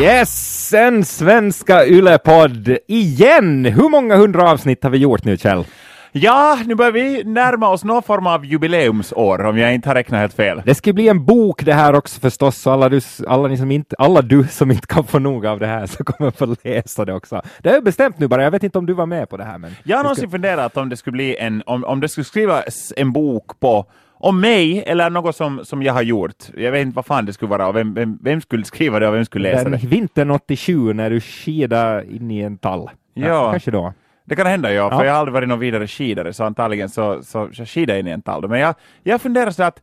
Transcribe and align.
Yes, 0.00 0.74
en 0.74 1.04
svenska 1.04 1.86
Yle-podd 1.86 2.78
igen! 2.86 3.64
Hur 3.64 3.88
många 3.88 4.16
hundra 4.16 4.50
avsnitt 4.50 4.82
har 4.82 4.90
vi 4.90 4.98
gjort 4.98 5.24
nu, 5.24 5.36
Kjell? 5.36 5.64
Ja, 6.12 6.58
nu 6.66 6.74
börjar 6.74 6.92
vi 6.92 7.24
närma 7.24 7.68
oss 7.68 7.84
någon 7.84 8.02
form 8.02 8.26
av 8.26 8.44
jubileumsår, 8.44 9.44
om 9.44 9.58
jag 9.58 9.74
inte 9.74 9.88
har 9.88 9.94
räknat 9.94 10.20
helt 10.20 10.34
fel. 10.34 10.62
Det 10.64 10.74
ska 10.74 10.92
bli 10.92 11.08
en 11.08 11.24
bok 11.24 11.64
det 11.64 11.72
här 11.72 11.94
också 11.94 12.20
förstås, 12.20 12.56
så 12.56 12.70
alla 12.70 12.88
du, 12.88 13.00
alla, 13.26 13.48
ni 13.48 13.56
som 13.56 13.70
inte, 13.70 13.96
alla 13.98 14.22
du 14.22 14.46
som 14.50 14.70
inte 14.70 14.86
kan 14.86 15.04
få 15.04 15.18
nog 15.18 15.46
av 15.46 15.58
det 15.58 15.66
här 15.66 15.86
så 15.86 16.04
kommer 16.04 16.30
få 16.30 16.56
läsa 16.62 17.04
det 17.04 17.14
också. 17.14 17.42
Det 17.58 17.70
är 17.70 17.80
bestämt 17.80 18.18
nu 18.18 18.28
bara, 18.28 18.42
jag 18.42 18.50
vet 18.50 18.62
inte 18.62 18.78
om 18.78 18.86
du 18.86 18.92
var 18.92 19.06
med 19.06 19.28
på 19.28 19.36
det 19.36 19.44
här. 19.44 19.58
Men 19.58 19.76
jag 19.84 19.96
har 19.96 20.04
någonsin 20.04 20.22
ska... 20.22 20.30
funderat 20.30 20.76
om 20.76 20.88
det 20.88 20.96
skulle 20.96 21.12
bli 21.12 21.36
en, 21.36 21.62
om, 21.66 21.84
om 21.84 22.00
det 22.00 22.08
skulle 22.08 22.24
skrivas 22.24 22.92
en 22.96 23.12
bok 23.12 23.60
på 23.60 23.86
om 24.22 24.40
mig 24.40 24.82
eller 24.86 25.10
något 25.10 25.36
som, 25.36 25.64
som 25.64 25.82
jag 25.82 25.92
har 25.92 26.02
gjort. 26.02 26.34
Jag 26.56 26.72
vet 26.72 26.82
inte 26.82 26.96
vad 26.96 27.06
fan 27.06 27.26
det 27.26 27.32
skulle 27.32 27.48
vara 27.50 27.68
och 27.68 27.76
vem, 27.76 27.94
vem, 27.94 28.18
vem 28.22 28.40
skulle 28.40 28.64
skriva 28.64 28.98
det 28.98 29.08
och 29.08 29.14
vem 29.14 29.24
skulle 29.24 29.52
läsa 29.52 29.64
Den 29.64 29.72
det. 29.72 29.86
Vintern 29.86 30.30
87 30.30 30.92
när 30.92 31.10
du 31.10 31.20
skidade 31.20 32.06
in 32.14 32.30
i 32.30 32.40
en 32.40 32.58
tall. 32.58 32.90
Ja, 33.14 33.26
ja. 33.26 33.50
kanske 33.50 33.70
då. 33.70 33.94
Det 34.24 34.36
kan 34.36 34.46
hända, 34.46 34.72
ja, 34.72 34.90
för 34.90 34.96
ja. 34.96 35.04
jag 35.04 35.12
har 35.12 35.18
aldrig 35.18 35.32
varit 35.32 35.48
någon 35.48 35.58
vidare 35.58 35.86
skidare, 35.86 36.32
så 36.32 36.44
antagligen 36.44 36.88
så, 36.88 37.22
så, 37.22 37.48
så 37.52 37.66
skidar 37.66 37.94
jag 37.94 38.00
in 38.00 38.06
i 38.06 38.10
en 38.10 38.22
tall. 38.22 38.48
Men 38.48 38.60
jag, 38.60 38.74
jag 39.02 39.20
funderar 39.20 39.50
så 39.50 39.62
att 39.62 39.82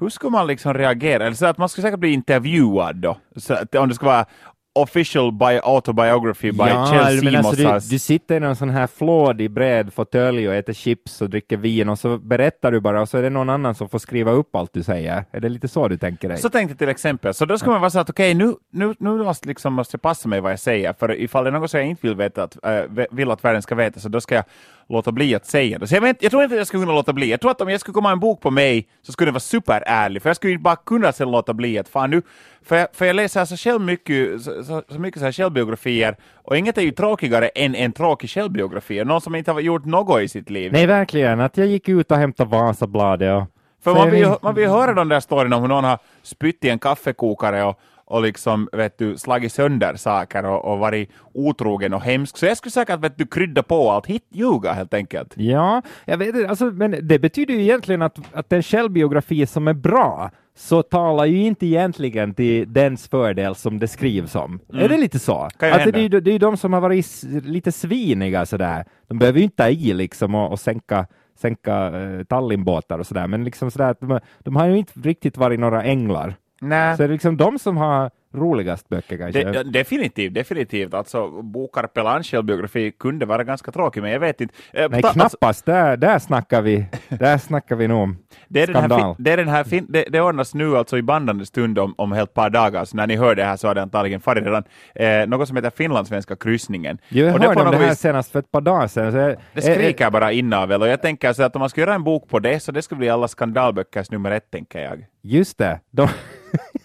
hur 0.00 0.08
skulle 0.08 0.30
man 0.30 0.46
liksom 0.46 0.74
reagera? 0.74 1.26
Eller 1.26 1.36
så 1.36 1.46
att 1.46 1.58
man 1.58 1.68
skulle 1.68 1.82
säkert 1.82 2.00
bli 2.00 2.12
intervjuad 2.12 2.96
då, 2.96 3.16
så 3.36 3.54
att 3.54 3.74
om 3.74 3.88
det 3.88 3.94
skulle 3.94 4.10
vara 4.10 4.26
official 4.74 5.32
by 5.32 5.60
autobiography 5.62 6.52
by 6.52 6.58
ja, 6.68 6.86
Chelsea 6.92 7.30
men 7.30 7.36
alltså 7.46 7.62
du, 7.62 7.78
du, 7.90 7.98
sitter 7.98 8.36
i 8.36 8.40
någon 8.40 8.56
sån 8.56 8.70
här 8.70 8.86
flådig 8.86 9.50
bred 9.50 9.92
fåtölj 9.92 10.48
och 10.48 10.54
äter 10.54 10.72
chips 10.72 11.22
och 11.22 11.30
dricker 11.30 11.56
vin 11.56 11.88
och 11.88 11.98
så 11.98 12.18
berättar 12.18 12.72
du 12.72 12.80
bara 12.80 13.00
och 13.00 13.08
så 13.08 13.18
är 13.18 13.22
det 13.22 13.30
någon 13.30 13.50
annan 13.50 13.74
som 13.74 13.88
får 13.88 13.98
skriva 13.98 14.30
upp 14.30 14.56
allt 14.56 14.72
du 14.72 14.82
säger. 14.82 15.24
Är 15.32 15.40
det 15.40 15.48
lite 15.48 15.68
så 15.68 15.88
du 15.88 15.96
tänker 15.96 16.28
dig? 16.28 16.38
Så 16.38 16.50
tänkte 16.50 16.72
jag 16.72 16.78
till 16.78 16.88
exempel. 16.88 17.34
Så 17.34 17.44
då 17.44 17.58
ska 17.58 17.70
man 17.70 17.80
vara 17.80 17.90
så 17.90 17.98
att 17.98 18.10
okej, 18.10 18.36
okay, 18.36 18.46
nu, 18.46 18.54
nu, 18.70 18.94
nu 18.98 19.10
måste, 19.10 19.48
liksom, 19.48 19.74
måste 19.74 19.94
jag 19.94 20.02
passa 20.02 20.28
mig 20.28 20.40
vad 20.40 20.52
jag 20.52 20.60
säger, 20.60 20.92
för 20.92 21.20
ifall 21.20 21.44
det 21.44 21.50
är 21.50 21.52
något 21.52 21.70
som 21.70 21.80
jag 21.80 21.88
inte 21.88 22.06
vill, 22.06 22.16
veta 22.16 22.42
att, 22.42 22.64
äh, 22.64 23.06
vill 23.10 23.30
att 23.30 23.44
världen 23.44 23.62
ska 23.62 23.74
veta, 23.74 24.00
så 24.00 24.08
då 24.08 24.20
ska 24.20 24.34
jag 24.34 24.44
låta 24.88 25.12
bli 25.12 25.34
att 25.34 25.46
säga 25.46 25.78
det. 25.78 25.86
Så 25.86 25.94
jag, 25.94 26.00
vet, 26.00 26.22
jag 26.22 26.30
tror 26.30 26.42
inte 26.42 26.54
att 26.54 26.58
jag 26.58 26.66
skulle 26.66 26.82
kunna 26.82 26.94
låta 26.94 27.12
bli. 27.12 27.30
Jag 27.30 27.40
tror 27.40 27.50
att 27.50 27.60
om 27.60 27.68
jag 27.68 27.80
skulle 27.80 27.94
komma 27.94 28.12
en 28.12 28.20
bok 28.20 28.40
på 28.40 28.50
mig 28.50 28.88
så 29.02 29.12
skulle 29.12 29.28
det 29.28 29.32
vara 29.32 29.40
superärlig, 29.40 30.22
för 30.22 30.28
jag 30.28 30.36
skulle 30.36 30.52
inte 30.52 30.62
bara 30.62 30.76
kunna 30.76 31.12
sen 31.12 31.30
låta 31.30 31.54
bli 31.54 31.78
att 31.78 31.88
fan 31.88 32.10
nu, 32.10 32.22
för 32.62 32.76
jag, 32.76 32.88
för 32.92 33.04
jag 33.04 33.16
läser 33.16 33.40
alltså 33.40 33.56
själv 33.56 33.80
mycket, 33.80 34.42
så, 34.42 34.64
så, 34.64 34.82
så 34.88 34.98
mycket 34.98 35.20
så 35.20 35.24
här 35.24 35.32
självbiografier, 35.32 36.16
och 36.34 36.56
inget 36.56 36.78
är 36.78 36.82
ju 36.82 36.90
tråkigare 36.90 37.48
än 37.48 37.74
en 37.74 37.92
tråkig 37.92 38.30
självbiografi, 38.30 39.04
någon 39.04 39.20
som 39.20 39.34
inte 39.34 39.52
har 39.52 39.60
gjort 39.60 39.84
något 39.84 40.22
i 40.22 40.28
sitt 40.28 40.50
liv. 40.50 40.72
Nej, 40.72 40.86
verkligen, 40.86 41.40
att 41.40 41.56
jag 41.56 41.66
gick 41.66 41.88
ut 41.88 42.10
och 42.10 42.16
hämtade 42.16 42.50
Vasabladet 42.50 43.42
och 43.42 43.46
för 43.84 43.94
man 43.94 44.10
vill, 44.10 44.34
man 44.42 44.54
vill 44.54 44.68
höra 44.68 44.94
de 44.94 45.08
där 45.08 45.20
storyna 45.20 45.56
om 45.56 45.62
hur 45.62 45.68
någon 45.68 45.84
har 45.84 45.98
spytt 46.22 46.64
i 46.64 46.68
en 46.68 46.78
kaffekokare 46.78 47.64
och 47.64 47.80
och 48.12 48.22
liksom, 48.22 48.68
vet 48.72 48.98
du, 48.98 49.18
slagit 49.18 49.52
sönder 49.52 49.94
saker 49.94 50.44
och, 50.44 50.72
och 50.72 50.78
varit 50.78 51.10
otrogen 51.34 51.94
och 51.94 52.00
hemsk. 52.00 52.36
Så 52.36 52.46
jag 52.46 52.56
skulle 52.56 52.72
säkert 52.72 53.00
vet 53.00 53.18
du, 53.18 53.26
krydda 53.26 53.62
på 53.62 53.90
allt, 53.90 54.06
hit 54.06 54.26
ljuga 54.30 54.72
helt 54.72 54.94
enkelt. 54.94 55.32
Ja, 55.36 55.82
jag 56.04 56.18
vet 56.18 56.48
alltså, 56.48 56.64
men 56.64 56.96
det 57.02 57.18
betyder 57.18 57.54
ju 57.54 57.62
egentligen 57.62 58.02
att, 58.02 58.18
att 58.32 58.52
en 58.52 58.62
självbiografi 58.62 59.46
som 59.46 59.68
är 59.68 59.74
bra 59.74 60.30
så 60.56 60.82
talar 60.82 61.24
ju 61.24 61.42
inte 61.42 61.66
egentligen 61.66 62.34
till 62.34 62.72
dens 62.72 63.08
fördel 63.08 63.54
som 63.54 63.78
det 63.78 63.88
skrivs 63.88 64.34
om. 64.34 64.60
Mm. 64.72 64.84
Är 64.84 64.88
det 64.88 64.96
lite 64.96 65.18
så? 65.18 65.36
Att 65.36 65.58
det, 65.58 66.08
det, 66.08 66.20
det 66.20 66.30
är 66.30 66.32
ju 66.32 66.38
de 66.38 66.56
som 66.56 66.72
har 66.72 66.80
varit 66.80 67.22
lite 67.44 67.72
sviniga 67.72 68.46
sådär. 68.46 68.84
De 69.08 69.18
behöver 69.18 69.38
ju 69.38 69.44
inte 69.44 69.56
ta 69.56 69.68
i 69.68 69.92
liksom 69.92 70.34
och, 70.34 70.52
och 70.52 70.60
sänka 70.60 71.06
sänka 71.38 71.90
uh, 71.90 72.24
Tallinbåtar 72.24 72.98
och 72.98 73.06
sådär, 73.06 73.26
men 73.26 73.44
liksom 73.44 73.70
sådär 73.70 73.96
de, 74.00 74.20
de 74.38 74.56
har 74.56 74.66
ju 74.66 74.76
inte 74.76 74.92
riktigt 75.00 75.36
varit 75.36 75.60
några 75.60 75.82
änglar. 75.82 76.34
Nej. 76.62 76.96
Så 76.96 77.02
det 77.02 77.08
liksom 77.10 77.36
de 77.36 77.58
som 77.58 77.76
har 77.76 78.10
roligast 78.34 78.88
böcker 78.88 79.18
kanske? 79.18 79.44
De, 79.44 79.62
definitivt, 79.62 80.34
definitivt. 80.34 80.94
Alltså 80.94 81.42
Bokar 81.42 81.86
Pelans 81.86 82.26
självbiografi 82.26 82.92
kunde 82.92 83.26
vara 83.26 83.44
ganska 83.44 83.72
tråkig, 83.72 84.02
men 84.02 84.10
jag 84.10 84.20
vet 84.20 84.40
inte. 84.40 84.54
Eh, 84.72 84.90
Nej, 84.90 85.02
ta, 85.02 85.12
knappast. 85.12 85.36
Alltså, 85.40 85.62
där, 85.64 85.96
där 85.96 86.18
snackar 86.18 86.62
vi, 86.62 86.86
där 87.08 87.38
snackar 87.38 87.76
vi 87.76 87.88
nog 87.88 88.02
om 88.02 88.16
det 88.48 88.62
är 88.62 88.66
skandal. 88.66 88.88
Den 88.88 89.00
här, 89.00 89.14
det, 89.18 89.30
är 89.32 89.36
den 89.36 89.48
här 89.48 89.64
fin, 89.64 89.86
det, 89.88 90.04
det 90.08 90.20
ordnas 90.20 90.54
nu 90.54 90.76
alltså 90.76 90.98
i 90.98 91.02
bandande 91.02 91.46
stund 91.46 91.78
om, 91.78 91.94
om 91.98 92.12
helt 92.12 92.34
par 92.34 92.50
dagar, 92.50 92.84
så 92.84 92.96
när 92.96 93.06
ni 93.06 93.16
hör 93.16 93.34
det 93.34 93.44
här 93.44 93.56
så 93.56 93.68
har 93.68 93.74
det 93.74 93.82
antagligen 93.82 94.20
farit 94.20 94.44
redan, 94.44 94.64
eh, 94.94 95.26
något 95.26 95.48
som 95.48 95.56
heter 95.56 95.70
finlandssvenska 95.70 96.36
kryssningen. 96.36 96.98
Jo, 97.08 97.26
jag 97.26 97.34
och 97.34 97.40
hörde 97.42 97.60
om 97.60 97.70
det 97.70 97.76
här 97.76 97.88
vis, 97.88 97.98
senast 97.98 98.32
för 98.32 98.38
ett 98.38 98.50
par 98.50 98.60
dagar 98.60 98.86
sedan. 98.86 99.14
Jag, 99.14 99.36
det 99.52 99.62
skriker 99.62 100.04
äh, 100.04 100.10
bara 100.10 100.32
inavel 100.32 100.82
och 100.82 100.88
jag 100.88 101.02
tänker 101.02 101.32
så 101.32 101.42
att 101.42 101.56
om 101.56 101.60
man 101.60 101.70
ska 101.70 101.80
göra 101.80 101.94
en 101.94 102.04
bok 102.04 102.28
på 102.28 102.38
det, 102.38 102.60
så 102.60 102.72
det 102.72 102.82
ska 102.82 102.94
bli 102.94 103.08
alla 103.08 103.28
skandalböckers 103.28 104.10
nummer 104.10 104.30
ett, 104.30 104.50
tänker 104.50 104.80
jag. 104.80 105.06
Just 105.22 105.58
det. 105.58 105.80
De 105.90 106.08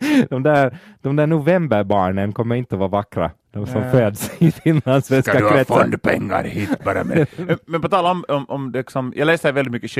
de, 0.30 0.42
där, 0.42 0.78
de 1.00 1.16
där 1.16 1.26
novemberbarnen 1.26 2.32
kommer 2.32 2.54
inte 2.54 2.74
att 2.74 2.78
vara 2.78 2.88
vackra, 2.88 3.30
de 3.50 3.66
som 3.66 3.82
äh. 3.82 3.90
föds 3.90 4.30
i 4.38 4.52
finlandssvenska 4.52 5.32
kretsar. 5.32 5.64
Ska 5.64 5.74
du 5.74 5.80
ha 5.80 5.82
fondpengar 5.84 6.44
hit 6.44 6.84
bara 6.84 7.04
med? 7.04 7.26
men 7.66 7.80
på 7.80 7.88
tal 7.88 8.06
om, 8.06 8.24
om, 8.28 8.44
om 8.48 8.72
det, 8.72 8.90
som, 8.90 9.12
jag 9.16 9.26
läser 9.26 9.52
väldigt 9.52 9.72
mycket 9.72 9.90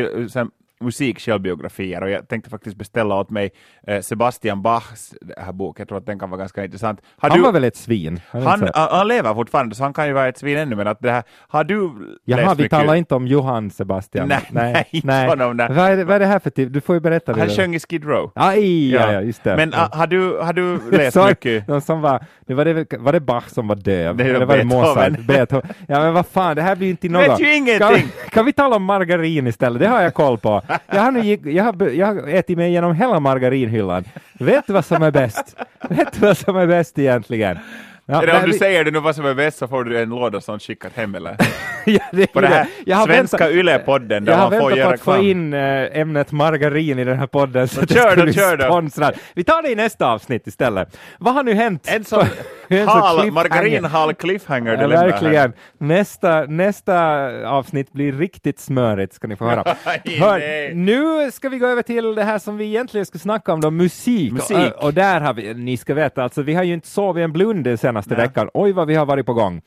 musik, 0.81 1.21
självbiografier 1.21 2.03
och 2.03 2.11
jag 2.11 2.29
tänkte 2.29 2.51
faktiskt 2.51 2.77
beställa 2.77 3.15
åt 3.15 3.31
mig 3.31 3.51
eh, 3.87 4.01
Sebastian 4.01 4.63
Bachs 4.63 5.15
här 5.37 5.53
bok. 5.53 5.81
Jag 5.81 5.89
tror 5.89 5.99
att 5.99 6.07
den 6.07 6.19
kan 6.19 6.31
vara 6.31 6.39
ganska 6.39 6.65
intressant. 6.65 7.01
Har 7.17 7.29
han 7.29 7.39
du, 7.39 7.45
var 7.45 7.53
väl 7.53 7.65
ett 7.65 7.77
svin? 7.77 8.21
Han, 8.31 8.69
han, 8.75 9.09
lever 9.09 9.35
fortfarande 9.35 9.75
så 9.75 9.83
han 9.83 9.93
kan 9.93 10.07
ju 10.07 10.13
vara 10.13 10.29
ett 10.29 10.39
svin 10.39 10.59
ännu 10.59 10.77
men 10.77 10.87
att 10.87 11.01
det 11.01 11.11
här, 11.11 11.23
har 11.49 11.65
du 11.65 11.91
Jaha, 12.25 12.41
läst 12.41 12.59
vi 12.59 12.63
mycket? 12.63 12.79
talar 12.79 12.95
inte 12.95 13.15
om 13.15 13.27
Johann 13.27 13.71
Sebastian? 13.71 14.29
Nej, 14.29 14.41
nej, 14.51 14.89
nej. 15.05 15.29
Honom, 15.29 15.57
nej. 15.57 15.69
Vad, 15.71 15.91
är 15.91 15.97
det, 15.97 16.05
vad 16.05 16.17
är 16.17 16.21
det 16.21 16.27
här 16.27 16.39
för 16.39 16.51
typ? 16.51 16.73
Du 16.73 16.81
får 16.81 16.95
ju 16.97 17.01
berätta. 17.01 17.33
Han 17.39 17.49
sjöng 17.49 17.75
i 17.75 17.81
Skid 17.81 18.05
Row. 18.05 18.33
Aj, 18.35 18.91
ja, 18.91 19.13
ja, 19.13 19.21
just 19.21 19.45
det. 19.45 19.57
Men 19.57 19.71
ja. 19.77 19.89
har, 19.93 20.07
du, 20.07 20.39
har 20.39 20.53
du 20.53 20.81
läst 20.91 21.15
så, 21.15 21.27
mycket? 21.27 21.67
De 21.67 21.81
som 21.81 22.01
var, 22.01 22.25
det 22.47 22.55
var, 22.55 22.65
det, 22.65 22.99
var 22.99 23.13
det 23.13 23.21
Bach 23.21 23.49
som 23.49 23.69
var 23.69 23.77
döv? 23.77 24.17
Det, 24.17 24.25
Eller 24.25 24.47
var 24.47 24.57
det 24.57 24.65
Mozart? 24.65 25.19
Beethoven. 25.19 25.69
Ja 25.87 26.01
men 26.01 26.15
vad 26.15 26.27
fan, 26.27 26.57
det 26.57 26.63
här 26.63 26.77
blir 26.77 26.91
inte 26.91 27.09
något. 27.09 27.29
Vet 27.29 27.41
ju 27.41 27.55
ingenting! 27.55 28.09
Kan, 28.31 28.45
vi 28.45 28.53
tala 28.53 28.77
om 28.77 28.85
margarin 28.85 29.47
istället? 29.47 29.81
Det 29.81 29.87
har 29.87 30.03
jag 30.03 30.15
koll 30.15 30.39
på. 30.39 30.63
Jag 30.87 31.01
har 31.01 31.11
nu 31.11 31.21
gick, 31.21 31.47
jag 31.47 31.65
har, 31.65 31.89
jag 31.89 32.07
har 32.07 32.29
ätit 32.29 32.57
mig 32.57 32.69
igenom 32.69 32.95
hela 32.95 33.21
margarinhyllan. 33.21 34.05
Vet 34.33 34.67
du 34.67 34.73
vad 34.73 34.85
som 34.85 35.03
är 35.03 35.11
bäst? 35.11 35.57
Vet 35.89 36.13
du 36.13 36.27
vad 36.27 36.39
som 36.39 36.57
är 36.57 36.67
bäst 36.67 36.99
egentligen? 36.99 37.59
Ja, 38.07 38.23
eller 38.23 38.37
om 38.37 38.43
du 38.43 38.53
vi... 38.53 38.59
säger 38.59 38.85
det 38.85 38.91
nu 38.91 39.01
vad 39.01 39.17
som 39.17 39.27
är 39.27 39.35
bäst 39.35 39.59
så 39.59 39.69
får 39.69 39.85
du 39.85 40.03
en 40.03 40.09
låda 40.09 40.41
sånt 40.41 40.63
skickat 40.63 40.93
hem 40.97 41.15
eller? 41.15 41.37
ja, 41.85 42.01
det 42.13 42.27
på 42.27 42.41
det 42.41 42.47
här 42.47 42.67
jag 42.87 42.97
har 42.97 43.07
svenska 43.07 43.51
Yle-podden 43.51 44.25
där 44.25 44.37
man 44.37 44.51
får 44.51 44.73
göra 44.73 44.77
Jag 44.77 44.85
har 44.85 44.91
väntat 44.91 45.05
på 45.05 45.11
att 45.11 45.17
få 45.17 45.25
in 45.25 45.55
äh, 45.55 46.01
ämnet 46.01 46.33
margarin 46.33 46.99
i 46.99 47.05
den 47.05 47.19
här 47.19 47.27
podden 47.27 47.69
så 47.69 47.81
det 47.81 47.95
kör 47.95 48.17
då, 48.17 48.33
kör 48.33 48.57
då. 48.57 49.13
Vi 49.35 49.45
tar 49.45 49.63
det 49.63 49.71
i 49.71 49.75
nästa 49.75 50.07
avsnitt 50.07 50.47
istället. 50.47 50.99
Vad 51.19 51.35
har 51.35 51.43
nu 51.43 51.55
hänt? 51.55 51.89
En 51.89 52.05
sån 52.05 52.27
hal, 52.87 53.31
margarinhal 53.31 54.15
cliffhanger 54.15 54.79
ja, 54.81 54.89
Verkligen. 54.89 55.53
Nästa, 55.79 56.45
nästa 56.45 57.27
avsnitt 57.49 57.93
blir 57.93 58.13
riktigt 58.13 58.61
smörigt 58.61 59.13
ska 59.13 59.29
ni 59.29 59.37
få 59.37 59.45
höra. 59.45 59.65
Hör, 60.05 60.75
nu 60.75 61.31
ska 61.31 61.49
vi 61.49 61.59
gå 61.59 61.67
över 61.67 61.83
till 61.83 62.15
det 62.15 62.25
här 62.25 62.39
som 62.39 62.57
vi 62.57 62.65
egentligen 62.65 63.07
ska 63.07 63.19
snacka 63.19 63.53
om 63.53 63.61
då, 63.61 63.71
musik. 63.71 64.33
musik. 64.33 64.75
Och, 64.77 64.85
och 64.85 64.95
där 64.95 65.21
har 65.21 65.35
vi, 65.35 65.55
ni 65.55 65.77
ska 65.77 65.95
veta, 65.95 66.23
alltså 66.23 66.43
vi 66.43 66.55
har 66.55 66.63
ju 66.63 66.75
inte 66.75 66.89
sovit 66.89 67.25
en 67.25 67.33
blund 67.33 67.81
senaste 67.81 68.15
Nej. 68.15 68.27
veckan. 68.27 68.49
Oj 68.55 68.73
vad 68.73 68.87
vi 68.87 68.95
har 68.95 69.07
varit 69.07 69.27
på 69.27 69.35
gång. 69.35 69.63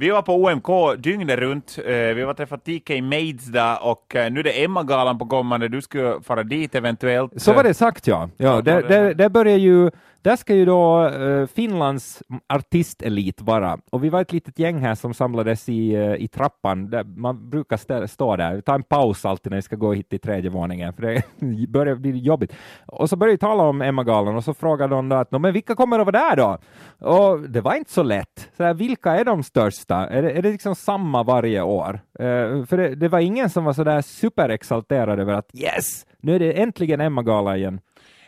Vi 0.00 0.10
var 0.10 0.22
på 0.22 0.34
OMK 0.34 1.02
dygnet 1.02 1.38
runt. 1.38 1.78
Eh, 1.86 1.92
vi 1.94 2.22
var 2.22 2.34
träffat 2.34 2.64
TK 2.64 3.02
Maids 3.02 3.44
där 3.44 3.84
och 3.84 4.16
eh, 4.16 4.32
nu 4.32 4.40
är 4.40 4.44
det 4.44 4.64
Emma-galan 4.64 5.18
på 5.18 5.26
kommande. 5.26 5.68
Du 5.68 5.82
ska 5.82 6.20
fara 6.22 6.42
dit 6.42 6.74
eventuellt. 6.74 7.42
Så 7.42 7.52
var 7.52 7.62
det 7.62 7.74
sagt 7.74 8.06
ja. 8.06 8.28
ja 8.36 8.60
det, 8.60 8.88
det, 8.88 9.14
det 9.14 9.30
börjar 9.30 9.56
ju 9.56 9.90
där 10.22 10.36
ska 10.36 10.54
ju 10.54 10.64
då 10.64 11.06
eh, 11.06 11.46
Finlands 11.46 12.22
artistelit 12.46 13.40
vara, 13.40 13.78
och 13.90 14.04
vi 14.04 14.08
var 14.08 14.20
ett 14.20 14.32
litet 14.32 14.58
gäng 14.58 14.78
här 14.78 14.94
som 14.94 15.14
samlades 15.14 15.68
i, 15.68 15.94
eh, 15.94 16.14
i 16.14 16.28
trappan, 16.28 16.90
där 16.90 17.04
man 17.04 17.50
brukar 17.50 17.76
stä, 17.76 18.08
stå 18.08 18.36
där, 18.36 18.60
ta 18.60 18.74
en 18.74 18.82
paus 18.82 19.24
alltid 19.24 19.52
när 19.52 19.58
vi 19.58 19.62
ska 19.62 19.76
gå 19.76 19.92
hit 19.92 20.08
till 20.08 20.20
tredje 20.20 20.50
våningen, 20.50 20.92
för 20.92 21.02
det 21.02 21.22
börjar 21.68 21.94
bli 21.94 22.18
jobbigt. 22.18 22.52
Och 22.86 23.10
så 23.10 23.16
började 23.16 23.34
vi 23.34 23.38
tala 23.38 23.62
om 23.62 23.82
Emma-galan 23.82 24.36
och 24.36 24.44
så 24.44 24.54
frågade 24.54 24.94
de 24.94 25.12
att 25.12 25.30
men 25.30 25.52
vilka 25.52 25.74
kommer 25.74 25.98
att 25.98 26.06
vara 26.06 26.28
där 26.28 26.36
då? 26.36 26.58
Och 27.08 27.40
det 27.40 27.60
var 27.60 27.74
inte 27.74 27.92
så 27.92 28.02
lätt. 28.02 28.50
Så 28.56 28.64
här, 28.64 28.74
vilka 28.74 29.12
är 29.12 29.24
de 29.24 29.42
största? 29.42 29.96
Är 29.96 30.22
det, 30.22 30.30
är 30.30 30.42
det 30.42 30.50
liksom 30.50 30.74
samma 30.74 31.22
varje 31.22 31.62
år? 31.62 32.00
Uh, 32.20 32.64
för 32.64 32.76
det, 32.76 32.94
det, 32.94 33.08
var 33.08 33.18
ingen 33.18 33.50
som 33.50 33.64
var 33.64 33.72
så 33.72 33.84
där 33.84 34.02
superexalterad 34.02 35.20
över 35.20 35.32
att 35.32 35.50
yes, 35.54 36.06
nu 36.20 36.34
är 36.34 36.38
det 36.38 36.52
äntligen 36.52 37.00
Emma-gala 37.00 37.56
igen. 37.56 37.80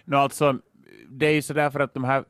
No, 0.04 0.16
alltså, 0.16 0.58
det 1.10 1.26
är 1.26 1.32
ju 1.32 1.42
så 1.42 1.52
därför 1.52 1.80
att 1.80 1.94
de 1.94 2.04
här 2.04 2.24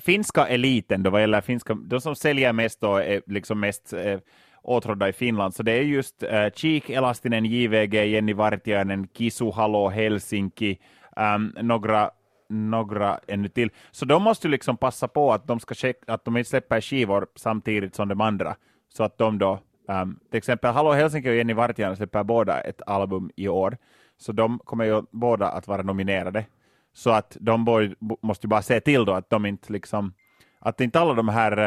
finska 0.00 0.46
eliten, 0.46 1.02
då 1.02 1.10
vad 1.10 1.20
gäller 1.20 1.40
finska, 1.40 1.74
de 1.74 2.00
som 2.00 2.14
säljer 2.14 2.52
mest 2.52 2.82
och 2.84 3.02
är 3.02 3.22
liksom 3.26 3.60
mest 3.60 3.92
eh, 3.92 4.18
åtrådda 4.62 5.08
i 5.08 5.12
Finland, 5.12 5.54
så 5.54 5.62
det 5.62 5.72
är 5.72 5.82
just 5.82 6.22
eh, 6.22 6.50
Cheek, 6.54 6.90
Elastinen, 6.90 7.44
JVG, 7.44 7.94
Jenny 7.94 8.32
Vartiainen, 8.32 9.08
Kisu, 9.14 9.50
Halo, 9.50 9.88
Helsinki, 9.88 10.78
um, 11.16 11.54
några 11.60 12.10
några 12.48 13.18
ännu 13.26 13.48
till. 13.48 13.70
Så 13.90 14.04
de 14.04 14.22
måste 14.22 14.46
ju 14.46 14.50
liksom 14.50 14.76
passa 14.76 15.08
på 15.08 15.32
att 15.32 15.46
de, 15.46 15.60
ska 15.60 15.74
checka, 15.74 16.12
att 16.12 16.24
de 16.24 16.36
inte 16.36 16.50
släpper 16.50 16.80
skivor 16.80 17.26
samtidigt 17.34 17.94
som 17.94 18.08
de 18.08 18.20
andra, 18.20 18.56
så 18.88 19.04
att 19.04 19.18
de 19.18 19.38
då, 19.38 19.58
um, 19.88 20.18
till 20.30 20.38
exempel 20.38 20.72
Hallå 20.72 20.92
Helsinki 20.92 21.30
och 21.30 21.34
Jenny 21.34 21.52
Vartiainen 21.52 21.96
släpper 21.96 22.24
båda 22.24 22.60
ett 22.60 22.82
album 22.86 23.30
i 23.36 23.48
år, 23.48 23.76
så 24.16 24.32
de 24.32 24.58
kommer 24.58 24.84
ju 24.84 25.02
båda 25.10 25.48
att 25.48 25.68
vara 25.68 25.82
nominerade. 25.82 26.44
Så 26.94 27.10
att 27.10 27.36
de 27.40 27.64
boy, 27.64 27.94
måste 28.22 28.46
ju 28.46 28.48
bara 28.48 28.62
se 28.62 28.80
till 28.80 29.04
då 29.04 29.12
att 29.12 29.30
de 29.30 29.46
inte 29.46 29.72
liksom 29.72 30.12
Att 30.60 30.80
inte 30.80 31.00
alla 31.00 31.14
de 31.14 31.28
här 31.28 31.58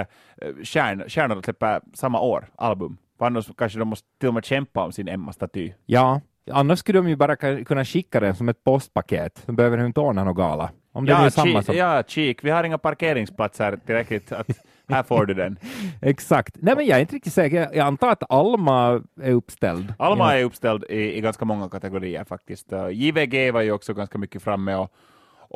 eh, 0.42 0.54
stjärn, 0.64 1.04
stjärnorna 1.08 1.42
släpper 1.42 1.82
samma 1.94 2.20
år 2.22 2.48
album. 2.56 2.98
För 3.18 3.26
annars 3.26 3.50
kanske 3.58 3.80
de 3.80 3.88
måste 3.88 4.08
till 4.20 4.28
och 4.28 4.34
med 4.34 4.46
kämpa 4.46 4.84
om 4.84 4.92
sin 4.92 5.08
Emma-staty. 5.08 5.74
Ja, 5.86 6.22
annars 6.52 6.80
skulle 6.80 7.00
de 7.00 7.10
ju 7.10 7.16
bara 7.16 7.36
kunna 7.66 7.86
skicka 7.86 8.20
den 8.20 8.36
som 8.36 8.50
ett 8.50 8.64
postpaket. 8.64 9.44
De 9.46 9.56
behöver 9.56 9.86
inte 9.86 10.00
ordna 10.00 10.24
någon 10.24 10.36
gala. 10.36 10.70
Om 10.94 11.06
det 11.06 11.12
Ja, 11.12 11.26
är 11.26 11.30
samma 11.30 11.62
som... 11.64 11.76
ja, 11.76 12.04
cheek. 12.08 12.44
Vi 12.44 12.50
har 12.50 12.64
inga 12.64 12.78
parkeringsplatser 12.78 13.78
tillräckligt. 13.86 14.32
Att 14.32 14.48
här 14.90 15.04
får 15.04 15.26
du 15.26 15.34
den. 15.34 15.60
Exakt. 16.02 16.56
Nej, 16.62 16.76
men 16.76 16.86
jag 16.86 16.98
är 16.98 17.02
inte 17.02 17.16
riktigt 17.16 17.34
säker. 17.34 17.70
Jag- 17.74 17.78
antar 17.88 18.10
att 18.12 18.32
Alma 18.32 19.02
är 19.22 19.32
uppställd. 19.32 19.94
Alma 20.00 20.34
Ja. 20.34 20.40
är 20.40 20.44
uppställd 20.44 20.84
i, 20.90 21.18
i 21.18 21.22
ganska 21.22 21.46
många 21.46 21.70
kategorier 21.70 22.24
faktiskt. 22.24 22.68
JVG 22.92 23.52
var 23.52 23.62
ju 23.62 23.72
också 23.72 23.94
ganska 23.94 24.18
mycket 24.18 24.44
framme 24.44 24.76
och, 24.76 24.92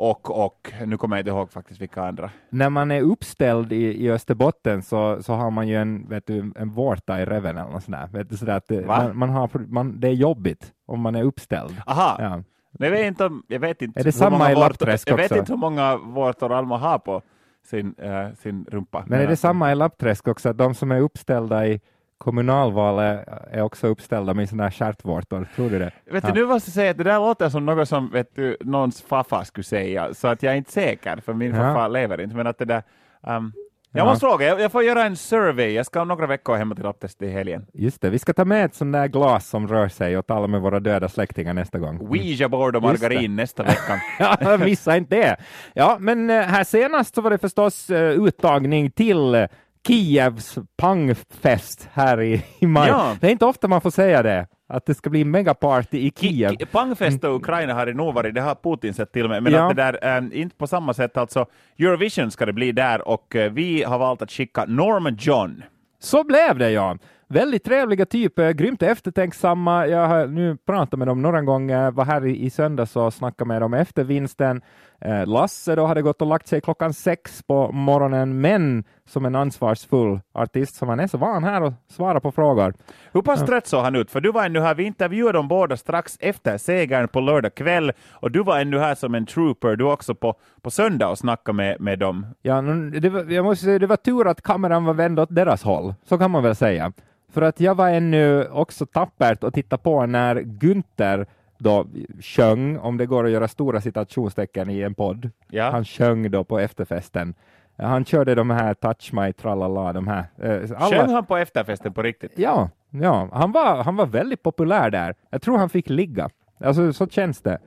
och, 0.00 0.44
och 0.44 0.72
nu 0.86 0.96
kommer 0.96 1.16
jag 1.16 1.20
inte 1.20 1.30
ihåg 1.30 1.52
faktiskt 1.52 1.80
vilka 1.80 2.02
andra. 2.02 2.30
När 2.50 2.70
man 2.70 2.90
är 2.90 3.00
uppställd 3.02 3.72
i, 3.72 4.04
i 4.04 4.10
Österbotten 4.10 4.82
så, 4.82 5.22
så 5.22 5.32
har 5.32 5.50
man 5.50 5.68
ju 5.68 5.76
en, 5.76 6.08
vet 6.08 6.26
du, 6.26 6.52
en 6.56 6.70
vårta 6.70 7.20
i 7.20 7.24
reven 7.24 7.58
eller 7.58 7.70
något 7.70 7.82
sånt 7.84 7.96
där. 7.96 8.18
Vet 8.18 8.30
du, 8.30 8.36
sådär 8.36 8.56
att 8.56 8.70
Va? 8.70 8.82
man, 8.86 9.18
man 9.18 9.30
har, 9.30 9.50
man, 9.68 10.00
det 10.00 10.08
är 10.08 10.12
jobbigt 10.12 10.72
om 10.86 11.00
man 11.00 11.14
är 11.14 11.22
uppställd. 11.22 11.82
Aha, 11.86 12.16
Ja. 12.18 12.42
Jag 12.78 12.90
vet 12.90 13.06
inte, 13.06 13.24
om, 13.24 13.42
jag 13.48 13.60
vet 13.60 13.82
inte 13.82 14.00
Är 14.00 14.04
det 14.04 14.12
samma 14.12 14.52
i 14.52 14.54
Lappträsk 14.54 15.10
Jag 15.10 15.16
vet 15.16 15.30
inte 15.36 15.52
hur 15.52 15.58
många 15.58 15.96
vårtor 15.96 16.52
Alma 16.52 16.78
har 16.78 16.98
på 16.98 17.22
sin, 17.66 17.94
eh, 17.98 18.32
sin 18.34 18.66
rumpa. 18.70 19.04
Men 19.06 19.20
är 19.20 19.26
det 19.26 19.36
samma 19.36 19.72
i 19.72 19.74
Lappträsk 19.74 20.28
också, 20.28 20.48
att 20.48 20.58
de 20.58 20.74
som 20.74 20.92
är 20.92 21.00
uppställda 21.00 21.66
i 21.66 21.80
kommunalvalet 22.20 23.28
är 23.50 23.62
också 23.62 23.86
uppställda 23.86 24.34
med 24.34 24.48
sådana 24.48 24.62
här 24.62 24.70
stjärtvårtor? 24.70 25.46
Tror 25.56 25.70
du 25.70 25.78
det? 25.78 25.90
Vet 26.10 26.26
du, 26.26 26.32
nu 26.32 26.46
måste 26.46 26.68
jag 26.68 26.74
säga 26.74 26.90
att 26.90 26.98
det 26.98 27.04
där 27.04 27.18
låter 27.18 27.48
som 27.48 27.66
något 27.66 27.88
som 27.88 28.10
vet 28.10 28.34
du, 28.34 28.56
någons 28.60 29.02
farfar 29.02 29.44
skulle 29.44 29.64
säga, 29.64 30.14
så 30.14 30.28
att 30.28 30.42
jag 30.42 30.52
är 30.52 30.56
inte 30.56 30.72
säker, 30.72 31.16
för 31.24 31.32
min 31.34 31.54
Ja. 31.54 31.56
farfar 31.62 31.88
lever 31.88 32.20
inte. 32.20 32.36
Men 32.36 32.46
att 32.46 32.58
det 32.58 32.64
där, 32.64 32.82
um, 33.26 33.52
jag 33.92 34.00
Ja. 34.00 34.04
måste 34.04 34.20
fråga, 34.26 34.46
jag, 34.46 34.60
jag 34.60 34.72
får 34.72 34.82
göra 34.82 35.04
en 35.04 35.16
survey, 35.16 35.70
jag 35.72 35.86
ska 35.86 36.02
om 36.02 36.08
några 36.08 36.26
veckor 36.26 36.56
hemma 36.56 36.74
till 36.74 36.84
Lapptest 36.84 37.22
i 37.22 37.30
helgen. 37.30 37.66
Just 37.74 38.00
det, 38.00 38.10
vi 38.10 38.18
ska 38.18 38.32
ta 38.32 38.44
med 38.44 38.64
ett 38.64 38.74
sånt 38.74 38.92
där 38.92 39.06
glas 39.08 39.48
som 39.48 39.68
rör 39.68 39.88
sig 39.88 40.18
och 40.18 40.26
tala 40.26 40.46
med 40.46 40.60
våra 40.60 40.80
döda 40.80 41.08
släktingar 41.08 41.54
nästa 41.54 41.78
gång. 41.78 41.98
Ouija-board 41.98 42.76
och 42.76 42.82
margarin 42.82 43.36
nästa 43.36 43.62
vecka. 43.62 44.00
Ja, 44.40 44.56
missa 44.56 44.96
inte 44.96 45.16
det. 45.16 45.36
Ja, 45.74 45.96
men 46.00 46.30
eh, 46.30 46.40
här 46.42 46.64
senast 46.64 47.14
så 47.14 47.20
var 47.20 47.30
det 47.30 47.38
förstås 47.38 47.90
eh, 47.90 48.10
uttagning 48.10 48.90
till 48.90 49.48
Kievs 49.86 50.58
pangfest 50.76 51.88
här 51.92 52.20
i, 52.20 52.44
i 52.58 52.66
maj. 52.66 52.88
Ja. 52.88 53.16
Det 53.20 53.26
är 53.26 53.30
inte 53.30 53.44
ofta 53.46 53.68
man 53.68 53.80
får 53.80 53.90
säga 53.90 54.22
det, 54.22 54.46
att 54.68 54.86
det 54.86 54.94
ska 54.94 55.10
bli 55.10 55.24
megaparty 55.24 55.98
i 55.98 56.12
Kiev. 56.16 56.50
Ki- 56.50 56.66
Pangfest 56.66 57.24
och 57.24 57.36
Ukraina 57.36 57.74
har 57.74 57.86
det 57.86 57.94
nog 57.94 58.14
varit, 58.14 58.34
det 58.34 58.40
har 58.40 58.54
Putin 58.54 58.94
sett 58.94 59.12
till 59.12 59.28
med, 59.28 59.42
men 59.42 59.52
Ja. 59.52 59.70
att 59.70 59.76
det 59.76 59.82
där, 60.00 60.16
eh, 60.32 60.40
inte 60.40 60.56
på 60.56 60.66
samma 60.66 60.94
sätt 60.94 61.16
alltså. 61.16 61.46
Eurovision 61.78 62.30
ska 62.30 62.46
det 62.46 62.52
bli 62.52 62.72
där 62.72 63.08
och 63.08 63.36
eh, 63.36 63.52
vi 63.52 63.82
har 63.82 63.98
valt 63.98 64.22
att 64.22 64.30
skicka 64.30 64.64
Norman 64.68 65.16
John. 65.20 65.62
Så 66.02 66.24
blev 66.24 66.58
det 66.58 66.70
ja. 66.70 66.96
Väldigt 67.28 67.64
trevliga 67.64 68.06
typer, 68.06 68.52
grymt 68.52 68.82
eftertänksamma. 68.82 69.86
Jag 69.86 70.06
har 70.08 70.26
nu 70.26 70.56
pratat 70.66 70.98
med 70.98 71.08
dem 71.08 71.22
några 71.22 71.42
gånger, 71.42 71.90
var 71.90 72.04
här 72.04 72.26
i, 72.26 72.44
i 72.44 72.50
söndags 72.50 72.96
och 72.96 73.14
snackade 73.14 73.48
med 73.48 73.62
dem 73.62 73.74
efter 73.74 74.04
vinsten. 74.04 74.60
Eh, 75.00 75.26
Lasse 75.26 75.74
då 75.74 75.86
hade 75.86 76.02
gått 76.02 76.22
och 76.22 76.28
lagt 76.28 76.46
sig 76.46 76.60
klockan 76.60 76.94
sex 76.94 77.42
på 77.42 77.72
morgonen, 77.72 78.40
men 78.40 78.84
som 79.06 79.26
en 79.26 79.34
ansvarsfull 79.34 80.20
artist 80.32 80.76
som 80.76 80.88
han 80.88 81.00
är 81.00 81.06
så 81.06 81.18
var 81.18 81.32
han 81.32 81.44
här 81.44 81.62
och 81.62 81.72
svarade 81.88 82.20
på 82.20 82.32
frågor. 82.32 82.74
Hur 83.12 83.22
pass 83.22 83.46
trött 83.46 83.66
såg 83.66 83.84
han 83.84 83.96
ut? 83.96 84.10
För 84.10 84.20
du 84.20 84.32
var 84.32 84.44
ännu 84.44 84.60
här, 84.60 84.74
vi 84.74 84.84
intervjuade 84.84 85.38
dem 85.38 85.48
båda 85.48 85.76
strax 85.76 86.16
efter 86.20 86.58
segern 86.58 87.08
på 87.08 87.20
lördag 87.20 87.54
kväll 87.54 87.92
och 88.10 88.30
du 88.30 88.42
var 88.42 88.60
ännu 88.60 88.78
här 88.78 88.94
som 88.94 89.14
en 89.14 89.26
trooper, 89.26 89.76
du 89.76 89.84
också 89.84 90.14
på, 90.14 90.34
på 90.62 90.70
söndag 90.70 91.08
och 91.08 91.18
snackade 91.18 91.56
med, 91.56 91.80
med 91.80 91.98
dem. 91.98 92.26
Ja, 92.42 92.62
det 93.00 93.08
var, 93.08 93.24
jag 93.24 93.44
måste 93.44 93.64
säga, 93.64 93.78
det 93.78 93.86
var 93.86 93.96
tur 93.96 94.28
att 94.28 94.42
kameran 94.42 94.84
var 94.84 94.94
vänd 94.94 95.20
åt 95.20 95.34
deras 95.34 95.62
håll, 95.62 95.94
så 96.08 96.18
kan 96.18 96.30
man 96.30 96.42
väl 96.42 96.56
säga. 96.56 96.92
För 97.32 97.42
att 97.42 97.60
jag 97.60 97.74
var 97.74 97.88
ännu 97.88 98.44
också 98.44 98.86
tappert 98.86 99.44
och 99.44 99.54
titta 99.54 99.78
på 99.78 100.06
när 100.06 100.36
Günther 100.36 101.26
då 101.60 101.86
sjöng, 102.20 102.78
om 102.78 102.96
det 102.96 103.06
går 103.06 103.24
att 103.24 103.30
göra 103.30 103.48
stora 103.48 103.80
citationstecken 103.80 104.70
i 104.70 104.80
en 104.80 104.94
podd. 104.94 105.30
Ja. 105.50 105.70
Han 105.70 105.84
sjöng 105.84 106.30
då 106.30 106.44
på 106.44 106.58
efterfesten. 106.58 107.34
Han 107.78 108.04
körde 108.04 108.34
de 108.34 108.50
här 108.50 108.74
Touch 108.74 109.12
My 109.14 109.32
Tralala, 109.32 109.92
de 109.92 110.08
här. 110.08 110.24
eh, 110.42 110.52
alla- 110.76 110.96
Sjöng 110.96 111.10
han 111.10 111.26
på 111.26 111.36
efterfesten 111.36 111.92
på 111.92 112.02
riktigt? 112.02 112.32
Ja, 112.36 112.70
ja. 112.90 113.28
Han, 113.32 113.52
var, 113.52 113.82
han 113.84 113.96
var 113.96 114.06
väldigt 114.06 114.42
populär 114.42 114.90
där. 114.90 115.14
Jag 115.30 115.42
tror 115.42 115.58
han 115.58 115.68
fick 115.68 115.88
ligga. 115.90 116.30
Alltså 116.64 116.92
så 116.92 117.06
känns 117.06 117.42
det. 117.42 117.58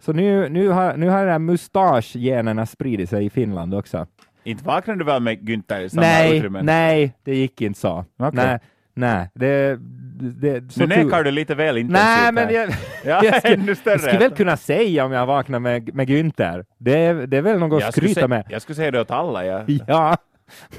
Så 0.00 0.12
nu, 0.12 0.48
nu 0.48 0.68
har, 0.68 0.96
nu 0.96 1.08
har 1.08 1.18
den 1.20 1.28
här 1.32 1.38
mustaschgenerna 1.38 2.66
spridit 2.66 3.10
sig 3.10 3.24
i 3.26 3.30
Finland 3.30 3.74
också. 3.74 4.06
Inte 4.44 4.64
vaknade 4.64 4.98
du 4.98 5.04
väl 5.04 5.22
med 5.22 5.38
Günther 5.48 5.80
i 5.80 5.88
samma 5.90 6.02
Nej, 6.06 6.36
utrymmen? 6.38 6.66
nej, 6.66 7.14
det 7.22 7.34
gick 7.36 7.60
inte 7.60 7.80
så. 7.80 8.04
Okej. 8.18 8.30
Nej, 8.32 8.58
nej, 8.94 9.28
det... 9.34 9.78
det 10.20 10.76
Nu 10.76 10.86
nekar 10.86 11.22
du 11.24 11.30
lite 11.30 11.54
väl 11.54 11.78
intensivt 11.78 12.04
Nej, 12.06 12.32
men 12.32 12.54
jag, 12.54 12.68
Ja, 13.04 13.24
jag, 13.24 13.34
skulle, 13.38 13.54
ännu 13.54 13.74
större. 13.74 13.92
jag 13.94 14.00
skulle 14.00 14.18
väl 14.18 14.30
kunna 14.30 14.56
säga 14.56 15.04
om 15.04 15.12
jag 15.12 15.26
vaknar 15.26 15.58
med, 15.58 15.94
med 15.94 16.08
Günther. 16.10 16.64
Det, 16.78 16.98
är- 16.98 17.14
det 17.26 17.36
är 17.36 17.42
väl 17.42 17.58
något 17.58 17.76
att 17.76 17.80
jag 17.82 17.92
skryta 17.92 18.20
sä- 18.20 18.28
med. 18.28 18.44
jag 18.48 18.62
skulle 18.62 18.76
säga 18.76 18.90
det 18.90 19.00
åt 19.00 19.10
alla. 19.10 19.44
Ja. 19.46 19.64
Ja, 19.86 20.16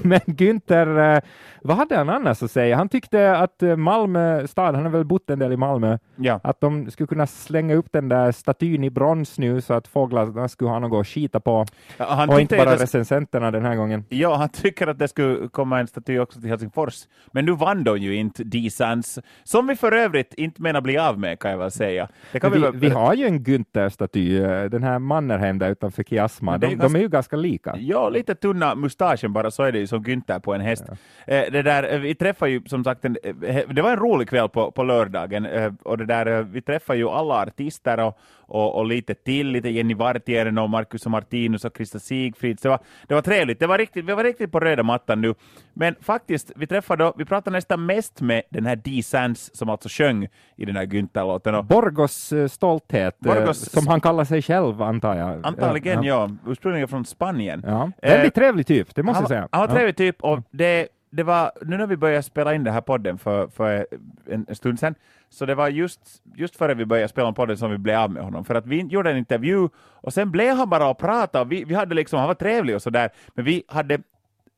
men 0.02 0.20
Günther, 0.20 1.14
eh, 1.16 1.20
vad 1.66 1.76
hade 1.76 1.96
han 1.96 2.08
annars 2.08 2.42
att 2.42 2.50
säga? 2.50 2.76
Han 2.76 2.88
tyckte 2.88 3.36
att 3.36 3.62
eh, 3.62 3.76
Malmö 3.76 4.46
stad, 4.46 4.74
han 4.74 4.84
har 4.84 4.90
väl 4.92 5.04
bott 5.04 5.30
en 5.30 5.38
del 5.38 5.52
i 5.52 5.56
Malmö, 5.56 5.98
Ja. 6.16 6.40
att 6.42 6.60
de 6.60 6.90
skulle 6.90 7.06
kunna 7.06 7.26
slänga 7.26 7.74
upp 7.74 7.86
den 7.92 8.08
där 8.08 8.32
statyn 8.32 8.84
i 8.84 8.90
brons 8.90 9.38
nu 9.38 9.60
så 9.60 9.74
att 9.74 9.88
fåglarna 9.88 10.48
skulle 10.48 10.70
ha 10.70 10.78
något 10.78 11.00
att 11.00 11.06
skita 11.08 11.40
på. 11.40 11.66
Han 11.98 12.28
och 12.28 12.40
inte 12.40 12.56
bara 12.56 12.70
det- 12.70 12.82
recensenterna 12.82 13.50
den 13.50 13.64
här 13.64 13.76
gången. 13.76 14.04
Ja, 14.08 14.34
han 14.36 14.48
tycker 14.48 14.86
att 14.86 14.98
det 14.98 15.08
skulle 15.08 15.48
komma 15.48 15.80
en 15.80 15.86
staty 15.86 16.18
också 16.18 16.40
till 16.40 16.48
Helsingfors. 16.48 16.94
Men 17.32 17.44
nu 17.44 17.52
vann 17.52 17.84
de 17.84 17.98
ju 17.98 18.14
inte 18.14 18.44
D-Sans, 18.44 19.18
som 19.44 19.66
vi 19.66 19.76
för 19.76 19.92
övrigt 19.92 20.34
inte 20.34 20.62
menar 20.62 20.80
bli 20.80 20.98
av 20.98 21.18
med, 21.18 21.38
kan 21.38 21.50
jag 21.50 21.58
väl 21.58 21.70
säga. 21.70 22.08
Kan 22.40 22.52
Vi, 22.52 22.58
väl- 22.58 22.76
vi 22.76 22.88
har 22.90 23.14
ju 23.14 23.26
en 23.26 23.40
Günther-staty, 23.44 24.42
eh, 24.42 24.70
den 24.70 24.82
här 24.82 24.98
Mannerheim 24.98 25.58
där 25.58 25.70
utanför 25.70 26.02
Kiasma. 26.02 26.58
De, 26.58 26.66
ju 26.66 26.70
de 26.76 26.80
ganska- 26.80 26.98
är 26.98 27.02
ju 27.02 27.08
ganska 27.08 27.36
lika. 27.36 27.74
Ja, 27.78 28.08
lite 28.08 28.34
tunna 28.34 28.74
mustaschen 28.74 29.32
bara, 29.32 29.50
så 29.50 29.62
är 29.62 29.72
det 29.72 29.78
ju 29.78 29.86
som 29.86 30.04
Günther 30.04 30.38
på 30.40 30.54
en 30.54 30.60
häst. 30.60 30.84
Eh, 31.26 31.42
det 31.56 31.62
där, 31.62 31.92
eh, 31.94 31.98
vi 32.00 32.14
träffade 32.14 32.50
ju 32.50 32.62
som 32.66 32.84
sagt, 32.84 33.04
en, 33.04 33.16
eh, 33.22 33.58
det 33.70 33.82
var 33.82 33.90
en 33.90 33.96
rolig 33.96 34.28
kväll 34.28 34.48
på, 34.48 34.70
på 34.70 34.82
lördagen, 34.82 35.46
eh, 35.46 35.72
och 35.82 35.98
det 35.98 36.04
där, 36.06 36.42
vi 36.42 36.62
träffade 36.62 36.98
ju 36.98 37.08
alla 37.08 37.42
artister 37.42 38.00
och, 38.00 38.18
och, 38.48 38.74
och 38.78 38.86
lite 38.86 39.14
till, 39.14 39.48
lite 39.48 39.68
Jenny 39.68 39.94
Vartijainen 39.94 40.58
och 40.58 40.70
Marcus 40.70 41.04
och 41.04 41.10
Martinus 41.10 41.64
och 41.64 41.74
Krista 41.76 41.98
Sigfrid. 41.98 42.60
Så 42.60 42.68
det 42.68 42.70
var, 42.70 42.80
det 43.08 43.14
var 43.14 43.22
trevligt, 43.22 43.60
det 43.60 43.66
var 43.66 43.78
riktigt, 43.78 44.04
vi 44.04 44.12
var 44.12 44.24
riktigt 44.24 44.52
på 44.52 44.60
röda 44.60 44.82
mattan 44.82 45.20
nu. 45.20 45.34
Men 45.74 45.94
faktiskt, 46.00 46.52
vi 46.56 46.66
träffade, 46.66 47.04
då- 47.04 47.14
vi 47.16 47.24
pratade 47.24 47.56
nästan 47.56 47.86
mest 47.86 48.20
med 48.20 48.42
den 48.50 48.66
här 48.66 48.76
Dee 48.76 49.02
Sands 49.02 49.50
som 49.54 49.68
alltså 49.68 49.88
sjöng 49.88 50.28
i 50.56 50.64
den 50.64 50.76
här 50.76 50.86
Günther-låten. 50.86 51.62
Borgos 51.66 52.32
stolthet, 52.48 53.16
Borgos- 53.18 53.70
som 53.70 53.86
han 53.86 54.00
kallar 54.00 54.24
sig 54.24 54.42
själv 54.42 54.82
antar 54.82 55.16
jag. 55.16 55.46
Antagligen, 55.46 56.02
ja. 56.02 56.30
ja, 56.44 56.50
ursprungligen 56.52 56.88
från 56.88 57.04
Spanien. 57.04 57.62
ja. 57.66 57.90
Eh, 58.02 58.10
Väldigt 58.12 58.34
trevlig 58.34 58.66
typ, 58.66 58.94
det 58.94 59.02
måste 59.02 59.22
jag 59.22 59.28
säga. 59.28 59.48
Han 59.52 59.60
var 59.60 59.68
Ja. 59.68 59.74
trevlig 59.74 59.96
typ 59.96 60.22
och 60.24 60.38
det, 60.50 60.88
det 61.16 61.22
var, 61.22 61.52
nu 61.62 61.76
när 61.76 61.86
vi 61.86 61.96
började 61.96 62.22
spela 62.22 62.54
in 62.54 62.64
den 62.64 62.74
här 62.74 62.80
podden 62.80 63.18
för, 63.18 63.48
för 63.48 63.86
en, 64.26 64.46
en 64.48 64.54
stund 64.54 64.78
sedan, 64.78 64.94
så 65.30 65.46
det 65.46 65.54
var 65.54 65.68
just, 65.68 66.00
just 66.34 66.56
före 66.56 66.74
vi 66.74 66.86
började 66.86 67.08
spela 67.08 67.28
in 67.28 67.34
podden 67.34 67.56
som 67.56 67.70
vi 67.70 67.78
blev 67.78 67.98
av 67.98 68.10
med 68.10 68.22
honom. 68.22 68.44
För 68.44 68.54
att 68.54 68.66
vi 68.66 68.80
gjorde 68.80 69.10
en 69.10 69.16
intervju 69.16 69.68
och 69.76 70.12
sen 70.12 70.30
blev 70.30 70.56
han 70.56 70.70
bara 70.70 70.88
och 70.88 70.98
pratade 70.98 71.44
och 71.44 71.52
vi, 71.52 71.64
vi 71.64 71.74
hade 71.74 71.94
liksom, 71.94 72.18
han 72.18 72.28
var 72.28 72.34
trevlig 72.34 72.74
och 72.74 72.82
sådär, 72.82 73.10
men 73.34 73.44
vi 73.44 73.62
hade 73.68 73.98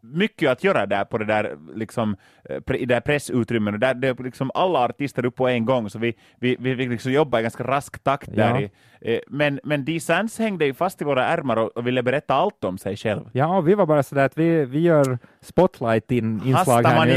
mycket 0.00 0.50
att 0.50 0.64
göra 0.64 0.86
där 0.86 1.04
på 1.04 1.18
det 1.18 1.24
där, 1.24 1.56
liksom, 1.74 2.16
eh, 2.44 2.74
i 2.74 2.84
det 2.84 2.94
där 2.94 3.00
pressutrymmet. 3.00 3.74
Och 3.74 3.80
där, 3.80 3.94
det 3.94 4.08
är 4.08 4.22
liksom 4.22 4.50
alla 4.54 4.78
artister 4.78 5.24
upp 5.26 5.36
på 5.36 5.48
en 5.48 5.64
gång, 5.64 5.90
så 5.90 5.98
vi, 5.98 6.14
vi, 6.38 6.56
vi 6.60 6.76
fick 6.76 6.90
liksom 6.90 7.12
jobba 7.12 7.40
i 7.40 7.42
ganska 7.42 7.64
rask 7.64 8.04
takt 8.04 8.34
där. 8.34 8.60
Ja. 8.60 8.60
I, 8.60 8.70
eh, 9.14 9.20
men 9.28 9.60
men 9.64 9.84
Dee 9.84 10.00
Sands 10.00 10.38
hängde 10.38 10.66
ju 10.66 10.74
fast 10.74 11.02
i 11.02 11.04
våra 11.04 11.26
ärmar 11.26 11.56
och, 11.56 11.76
och 11.76 11.86
ville 11.86 12.02
berätta 12.02 12.34
allt 12.34 12.64
om 12.64 12.78
sig 12.78 12.96
själv. 12.96 13.30
Ja, 13.32 13.60
vi 13.60 13.74
var 13.74 13.86
bara 13.86 14.02
sådär 14.02 14.24
att 14.24 14.38
vi, 14.38 14.64
vi 14.64 14.80
gör 14.80 15.18
spotlight 15.40 16.10
in 16.10 16.34
inslag 16.44 16.54
Hasta 16.54 16.88
här. 16.88 17.06
nu. 17.06 17.14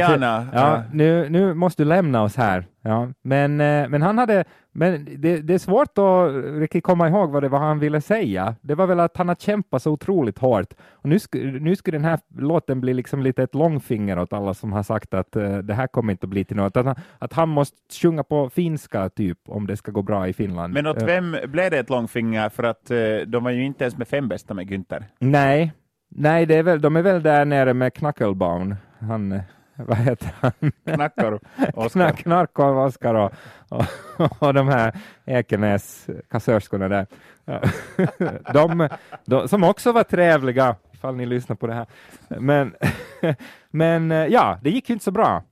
Ja. 0.53 0.83
nu, 0.93 1.29
nu 1.29 1.53
måste 1.53 1.83
du 1.83 1.89
lämna 1.89 2.23
oss 2.23 2.35
här. 2.35 2.65
Ja, 2.83 3.07
men, 3.21 3.61
eh, 3.61 3.89
men 3.89 4.01
han 4.01 4.17
hade, 4.17 4.43
men 4.71 5.07
det, 5.17 5.37
det 5.37 5.53
är 5.53 5.57
svårt 5.57 5.97
att 5.97 6.31
riktigt 6.59 6.83
komma 6.83 7.07
ihåg 7.09 7.29
vad 7.31 7.43
det 7.43 7.49
var 7.49 7.59
han 7.59 7.79
ville 7.79 8.01
säga. 8.01 8.55
Det 8.61 8.75
var 8.75 8.87
väl 8.87 8.99
att 8.99 9.17
han 9.17 9.27
har 9.27 9.35
kämpat 9.35 9.81
så 9.83 9.91
otroligt 9.91 10.39
hårt. 10.39 10.73
Och 10.91 11.09
nu, 11.09 11.17
sk- 11.17 11.59
nu 11.59 11.75
skulle 11.75 11.97
den 11.97 12.05
här 12.05 12.19
låten 12.37 12.81
bli 12.81 12.93
liksom 12.93 13.21
lite 13.21 13.43
ett 13.43 13.55
långfinger 13.55 14.19
åt 14.19 14.33
alla 14.33 14.53
som 14.53 14.73
har 14.73 14.83
sagt 14.83 15.13
att 15.13 15.35
eh, 15.35 15.57
det 15.57 15.73
här 15.73 15.87
kommer 15.87 16.11
inte 16.11 16.25
att 16.25 16.29
bli 16.29 16.43
till 16.45 16.55
något. 16.57 16.77
Att 16.77 16.85
han, 16.85 16.95
att 17.19 17.33
han 17.33 17.49
måste 17.49 17.77
sjunga 18.01 18.23
på 18.23 18.49
finska 18.49 19.09
typ 19.09 19.37
om 19.47 19.67
det 19.67 19.77
ska 19.77 19.91
gå 19.91 20.01
bra 20.01 20.27
i 20.27 20.33
Finland. 20.33 20.73
Men 20.73 20.87
åt 20.87 21.01
Eh, 21.01 21.05
vem 21.05 21.35
blev 21.47 21.71
det 21.71 21.79
ett 21.79 21.89
långfinger? 21.89 22.49
För 22.49 22.63
att 22.63 22.91
eh, 22.91 22.97
de 23.27 23.43
var 23.43 23.51
ju 23.51 23.63
inte 23.63 23.83
ens 23.83 23.97
med 23.97 24.07
fem 24.07 24.27
bästa 24.27 24.53
med 24.53 24.67
Günther. 24.71 25.03
Nej, 25.19 25.73
nej 26.09 26.45
det 26.45 26.55
är 26.55 26.63
väl, 26.63 26.81
de 26.81 26.95
är 26.95 27.01
väl 27.01 27.23
där 27.23 27.45
nere 27.45 27.73
med 27.73 27.93
Knackelbaum. 27.93 28.75
Han, 28.99 29.39
vad 29.87 29.97
heter 29.97 30.31
han? 30.39 30.71
Knackar 30.85 31.39
Oskar. 31.73 31.89
Knack, 31.89 32.17
Knarkov, 32.17 32.77
Oskar 32.77 33.13
och, 33.13 33.31
och, 33.69 33.85
och 34.39 34.53
de 34.53 34.67
här 34.67 34.95
Ekenäs 35.25 36.07
kassörskorna 36.29 36.87
där. 36.87 37.07
De, 38.53 38.89
de, 39.25 39.47
som 39.47 39.63
också 39.63 39.91
var 39.91 40.03
trevliga, 40.03 40.75
ifall 40.93 41.15
ni 41.15 41.25
lyssnar 41.25 41.55
på 41.55 41.67
det 41.67 41.73
här. 41.73 41.85
Men, 42.27 42.75
men 43.71 44.11
ja, 44.11 44.59
det 44.61 44.69
gick 44.69 44.89
ju 44.89 44.93
inte 44.93 45.05
så 45.05 45.11
bra. 45.11 45.43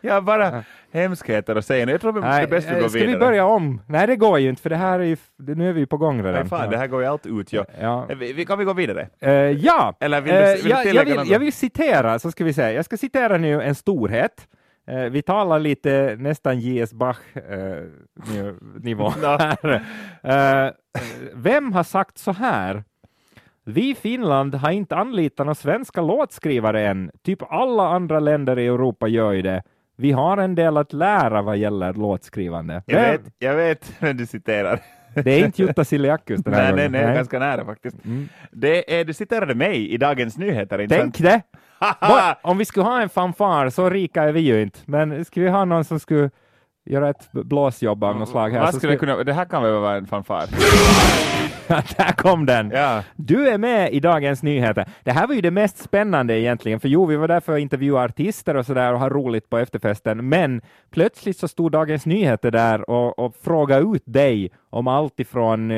Ja, 0.00 0.20
bara 0.20 0.64
hemskheter 0.92 1.56
att 1.56 1.66
säga. 1.66 1.90
Jag 1.90 2.00
tror 2.00 2.12
vi 2.12 2.20
det 2.20 2.26
är 2.26 2.46
bäst 2.46 2.68
vi 2.68 2.72
eh, 2.74 2.80
går 2.80 2.88
ska 2.88 2.98
vidare. 2.98 3.14
vi 3.14 3.18
börja 3.20 3.44
om? 3.44 3.80
Nej, 3.86 4.06
det 4.06 4.16
går 4.16 4.38
ju 4.38 4.48
inte, 4.48 4.62
för 4.62 4.70
det 4.70 4.76
här 4.76 5.00
är 5.00 5.04
ju, 5.04 5.16
nu 5.36 5.68
är 5.68 5.72
vi 5.72 5.86
på 5.86 5.96
gång 5.96 6.18
redan. 6.22 6.40
Nej, 6.40 6.48
fan, 6.48 6.70
det 6.70 6.76
här 6.78 6.86
går 6.86 7.02
ju 7.02 7.08
allt 7.08 7.26
ut. 7.26 7.52
Ja. 7.52 7.64
Ja. 7.80 8.06
Vi, 8.18 8.32
vi, 8.32 8.44
kan 8.46 8.58
vi 8.58 8.64
gå 8.64 8.72
vidare? 8.72 9.08
Eh, 9.20 9.32
ja, 9.32 9.94
Eller 10.00 10.20
vill 10.20 10.32
du- 10.34 10.40
Eh, 10.40 10.54
vill 10.54 10.62
du 10.64 10.70
ja, 10.70 10.84
jag, 10.84 11.04
vill, 11.04 11.30
jag 11.30 11.38
vill 11.38 11.52
citera, 11.52 12.18
så 12.18 12.30
ska 12.30 12.44
vi 12.44 12.52
säga. 12.52 12.72
Jag 12.72 12.84
ska 12.84 12.96
citera 12.96 13.36
nu 13.38 13.62
en 13.62 13.74
storhet. 13.74 14.48
Eh, 14.88 14.98
vi 15.02 15.22
talar 15.22 15.58
lite 15.58 16.16
nästan 16.18 16.60
J.S. 16.60 16.92
Bach-nivå 16.92 19.08
här. 19.22 19.82
Eh, 20.22 20.70
vem 21.34 21.72
har 21.72 21.84
sagt 21.84 22.18
så 22.18 22.32
här? 22.32 22.84
Vi 23.70 23.90
i 23.90 23.94
Finland 23.94 24.54
har 24.54 24.70
inte 24.70 24.96
anlitat 24.96 25.46
några 25.46 25.54
svenska 25.54 26.00
låtskrivare 26.00 26.86
än. 26.86 27.10
Typ 27.24 27.52
alla 27.52 27.88
andra 27.88 28.20
länder 28.20 28.58
i 28.58 28.66
Europa 28.66 29.08
gör 29.08 29.32
ju 29.32 29.42
det. 29.42 29.62
Vi 29.96 30.12
har 30.12 30.36
en 30.36 30.54
del 30.54 30.76
att 30.76 30.92
lära 30.92 31.42
vad 31.42 31.56
gäller 31.56 31.92
låtskrivande. 31.92 32.82
Jag 32.86 33.00
Vem- 33.00 33.10
vet, 33.10 33.20
jag 33.38 33.54
vet 33.54 33.92
vem 34.00 34.16
du 34.16 34.26
citerar. 34.26 34.80
Det 35.24 35.30
är 35.30 35.44
inte 35.44 35.62
Jutta 35.62 35.84
Siljakus 35.84 36.40
den 36.42 36.54
här 36.54 36.62
nej, 36.62 36.72
nej, 36.74 36.88
gången. 36.88 37.06
nej, 37.06 37.14
ganska 37.16 37.38
nära 37.38 37.64
faktiskt. 37.64 38.04
Mm. 38.04 38.28
Det 38.52 39.00
är, 39.00 39.04
du 39.04 39.12
citerade 39.14 39.54
mig 39.54 39.90
i 39.90 39.96
Dagens 39.96 40.38
Nyheter, 40.38 40.78
inte 40.80 40.96
Tänk 40.98 41.16
sant? 41.16 41.42
det! 41.80 42.36
Om 42.42 42.58
vi 42.58 42.64
skulle 42.64 42.86
ha 42.86 43.02
en 43.02 43.08
fanfar, 43.08 43.70
så 43.70 43.90
rika 43.90 44.22
är 44.22 44.32
vi 44.32 44.40
ju 44.40 44.62
inte, 44.62 44.78
men 44.84 45.24
skulle 45.24 45.44
vi 45.46 45.50
ha 45.52 45.64
någon 45.64 45.84
som 45.84 46.00
skulle 46.00 46.30
göra 46.84 47.08
ett 47.08 47.32
blåsjobb 47.32 48.04
av 48.04 48.16
något 48.16 48.28
slag 48.28 48.50
här, 48.50 48.60
Vad 48.60 48.74
skulle 48.74 48.92
det, 48.92 48.98
kunna, 48.98 49.16
det 49.24 49.32
här 49.32 49.44
kan 49.44 49.62
väl 49.62 49.72
vara 49.72 49.96
en 49.96 50.06
fanfar? 50.06 50.44
Där 51.96 52.12
kom 52.12 52.46
den! 52.46 52.70
Ja. 52.74 53.02
Du 53.16 53.48
är 53.48 53.58
med 53.58 53.92
i 53.92 54.00
Dagens 54.00 54.42
Nyheter. 54.42 54.88
Det 55.04 55.12
här 55.12 55.26
var 55.26 55.34
ju 55.34 55.40
det 55.40 55.50
mest 55.50 55.78
spännande 55.78 56.40
egentligen, 56.40 56.80
för 56.80 56.88
jo, 56.88 57.06
vi 57.06 57.16
var 57.16 57.28
där 57.28 57.40
för 57.40 57.54
att 57.54 57.60
intervjua 57.60 58.04
artister 58.04 58.56
och 58.56 58.66
sådär 58.66 58.92
och 58.92 59.00
ha 59.00 59.08
roligt 59.08 59.50
på 59.50 59.58
efterfesten, 59.58 60.28
men 60.28 60.60
plötsligt 60.90 61.38
så 61.38 61.48
stod 61.48 61.72
Dagens 61.72 62.06
Nyheter 62.06 62.50
där 62.50 62.90
och, 62.90 63.18
och 63.18 63.34
frågade 63.36 63.96
ut 63.96 64.02
dig 64.06 64.50
om 64.70 64.88
allt 64.88 65.20
ifrån 65.20 65.70
eh, 65.70 65.76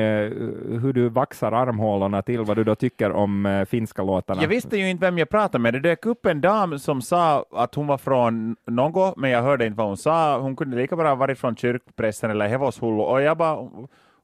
hur 0.81 0.93
du 0.93 1.09
vaxar 1.09 1.53
armhålorna 1.53 2.23
till 2.23 2.41
vad 2.41 2.57
du 2.57 2.65
då 2.65 2.75
tycker 2.75 3.13
om 3.13 3.47
eh, 3.47 3.65
finska 3.65 4.03
låtarna. 4.03 4.43
Jag 4.43 4.49
visste 4.49 4.77
ju 4.77 4.91
inte 4.91 5.07
vem 5.07 5.19
jag 5.19 5.29
pratade 5.29 5.63
med. 5.63 5.75
Det 5.75 5.81
dök 5.81 6.07
upp 6.07 6.27
en 6.27 6.41
dam 6.41 6.79
som 6.79 7.03
sa 7.03 7.45
att 7.53 7.75
hon 7.75 7.87
var 7.87 7.99
från 7.99 8.57
något, 8.67 9.17
men 9.17 9.31
jag 9.31 9.43
hörde 9.43 9.67
inte 9.67 9.79
vad 9.79 9.87
hon 9.87 9.97
sa. 9.97 10.39
Hon 10.39 10.57
kunde 10.57 10.77
lika 10.77 10.97
bra 10.97 11.09
ha 11.09 11.15
varit 11.15 11.39
från 11.39 11.57
kyrkpressen 11.57 12.31
eller 12.31 12.49
Hevoshullu. 12.49 13.03
Och 13.03 13.23
jag 13.23 13.37
bara, 13.37 13.69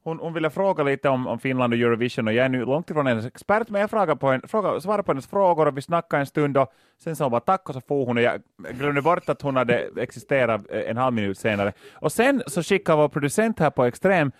hon, 0.07 0.19
hon 0.19 0.33
ville 0.33 0.49
fråga 0.49 0.83
lite 0.83 1.09
om, 1.09 1.27
om 1.27 1.39
Finland 1.39 1.73
och 1.73 1.79
Eurovision 1.79 2.27
och 2.27 2.33
jag 2.33 2.45
är 2.45 2.49
nu 2.49 2.65
långt 2.65 2.89
ifrån 2.89 3.07
hennes 3.07 3.25
expert, 3.25 3.69
men 3.69 3.81
jag 3.81 3.89
frågade 3.89 4.15
på 4.15 4.27
en, 4.27 4.41
frågade, 4.47 4.81
svarade 4.81 5.03
på 5.03 5.11
hennes 5.11 5.27
frågor 5.27 5.67
och 5.67 5.77
vi 5.77 5.81
snackade 5.81 6.19
en 6.19 6.25
stund 6.25 6.57
och 6.57 6.73
sen 7.03 7.15
sa 7.15 7.23
hon 7.25 7.31
bara 7.31 7.41
tack 7.41 7.69
och 7.69 7.75
så 7.75 7.81
for 7.81 8.05
hon 8.05 8.17
och 8.17 8.23
jag 8.23 8.41
glömde 8.71 9.01
bort 9.01 9.29
att 9.29 9.41
hon 9.41 9.55
hade 9.55 9.89
existerat 9.97 10.61
eh, 10.71 10.89
en 10.89 10.97
halv 10.97 11.13
minut 11.13 11.37
senare. 11.37 11.73
Och 11.93 12.11
sen 12.11 12.43
så 12.47 12.63
skickade 12.63 12.97
vår 12.97 13.09
producent 13.09 13.59
här 13.59 13.69
på 13.69 13.83
Extrem 13.85 14.31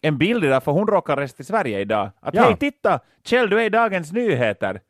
en 0.00 0.18
bild 0.18 0.42
där, 0.42 0.60
för 0.60 0.72
hon 0.72 0.86
råkar 0.86 1.16
resa 1.16 1.36
till 1.36 1.46
Sverige 1.46 1.80
idag. 1.80 2.10
Att 2.20 2.34
Ja. 2.34 2.42
hej 2.42 2.56
titta, 2.56 3.00
Kjell 3.24 3.50
du 3.50 3.60
är 3.60 3.64
i 3.64 3.68
Dagens 3.68 4.12
Nyheter. 4.12 4.80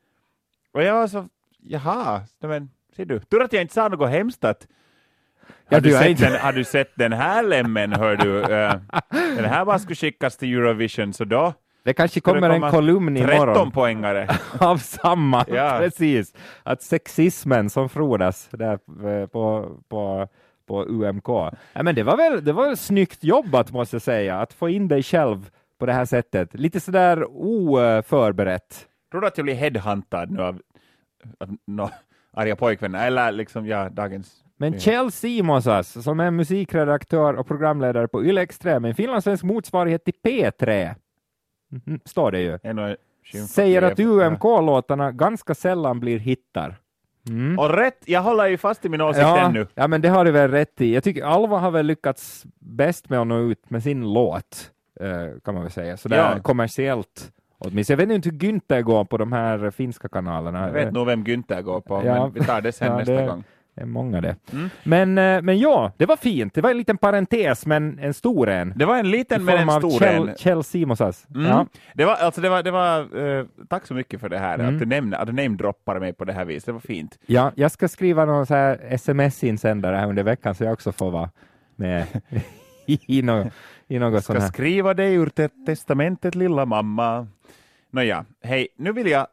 Och 0.72 0.82
jag 0.82 0.94
var 0.94 1.06
så, 1.06 1.28
jaha, 1.58 2.20
men 2.40 2.70
ser 2.96 3.04
du, 3.04 3.20
tur 3.20 3.42
att 3.42 3.52
jag 3.52 3.62
inte 3.62 3.74
sa 3.74 3.88
något 3.88 4.10
hemskt 4.10 4.44
att 4.44 4.66
har, 5.70 5.80
du 5.80 5.90
sett 5.90 6.18
den, 6.18 6.32
har 6.40 6.52
du 6.52 6.64
sett 6.64 6.92
den 6.94 7.12
här 7.12 7.42
lemmen, 7.42 7.92
hör 7.92 8.16
du? 8.16 8.40
Eh, 8.42 8.74
den 9.36 9.44
här 9.44 9.64
bara 9.64 9.78
skulle 9.78 9.96
skickas 9.96 10.36
till 10.36 10.54
Eurovision, 10.54 11.12
så 11.12 11.24
då 11.24 11.52
Det 11.84 11.92
kanske 11.92 12.20
skulle 12.20 12.40
det 12.40 12.48
kommer 12.48 12.66
en 12.66 12.72
kolumn 12.72 13.16
13 13.16 13.34
imorgon 13.34 13.70
poängare. 13.70 14.28
av 14.60 14.76
samma, 14.76 15.44
Ja. 15.48 15.76
precis. 15.78 16.34
Att 16.62 16.82
sexismen 16.82 17.70
som 17.70 17.88
frodas 17.88 18.48
där 18.52 18.72
eh, 18.72 19.26
på, 19.26 19.76
på, 19.88 20.28
på 20.68 20.84
UMK. 20.84 21.28
Ja, 21.72 21.82
men 21.82 21.94
det 21.94 22.02
var 22.02 22.16
väl 22.16 22.44
det 22.44 22.52
var 22.52 22.66
väl 22.66 22.76
snyggt 22.76 23.24
jobbat 23.24 23.72
måste 23.72 23.94
jag 23.94 24.02
säga, 24.02 24.40
att 24.40 24.52
få 24.52 24.68
in 24.68 24.88
dig 24.88 25.02
själv 25.02 25.50
på 25.78 25.86
det 25.86 25.92
här 25.92 26.04
sättet. 26.04 26.54
Lite 26.54 26.80
sådär 26.80 27.24
oförberett. 27.30 28.86
Tror 29.10 29.20
du 29.20 29.26
att 29.26 29.38
jag 29.38 29.44
blir 29.44 29.54
headhuntad 29.54 30.30
nu 30.30 30.42
av, 30.42 30.60
av 31.40 31.56
no, 31.66 31.90
arga 32.32 32.56
pojkvänner? 32.56 33.06
Eller 33.06 33.32
liksom, 33.32 33.66
ja, 33.66 33.88
dagens... 33.88 34.44
Men. 34.60 34.78
Kjell 34.78 35.12
Simonsas, 35.12 36.04
som 36.04 36.20
är 36.20 36.30
musikredaktör 36.30 37.34
och 37.34 37.46
programledare 37.46 38.08
på 38.08 38.24
Yle 38.24 38.40
Extrem, 38.42 38.84
en 38.84 38.94
finlandssvensk 38.94 39.44
motsvarighet 39.44 40.04
till 40.04 40.14
P3, 40.24 40.94
Mhm, 41.72 42.00
står 42.04 42.30
det 42.32 42.40
ju, 42.40 42.58
säger 43.48 43.82
att. 43.82 44.00
UMK-låtarna 44.00 45.12
ganska 45.12 45.54
sällan 45.54 46.00
blir 46.00 46.18
hittar. 46.18 46.76
Mm. 47.28 47.58
Och 47.58 47.70
rätt, 47.74 48.02
jag 48.06 48.22
håller 48.22 48.46
ju 48.46 48.56
fast 48.58 48.84
i 48.84 48.88
min 48.88 49.00
åsikt 49.00 49.22
Ja, 49.22 49.38
ännu. 49.40 49.66
ja, 49.74 49.88
men 49.88 50.00
det 50.00 50.08
har 50.08 50.24
du 50.24 50.30
väl 50.30 50.50
rätt 50.50 50.80
i. 50.80 50.94
Jag 50.94 51.04
tycker 51.04 51.22
Alva 51.24 51.58
har 51.58 51.70
väl 51.70 51.86
lyckats 51.86 52.44
bäst 52.58 53.08
med 53.10 53.20
att 53.20 53.26
nå 53.26 53.38
ut 53.38 53.70
med 53.70 53.82
sin 53.82 54.12
låt, 54.12 54.70
eh, 55.00 55.40
kan 55.44 55.54
man 55.54 55.62
väl 55.62 55.72
säga, 55.72 55.96
sådär 55.96 56.32
Ja. 56.36 56.42
kommersiellt. 56.42 57.32
Åtminstone. 57.58 58.00
Jag 58.00 58.06
vet 58.06 58.14
inte 58.14 58.28
hur 58.30 58.36
Günther 58.38 58.80
går 58.82 59.04
på 59.04 59.16
de 59.16 59.32
här 59.32 59.70
finska 59.70 60.08
kanalerna. 60.08 60.66
Jag 60.66 60.72
vet 60.72 60.92
nog 60.92 61.06
vem 61.06 61.24
Günther 61.24 61.62
går 61.62 61.80
på, 61.80 62.02
Ja. 62.04 62.14
men 62.22 62.32
vi 62.32 62.40
tar 62.44 62.60
det 62.60 62.72
sen 62.72 62.88
Ja, 62.92 62.98
nästa 62.98 63.12
det- 63.12 63.26
gång. 63.26 63.44
Det 63.80 63.84
är 63.84 63.88
många 63.88 64.20
det. 64.20 64.36
Mm. 64.52 64.70
Men, 64.84 65.18
eh, 65.18 65.42
men 65.42 65.58
ja, 65.58 65.92
det 65.96 66.06
var 66.06 66.16
fint. 66.16 66.54
Det 66.54 66.60
var 66.60 66.70
en 66.70 66.76
liten 66.76 66.96
parentes, 66.98 67.66
men 67.66 67.98
en 67.98 68.14
stor 68.14 68.48
en. 68.48 68.72
Det 68.76 68.84
var 68.84 68.98
en 68.98 69.10
liten 69.10 69.44
men 69.44 69.68
en 69.68 69.70
stor 69.78 69.98
Kjell, 69.98 70.28
en. 70.28 70.34
Kjell 70.36 70.64
Simonsas. 70.64 71.26
Mm. 71.34 71.46
Ja. 71.46 71.66
Det 71.94 72.04
var, 72.04 72.14
alltså 72.14 72.40
det 72.40 72.48
var, 72.48 72.62
det 72.62 72.70
var, 72.70 72.98
eh, 73.38 73.44
tack 73.68 73.86
så 73.86 73.94
mycket 73.94 74.20
för 74.20 74.28
det 74.28 74.38
här, 74.38 74.54
Mm. 74.58 74.74
att 74.74 74.78
du 74.80 74.86
nämnde, 74.86 75.16
att 75.18 75.26
du 75.26 75.32
namedroppade 75.32 76.00
mig 76.00 76.12
på 76.12 76.24
det 76.24 76.32
här 76.32 76.44
viset, 76.44 76.66
det 76.66 76.72
var 76.72 76.80
fint. 76.80 77.18
ja, 77.26 77.52
jag 77.54 77.70
ska 77.70 77.88
skriva 77.88 78.24
någon 78.24 78.46
så 78.46 78.54
här 78.54 78.78
sms-insändare 78.90 79.96
här 79.96 80.06
under 80.08 80.22
veckan 80.22 80.54
så 80.54 80.64
jag 80.64 80.72
också 80.72 80.92
får 80.92 81.10
vara 81.10 81.30
med 81.76 82.06
i, 82.86 83.22
något, 83.22 83.52
i 83.88 83.98
något 83.98 84.24
Ska 84.24 84.32
sånt 84.32 84.42
här. 84.42 84.48
skriva 84.48 84.94
dig 84.94 85.14
ur 85.14 85.26
te- 85.26 85.48
testamentet 85.66 86.34
lilla 86.34 86.64
mamma. 86.66 87.26
Nåja, 87.90 88.24
hej, 88.42 88.68
nu 88.76 88.92
vill 88.92 89.06
jag 89.06 89.26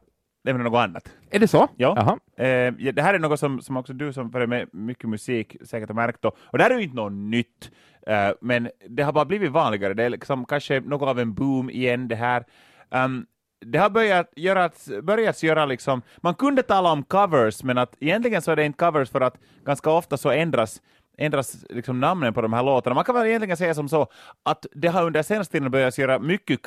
nämna 0.52 0.70
något 0.70 0.78
annat. 0.78 1.14
Är 1.30 1.38
det 1.38 1.48
så? 1.48 1.68
Ja. 1.76 2.18
Eh, 2.44 2.72
det 2.72 3.02
här 3.02 3.14
är 3.14 3.18
något 3.18 3.40
som, 3.40 3.60
som 3.60 3.76
också 3.76 3.92
du 3.92 4.12
som 4.12 4.32
följer 4.32 4.46
med 4.46 4.68
mycket 4.72 5.08
musik 5.08 5.56
säkert 5.64 5.88
har 5.88 5.94
märkt 5.94 6.22
då. 6.22 6.32
Och 6.40 6.58
det 6.58 6.64
här 6.64 6.70
är 6.70 6.74
ju 6.74 6.82
inte 6.82 6.96
något 6.96 7.12
nytt, 7.12 7.70
eh, 8.06 8.30
men 8.40 8.70
det 8.88 9.02
har 9.02 9.12
bara 9.12 9.24
blivit 9.24 9.50
vanligare. 9.50 9.94
Det 9.94 10.04
är 10.04 10.10
liksom 10.10 10.44
kanske 10.44 10.80
något 10.80 11.08
av 11.08 11.18
en 11.18 11.34
boom 11.34 11.70
igen 11.70 12.08
det 12.08 12.16
här. 12.16 12.44
Um, 12.90 13.26
det 13.60 13.78
har 13.78 13.90
börjat 13.90 14.32
göras, 14.36 14.90
börjat 15.02 15.42
göra 15.42 15.66
liksom, 15.66 16.02
man 16.16 16.34
kunde 16.34 16.62
tala 16.62 16.92
om 16.92 17.02
covers, 17.02 17.62
men 17.62 17.78
att 17.78 17.96
egentligen 18.00 18.42
så 18.42 18.50
är 18.50 18.56
det 18.56 18.64
inte 18.64 18.84
covers 18.84 19.10
för 19.10 19.20
att 19.20 19.38
ganska 19.64 19.90
ofta 19.90 20.16
så 20.16 20.30
ändras 20.30 20.80
ändras 21.18 21.64
liksom 21.70 22.00
namnen 22.00 22.34
på 22.34 22.42
de 22.42 22.52
här 22.52 22.62
låtarna. 22.62 22.94
Man 22.94 23.04
kan 23.04 23.14
väl 23.14 23.26
egentligen 23.26 23.56
säga 23.56 23.74
som 23.74 23.88
så 23.88 24.06
att 24.42 24.66
det 24.72 24.88
har 24.88 25.06
under 25.06 25.22
senaste 25.22 25.52
tiden 25.52 25.70
börjat 25.70 25.98
göra 25.98 26.18
mycket 26.18 26.62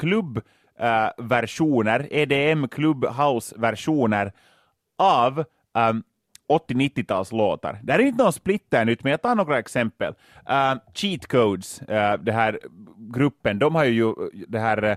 versioner, 1.17 2.07
EDM 2.11 2.67
Clubhouse-versioner 2.67 4.31
av 4.97 5.43
ähm, 5.77 5.95
um, 5.97 6.03
80-90-talslåtar. 6.51 7.79
Det 7.83 7.91
här 7.91 8.00
är 8.00 8.03
inte 8.03 8.23
någon 8.23 8.33
splitter 8.33 8.85
nytt, 8.85 9.03
men 9.03 9.11
jag 9.11 9.21
tar 9.21 9.35
några 9.35 9.59
exempel. 9.59 10.13
Uh, 10.50 10.81
Cheat 10.93 11.27
Codes, 11.27 11.81
äh, 11.81 12.13
uh, 12.13 12.23
den 12.23 12.35
här 12.35 12.59
gruppen, 12.97 13.59
de 13.59 13.75
har 13.75 13.85
ju 13.85 14.13
det 14.47 14.59
här 14.59 14.83
uh, 14.83 14.95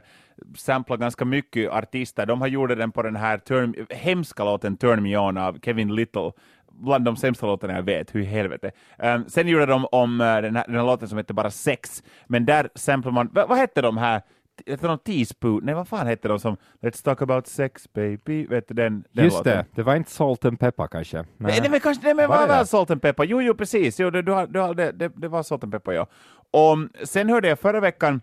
samplat 0.56 1.00
ganska 1.00 1.24
mycket 1.24 1.70
artister. 1.70 2.26
De 2.26 2.40
har 2.40 2.48
gjort 2.48 2.68
den 2.68 2.92
på 2.92 3.02
den 3.02 3.16
här 3.16 3.38
turn, 3.38 3.86
hemska 3.90 4.44
låten 4.44 4.76
Turn 4.76 5.02
Me 5.02 5.16
On 5.16 5.36
av 5.36 5.58
Kevin 5.62 5.94
Little. 5.94 6.32
Bland 6.68 7.04
de 7.04 7.16
sämsta 7.16 7.46
låtarna 7.46 7.74
jag 7.74 7.82
vet, 7.82 8.14
hur 8.14 8.20
i 8.20 8.24
helvete. 8.24 8.70
Um, 8.98 9.24
sen 9.28 9.48
gjorde 9.48 9.66
de 9.66 9.86
om 9.92 10.20
uh, 10.20 10.26
den, 10.26 10.56
här, 10.56 10.64
den 10.66 10.76
här 10.76 10.86
låten 10.86 11.08
som 11.08 11.18
heter 11.18 11.34
bara 11.34 11.50
Sex, 11.50 12.02
men 12.26 12.44
där 12.44 12.68
samplar 12.74 13.12
man, 13.12 13.28
vad, 13.32 13.48
vad 13.48 13.58
hette 13.58 13.82
de 13.82 13.96
här? 13.96 14.22
Heter 14.66 14.88
de 14.88 14.98
Teaspoon? 14.98 15.64
Nej, 15.64 15.74
vad 15.74 15.88
fan 15.88 16.06
hette 16.06 16.28
de 16.28 16.40
som 16.40 16.56
Let's 16.82 17.04
talk 17.04 17.22
about 17.22 17.46
sex 17.46 17.92
baby? 17.92 18.46
Vet 18.46 18.68
du 18.68 18.74
den, 18.74 19.04
den 19.12 19.24
Just 19.24 19.36
låten? 19.36 19.56
det, 19.56 19.66
det 19.74 19.82
var 19.82 19.96
inte 19.96 20.10
Salt 20.10 20.44
and 20.44 20.60
Pepper 20.60 20.86
kanske? 20.86 21.16
Nej, 21.16 21.60
nej 21.60 21.70
men 21.70 21.80
kanske 21.80 22.04
nej, 22.04 22.14
men 22.14 22.28
Var 22.28 22.38
var 22.38 22.46
väl? 22.46 22.66
Salt 22.66 22.90
and 22.90 23.02
Pepper? 23.02 23.24
Jo, 23.24 23.42
jo, 23.42 23.54
precis. 23.54 24.00
Jo, 24.00 24.10
det, 24.10 24.22
du 24.22 24.46
du 24.46 24.60
har, 24.60 24.74
det, 24.74 24.92
det, 24.92 25.12
det 25.16 25.28
var 25.28 25.42
Salt 25.42 25.64
and 25.64 25.72
Pepper, 25.72 25.92
ja. 25.92 26.06
Och 26.50 27.06
sen 27.08 27.28
hörde 27.28 27.48
jag 27.48 27.58
förra 27.58 27.80
veckan 27.80 28.20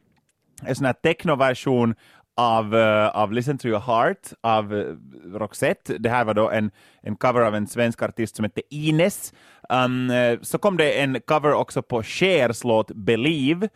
en 0.64 0.76
sån 0.76 0.86
här 0.86 0.94
technoversion 0.94 1.96
av, 2.38 2.76
uh, 2.76 3.08
av 3.08 3.34
Listen 3.34 3.58
to 3.58 3.68
your 3.68 3.80
heart 3.80 4.34
av 4.42 4.74
uh, 4.74 4.96
Roxette. 5.34 5.98
Det 5.98 6.10
här 6.10 6.26
var 6.26 6.34
då 6.34 6.50
en, 6.50 6.72
en 7.02 7.16
cover 7.16 7.42
av 7.42 7.56
en 7.56 7.68
svensk 7.68 8.02
artist 8.02 8.36
som 8.36 8.44
hette 8.44 8.62
Ines. 8.70 9.34
Um, 9.70 10.10
eh, 10.10 10.40
så 10.42 10.58
kom 10.58 10.78
det 10.78 11.02
en 11.02 11.22
cover 11.22 11.54
också 11.54 11.82
på 11.82 12.04
Chers 12.04 12.64
låt 12.64 12.92
Believe. 12.92 13.70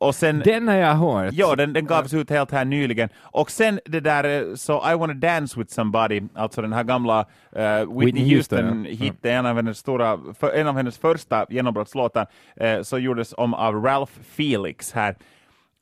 Och 0.00 0.14
sen, 0.14 0.42
Den 0.44 0.68
har 0.68 0.74
jag 0.74 0.94
hört. 0.94 1.32
Ja, 1.32 1.56
den, 1.56 1.72
den 1.72 1.86
gavs 1.86 2.14
ut 2.14 2.30
helt 2.30 2.50
här 2.50 2.64
nyligen. 2.64 3.08
Och 3.20 3.50
sen 3.50 3.80
det 3.84 4.00
där, 4.00 4.48
eh, 4.50 4.54
så 4.54 4.90
I 4.92 4.94
wanna 4.94 5.14
dance 5.14 5.60
with 5.60 5.72
somebody, 5.72 6.22
alltså 6.34 6.62
den 6.62 6.72
här 6.72 6.84
gamla 6.84 7.26
eh, 7.52 7.62
Whitney, 7.62 8.04
Whitney 8.04 8.36
Houston, 8.36 8.86
Houston-hit, 8.86 9.26
en, 9.26 9.46
av 9.46 9.56
hennes 9.56 9.78
stora, 9.78 10.18
för, 10.38 10.52
en 10.52 10.66
av 10.66 10.76
hennes 10.76 10.98
första 10.98 11.46
genombrottslåtar, 11.50 12.26
eh, 12.56 12.82
så 12.82 12.98
gjordes 12.98 13.34
om 13.36 13.54
av 13.54 13.74
Ralph 13.74 14.12
Felix 14.22 14.92
här. 14.92 15.16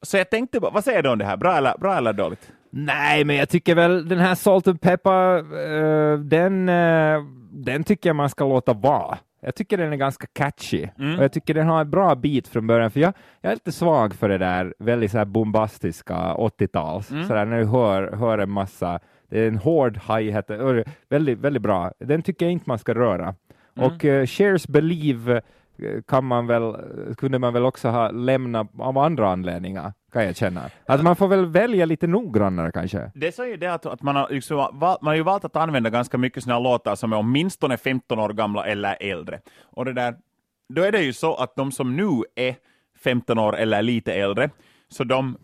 Så 0.03 0.17
jag 0.17 0.31
tänkte, 0.31 0.59
vad 0.59 0.85
säger 0.85 1.03
du 1.03 1.09
om 1.09 1.19
det 1.19 1.25
här? 1.25 1.37
Bra 1.37 1.57
eller, 1.57 1.79
bra 1.79 1.97
eller 1.97 2.13
dåligt? 2.13 2.53
Nej, 2.71 3.25
men 3.25 3.37
jag 3.37 3.49
tycker 3.49 3.75
väl 3.75 4.09
den 4.09 4.19
här 4.19 4.35
Salt 4.35 4.69
and 4.69 4.81
Pepper, 4.81 5.55
uh, 5.55 6.19
den, 6.19 6.69
uh, 6.69 7.23
den 7.51 7.85
tycker 7.85 8.09
jag 8.09 8.17
man 8.17 8.31
ska 8.31 8.49
låta 8.49 8.73
vara. 8.73 9.19
Jag 9.49 9.55
tycker 9.55 9.76
den 9.76 9.93
är 9.93 9.97
ganska 9.97 10.26
catchy 10.33 10.88
mm. 10.99 11.19
och 11.19 11.25
jag 11.25 11.33
tycker 11.33 11.55
den 11.55 11.67
har 11.67 11.81
en 11.81 11.90
bra 11.90 12.14
bit 12.14 12.49
från 12.49 12.67
början, 12.67 12.90
för 12.90 13.00
jag, 13.00 13.12
jag 13.40 13.50
är 13.50 13.57
lite 13.57 13.73
svag 13.73 14.14
för 14.14 14.28
det 14.28 14.38
där 14.38 14.75
väldigt 14.78 15.11
så 15.11 15.25
bombastiska 15.25 16.14
80-tals, 16.14 17.11
mm. 17.11 17.26
så 17.26 17.35
där, 17.35 17.45
när 17.45 17.59
du 17.59 17.64
hör, 17.64 18.12
hör 18.12 18.38
en 18.38 18.50
massa, 18.50 19.00
det 19.28 19.40
är 19.40 19.49
en 19.49 19.57
hård 19.57 20.00
hi-hat, 20.09 20.50
väldigt, 21.09 21.38
väldigt 21.38 21.62
bra. 21.62 21.93
Den 21.99 22.23
tycker 22.23 22.47
jag 22.47 22.52
inte 22.52 22.64
man 22.67 22.78
ska 22.78 22.95
röra. 22.95 23.35
Mm. 23.76 23.90
Och 23.90 24.05
uh, 24.05 24.26
Shares 24.26 24.69
Believe 24.69 25.43
kan 26.07 26.25
man 26.25 26.47
väl, 26.47 26.77
kunde 27.17 27.39
man 27.39 27.53
väl 27.53 27.65
också 27.65 27.89
ha 27.89 28.11
lämnat 28.11 28.67
av 28.79 28.99
andra 28.99 29.31
anledningar, 29.31 29.93
kan 30.13 30.25
jag 30.25 30.37
känna. 30.37 30.71
Att 30.87 31.03
man 31.03 31.17
får 31.17 31.29
väl 31.29 31.47
välja 31.47 31.87
lite 31.87 32.07
noggrannare 32.07 32.73
kanske. 32.73 33.11
Det 33.15 33.35
säger 33.35 33.57
det 33.57 33.67
att, 33.67 33.87
att 33.87 34.03
man, 34.03 34.17
har, 34.17 34.29
liksom, 34.31 34.57
man 34.81 34.99
har 35.03 35.15
ju 35.15 35.23
valt 35.23 35.45
att 35.45 35.57
använda 35.57 35.91
ganska 35.91 36.19
mycket 36.19 36.43
sådana 36.43 36.61
låtar 36.61 36.95
som 36.95 37.13
är 37.13 37.19
åtminstone 37.19 37.77
15 37.77 38.19
år 38.19 38.29
gamla 38.29 38.67
eller 38.67 38.97
äldre. 39.01 39.41
Och 39.63 39.85
det 39.85 39.93
där, 39.93 40.15
då 40.69 40.83
är 40.83 40.93
det 40.93 41.01
ju 41.01 41.13
så 41.13 41.35
att 41.35 41.57
de 41.57 41.73
som 41.73 41.97
nu 41.97 42.23
är 42.35 42.57
15 43.05 43.39
år 43.39 43.57
eller 43.57 43.83
lite 43.83 44.15
äldre, 44.15 44.51
så 44.89 45.05
de 45.05 45.37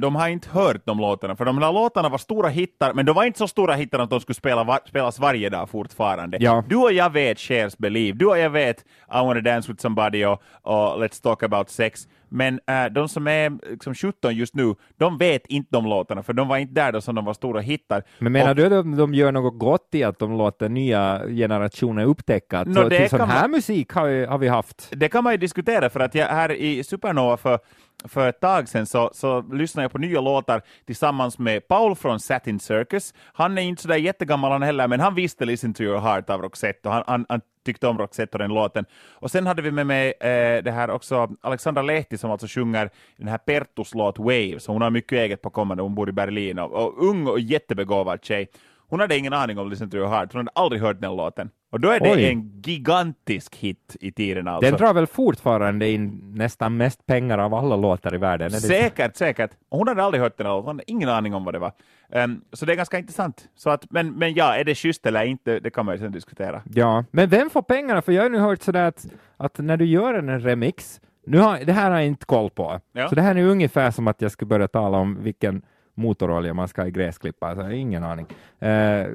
de 0.00 0.16
har 0.16 0.28
inte 0.28 0.48
hört 0.48 0.86
de 0.86 0.98
låtarna, 0.98 1.36
för 1.36 1.44
de 1.44 1.60
där 1.60 1.72
låtarna 1.72 2.08
var 2.08 2.18
stora 2.18 2.48
hittar, 2.48 2.92
men 2.92 3.06
de 3.06 3.12
var 3.12 3.24
inte 3.24 3.38
så 3.38 3.48
stora 3.48 3.74
hittar 3.74 3.98
att 3.98 4.10
de 4.10 4.20
skulle 4.20 4.34
spela 4.34 4.64
var, 4.64 4.80
spelas 4.86 5.18
varje 5.18 5.48
dag 5.48 5.70
fortfarande. 5.70 6.38
Ja. 6.40 6.64
Du 6.68 6.76
och 6.76 6.92
jag 6.92 7.12
vet 7.12 7.38
Shares 7.38 7.78
Believe, 7.78 8.18
du 8.18 8.26
och 8.26 8.38
jag 8.38 8.50
vet 8.50 8.80
I 8.80 8.84
wanna 9.08 9.40
dance 9.40 9.72
with 9.72 9.82
somebody 9.82 10.24
och, 10.24 10.42
och 10.62 11.02
Let's 11.02 11.22
talk 11.22 11.42
about 11.42 11.70
sex, 11.70 12.08
men 12.28 12.60
äh, 12.66 12.92
de 12.92 13.08
som 13.08 13.26
är 13.26 13.70
liksom 13.70 13.94
17 13.94 14.34
just 14.34 14.54
nu, 14.54 14.74
de 14.96 15.18
vet 15.18 15.46
inte 15.46 15.68
de 15.70 15.86
låtarna, 15.86 16.22
för 16.22 16.32
de 16.32 16.48
var 16.48 16.56
inte 16.56 16.74
där 16.74 16.92
då 16.92 17.00
som 17.00 17.14
de 17.14 17.24
var 17.24 17.34
stora 17.34 17.60
hittar. 17.60 18.02
Men 18.18 18.32
menar 18.32 18.50
och, 18.50 18.56
du 18.56 18.64
att 18.64 18.70
de, 18.70 18.96
de 18.96 19.14
gör 19.14 19.32
något 19.32 19.58
gott 19.58 19.88
i 19.92 20.04
att 20.04 20.18
de 20.18 20.38
låter 20.38 20.68
nya 20.68 21.22
generationer 21.28 22.04
upptäcka 22.04 22.58
att 22.58 22.68
no, 22.68 22.88
till 22.88 23.08
sån 23.08 23.20
här 23.20 23.42
man, 23.42 23.50
musik 23.50 23.92
har 23.92 24.06
vi, 24.06 24.24
har 24.24 24.38
vi 24.38 24.48
haft? 24.48 24.88
Det 24.90 25.08
kan 25.08 25.24
man 25.24 25.32
ju 25.32 25.36
diskutera, 25.36 25.90
för 25.90 26.00
att 26.00 26.14
jag 26.14 26.26
här 26.26 26.52
i 26.52 26.84
Supernova 26.84 27.36
för 27.36 27.58
för 28.04 28.28
ett 28.28 28.40
tag 28.40 28.68
sedan 28.68 28.86
så, 28.86 29.10
så 29.14 29.40
lyssnade 29.40 29.84
jag 29.84 29.92
på 29.92 29.98
nya 29.98 30.20
låtar 30.20 30.62
tillsammans 30.86 31.38
med 31.38 31.68
Paul 31.68 31.96
från 31.96 32.20
Satin 32.20 32.60
Circus. 32.60 33.14
Han 33.32 33.58
är 33.58 33.62
inte 33.62 33.82
sådär 33.82 33.96
jättegammal 33.96 34.52
han 34.52 34.62
heller, 34.62 34.88
men 34.88 35.00
han 35.00 35.14
visste 35.14 35.44
Listen 35.44 35.74
to 35.74 35.82
your 35.82 36.00
heart 36.00 36.30
av 36.30 36.42
Roxette 36.42 36.88
och 36.88 36.94
han, 36.94 37.04
han, 37.06 37.26
han 37.28 37.40
tyckte 37.64 37.86
om 37.86 37.98
Roxette 37.98 38.32
och 38.32 38.38
den 38.38 38.54
låten. 38.54 38.84
Och 39.10 39.30
sen 39.30 39.46
hade 39.46 39.62
vi 39.62 39.70
med 39.70 39.86
mig 39.86 40.14
eh, 40.20 40.62
det 40.62 40.70
här 40.70 40.90
också 40.90 41.30
Alexandra 41.40 41.82
Lehti 41.82 42.18
som 42.18 42.30
alltså 42.30 42.46
sjunger 42.46 42.90
den 43.16 43.28
här 43.28 43.38
Pertus 43.38 43.94
låt 43.94 44.18
Waves. 44.18 44.66
Hon 44.66 44.82
har 44.82 44.90
mycket 44.90 45.12
eget 45.12 45.42
på 45.42 45.50
kommande, 45.50 45.82
hon 45.82 45.94
bor 45.94 46.08
i 46.08 46.12
Berlin 46.12 46.58
och, 46.58 46.72
och 46.72 47.08
ung 47.08 47.26
och 47.26 47.40
jättebegåvad 47.40 48.24
tjej. 48.24 48.48
Hon 48.90 49.00
hade 49.00 49.16
ingen 49.16 49.32
aning 49.32 49.58
om 49.58 49.70
Listen 49.70 49.90
to 49.90 49.96
your 49.96 50.08
heart, 50.08 50.32
hon 50.32 50.38
hade 50.38 50.50
aldrig 50.54 50.82
hört 50.82 51.00
den 51.00 51.16
låten. 51.16 51.50
Och 51.72 51.80
då 51.80 51.90
är 51.90 52.00
det 52.00 52.12
Oj. 52.12 52.24
en 52.24 52.62
gigantisk 52.64 53.56
hit 53.56 53.96
i 54.00 54.12
tiden 54.12 54.48
alltså. 54.48 54.70
Den 54.70 54.78
drar 54.78 54.94
väl 54.94 55.06
fortfarande 55.06 55.88
in 55.90 56.32
nästan 56.34 56.76
mest 56.76 57.06
pengar 57.06 57.38
av 57.38 57.54
alla 57.54 57.76
låtar 57.76 58.14
i 58.14 58.18
världen? 58.18 58.50
Säkert, 58.50 59.16
säkert. 59.16 59.50
Och 59.68 59.78
hon 59.78 59.88
hade 59.88 60.02
aldrig 60.02 60.22
hört 60.22 60.38
den 60.38 60.46
hon 60.46 60.66
hade 60.66 60.90
ingen 60.90 61.08
aning 61.08 61.34
om 61.34 61.44
vad 61.44 61.54
det 61.54 61.58
var. 61.58 61.72
Um, 62.08 62.44
så 62.52 62.66
det 62.66 62.72
är 62.72 62.76
ganska 62.76 62.98
intressant. 62.98 63.48
Så 63.54 63.70
att, 63.70 63.90
men, 63.90 64.12
men 64.12 64.34
ja, 64.34 64.56
är 64.56 64.64
det 64.64 64.74
schysst 64.74 65.06
eller 65.06 65.24
inte, 65.24 65.60
det 65.60 65.70
kan 65.70 65.86
man 65.86 65.94
ju 65.94 65.98
sen 65.98 66.12
diskutera. 66.12 66.62
Ja, 66.74 67.04
men 67.10 67.28
vem 67.28 67.50
får 67.50 67.62
pengarna? 67.62 68.02
För 68.02 68.12
jag 68.12 68.22
har 68.22 68.30
nu 68.30 68.38
hört 68.38 68.62
sådär 68.62 68.84
att, 68.84 69.06
att 69.36 69.58
när 69.58 69.76
du 69.76 69.84
gör 69.84 70.14
en 70.14 70.40
remix, 70.40 71.00
nu 71.26 71.38
har, 71.38 71.58
det 71.58 71.72
här 71.72 71.90
har 71.90 71.98
jag 71.98 72.06
inte 72.06 72.26
koll 72.26 72.50
på, 72.50 72.80
ja. 72.92 73.08
så 73.08 73.14
det 73.14 73.22
här 73.22 73.34
är 73.34 73.44
ungefär 73.44 73.90
som 73.90 74.08
att 74.08 74.22
jag 74.22 74.30
skulle 74.30 74.48
börja 74.48 74.68
tala 74.68 74.98
om 74.98 75.22
vilken 75.22 75.62
motorolja 76.00 76.54
man 76.54 76.68
ska 76.68 76.86
i 76.86 76.90
gräsklippa, 76.90 77.46
alltså, 77.46 77.70
ingen 77.70 78.04
aning. 78.04 78.26
Eh, 78.58 79.06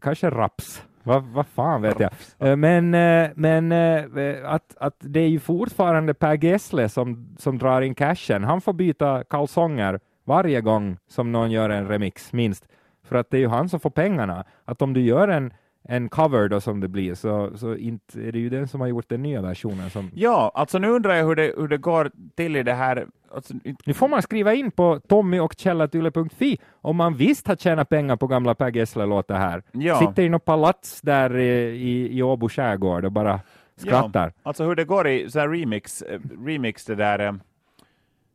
kanske 0.00 0.30
raps. 0.30 0.82
Vad 1.06 1.24
va 1.24 1.44
fan 1.44 1.82
vet 1.82 2.00
jag. 2.00 2.10
Eh, 2.38 2.56
men, 2.56 2.94
eh, 2.94 3.30
men 3.34 3.72
eh, 3.72 4.04
att, 4.44 4.76
att 4.78 4.96
det 4.98 5.20
är 5.20 5.28
ju 5.28 5.40
fortfarande 5.40 6.14
Per 6.14 6.44
Gessle 6.44 6.88
som, 6.88 7.36
som 7.38 7.58
drar 7.58 7.82
in 7.82 7.94
cashen. 7.94 8.44
Han 8.44 8.60
får 8.60 8.72
byta 8.72 9.24
kalsonger 9.24 10.00
varje 10.24 10.60
gång 10.60 10.96
som 11.08 11.32
någon 11.32 11.50
gör 11.50 11.70
en 11.70 11.88
remix, 11.88 12.32
minst. 12.32 12.64
För 13.04 13.16
att 13.16 13.30
det 13.30 13.36
är 13.36 13.40
ju 13.40 13.48
han 13.48 13.68
som 13.68 13.80
får 13.80 13.90
pengarna. 13.90 14.44
Att 14.64 14.82
om 14.82 14.92
du 14.92 15.00
gör 15.00 15.28
en 15.28 15.52
en 15.88 16.08
cover 16.08 16.48
då 16.48 16.60
som 16.60 16.80
det 16.80 16.88
blir, 16.88 17.14
så, 17.14 17.50
så 17.56 17.76
inte 17.76 18.20
är 18.20 18.32
det 18.32 18.38
ju 18.38 18.48
den 18.48 18.68
som 18.68 18.80
har 18.80 18.88
gjort 18.88 19.08
den 19.08 19.22
nya 19.22 19.42
versionen. 19.42 19.90
Som... 19.90 20.10
Ja, 20.14 20.52
alltså 20.54 20.78
nu 20.78 20.88
undrar 20.88 21.14
jag 21.14 21.26
hur 21.26 21.36
det, 21.36 21.54
hur 21.56 21.68
det 21.68 21.78
går 21.78 22.10
till 22.34 22.56
i 22.56 22.62
det 22.62 22.72
här. 22.72 23.06
Alltså... 23.34 23.54
Nu 23.86 23.94
får 23.94 24.08
man 24.08 24.22
skriva 24.22 24.54
in 24.54 24.70
på 24.70 25.00
Tommy 25.08 25.38
och 25.38 25.54
källatyle.fi 25.58 26.58
om 26.72 26.96
man 26.96 27.14
visst 27.14 27.46
har 27.46 27.56
tjänat 27.56 27.88
pengar 27.88 28.16
på 28.16 28.26
gamla 28.26 28.54
Per 28.54 28.70
Gessle-låtar 28.70 29.38
här. 29.38 29.62
Ja. 29.72 29.98
Sitter 29.98 30.22
i 30.22 30.28
något 30.28 30.44
palats 30.44 31.00
där 31.00 31.36
i, 31.38 32.18
i, 32.18 32.22
Åbo 32.22 32.48
skärgård 32.48 33.04
och 33.04 33.12
bara 33.12 33.40
skrattar. 33.76 34.26
Ja, 34.26 34.40
alltså 34.42 34.64
hur 34.64 34.74
det 34.74 34.84
går 34.84 35.08
i 35.08 35.30
så 35.30 35.40
här 35.40 35.48
remix, 35.48 36.02
eh, 36.02 36.20
remix 36.44 36.84
det 36.84 36.94
där 36.94 37.18
äh, 37.18 37.32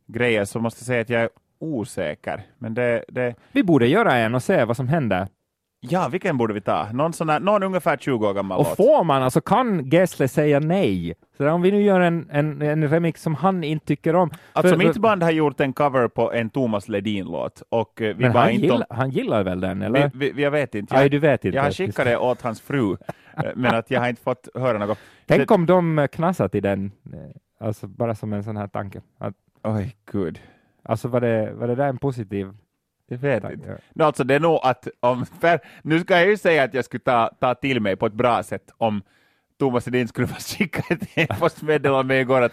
grejer, 0.06 0.44
så 0.44 0.60
måste 0.60 0.80
jag 0.80 0.86
säga 0.86 1.00
att 1.00 1.08
jag 1.08 1.22
är 1.22 1.30
osäker. 1.58 2.42
Men 2.58 2.74
det, 2.74 3.04
det... 3.08 3.34
Vi 3.52 3.62
borde 3.62 3.86
göra 3.86 4.16
en 4.16 4.34
och 4.34 4.42
se 4.42 4.64
vad 4.64 4.76
som 4.76 4.88
händer. 4.88 5.28
Ja, 5.82 6.08
vilken 6.08 6.36
borde 6.36 6.54
vi 6.54 6.60
ta? 6.60 6.92
Någon, 6.92 7.12
sån 7.12 7.28
här, 7.28 7.40
någon 7.40 7.62
ungefär 7.62 7.96
20 7.96 8.28
år 8.28 8.34
gammal 8.34 8.58
Och 8.58 8.64
låt. 8.64 8.76
får 8.76 9.04
man, 9.04 9.22
alltså 9.22 9.40
kan 9.40 9.88
Gessle 9.88 10.28
säga 10.28 10.60
nej? 10.60 11.14
Så 11.36 11.50
om 11.50 11.62
vi 11.62 11.70
nu 11.70 11.82
gör 11.82 12.00
en, 12.00 12.28
en, 12.30 12.62
en 12.62 12.88
remix 12.88 13.22
som 13.22 13.34
han 13.34 13.64
inte 13.64 13.86
tycker 13.86 14.14
om. 14.14 14.30
Alltså 14.52 14.76
för, 14.76 14.86
mitt 14.86 14.96
band 14.96 15.22
har 15.22 15.30
gjort 15.30 15.60
en 15.60 15.72
cover 15.72 16.08
på 16.08 16.32
en 16.32 16.50
Thomas 16.50 16.88
Ledin-låt. 16.88 17.62
Och 17.68 18.02
eh, 18.02 18.16
vi 18.16 18.24
men 18.24 18.32
han, 18.36 18.54
gill, 18.54 18.84
han 18.90 19.10
gillar 19.10 19.44
väl 19.44 19.60
den, 19.60 19.82
eller? 19.82 20.10
Vi, 20.14 20.32
vi, 20.32 20.42
jag 20.42 20.50
vet 20.50 20.74
inte. 20.74 20.94
Jag, 20.94 21.02
Aj, 21.02 21.08
du 21.08 21.18
vet 21.18 21.44
inte. 21.44 21.56
Jag 21.56 21.62
har 21.64 21.70
skickat 21.70 22.04
det 22.04 22.16
åt 22.16 22.42
hans 22.42 22.60
fru, 22.60 22.96
eh, 23.36 23.50
men 23.54 23.74
att 23.74 23.90
jag 23.90 24.00
har 24.00 24.08
inte 24.08 24.22
fått 24.22 24.48
höra 24.54 24.78
något. 24.78 24.98
Tänk 25.26 25.48
det, 25.48 25.54
om 25.54 25.66
de 25.66 26.08
knasar 26.12 26.48
till 26.48 26.62
den, 26.62 26.92
eh, 27.12 27.66
alltså 27.66 27.86
bara 27.86 28.14
som 28.14 28.32
en 28.32 28.44
sån 28.44 28.56
här 28.56 28.68
tanke. 28.68 29.00
Att, 29.18 29.34
Oj, 29.62 29.96
gud. 30.12 30.40
Alltså 30.82 31.08
var 31.08 31.20
det, 31.20 31.52
var 31.52 31.68
det 31.68 31.74
där 31.74 31.88
en 31.88 31.98
positiv 31.98 32.52
jag 33.10 33.18
vet 33.18 33.44
inte. 33.44 33.68
Ja. 33.68 33.74
No, 33.94 34.02
alltså 34.02 34.24
det 34.24 34.34
är 34.34 34.40
nog 34.40 34.60
att 34.62 34.88
om, 35.00 35.26
för, 35.40 35.60
nu 35.82 36.00
ska 36.00 36.18
jag 36.18 36.28
ju 36.28 36.36
säga 36.36 36.62
att 36.62 36.74
jag 36.74 36.84
skulle 36.84 37.00
ta, 37.00 37.30
ta 37.40 37.54
till 37.54 37.80
mig 37.80 37.96
på 37.96 38.06
ett 38.06 38.12
bra 38.12 38.42
sätt 38.42 38.70
om 38.78 39.02
Thomas 39.58 39.88
Edin 39.88 40.08
skulle 40.08 40.26
få 40.26 40.34
skicka 40.56 40.82
ett 40.94 41.18
e-postmeddelande 41.18 42.20
igår 42.20 42.42
att 42.42 42.52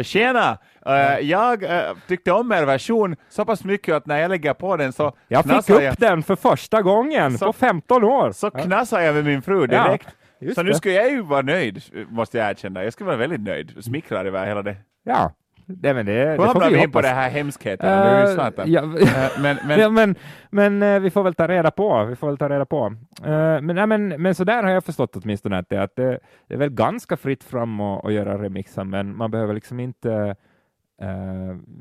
Tjena! 0.00 0.58
Uh, 0.86 1.20
jag 1.20 1.62
uh, 1.62 1.70
tyckte 2.08 2.32
om 2.32 2.52
er 2.52 2.64
version 2.64 3.16
så 3.28 3.44
pass 3.44 3.64
mycket 3.64 3.94
att 3.94 4.06
när 4.06 4.18
jag 4.18 4.28
lägger 4.28 4.54
på 4.54 4.76
den 4.76 4.92
så 4.92 5.16
Jag 5.28 5.44
fick 5.44 5.70
upp 5.70 5.82
jag, 5.82 5.94
den 5.98 6.22
för 6.22 6.36
första 6.36 6.82
gången 6.82 7.38
så, 7.38 7.46
på 7.46 7.52
15 7.52 8.04
år! 8.04 8.32
Så 8.32 8.50
knassar 8.50 9.00
jag 9.00 9.14
med 9.14 9.24
min 9.24 9.42
fru 9.42 9.66
direkt. 9.66 10.08
Ja, 10.38 10.54
så 10.54 10.62
nu 10.62 10.74
skulle 10.74 10.94
jag 10.94 11.10
ju 11.10 11.20
vara 11.20 11.42
nöjd, 11.42 11.82
måste 12.08 12.38
jag 12.38 12.50
erkänna. 12.50 12.84
Jag 12.84 12.92
skulle 12.92 13.06
vara 13.06 13.16
väldigt 13.16 13.40
nöjd, 13.40 13.84
smickrad 13.84 14.26
över 14.26 14.46
hela 14.46 14.62
det. 14.62 14.76
Ja, 15.04 15.32
det, 15.70 15.94
men 15.94 16.06
det, 16.06 16.24
det 16.24 16.36
får 16.36 16.70
vi 16.70 16.82
in 16.82 16.90
på 16.90 17.00
det 17.00 17.08
här 17.08 17.30
hemskheten? 17.30 17.88
Uh, 17.88 18.52
ja, 18.66 18.82
uh, 18.82 19.42
men, 19.42 19.58
men... 19.66 19.80
Ja, 19.80 19.88
men, 19.88 20.14
men 20.50 20.82
uh, 20.82 21.00
vi 21.00 21.10
får 21.10 21.22
väl 21.22 21.34
ta 21.34 21.48
reda 21.48 21.70
på. 21.70 22.04
Vi 22.04 22.16
får 22.16 22.26
väl 22.26 22.38
ta 22.38 22.48
reda 22.48 22.66
på. 22.66 22.86
Uh, 22.86 22.94
men, 23.60 23.66
nej, 23.66 23.86
men, 23.86 24.08
men 24.08 24.34
så 24.34 24.44
där 24.44 24.62
har 24.62 24.70
jag 24.70 24.84
förstått 24.84 25.16
åtminstone 25.16 25.58
att 25.58 25.68
det, 25.68 25.82
att 25.82 25.96
det, 25.96 26.18
det 26.46 26.54
är 26.54 26.58
väl 26.58 26.70
ganska 26.70 27.16
fritt 27.16 27.44
fram 27.44 27.80
att, 27.80 28.04
att 28.04 28.12
göra 28.12 28.42
remixar, 28.42 28.84
men 28.84 29.16
man 29.16 29.30
behöver 29.30 29.54
liksom 29.54 29.80
inte 29.80 30.36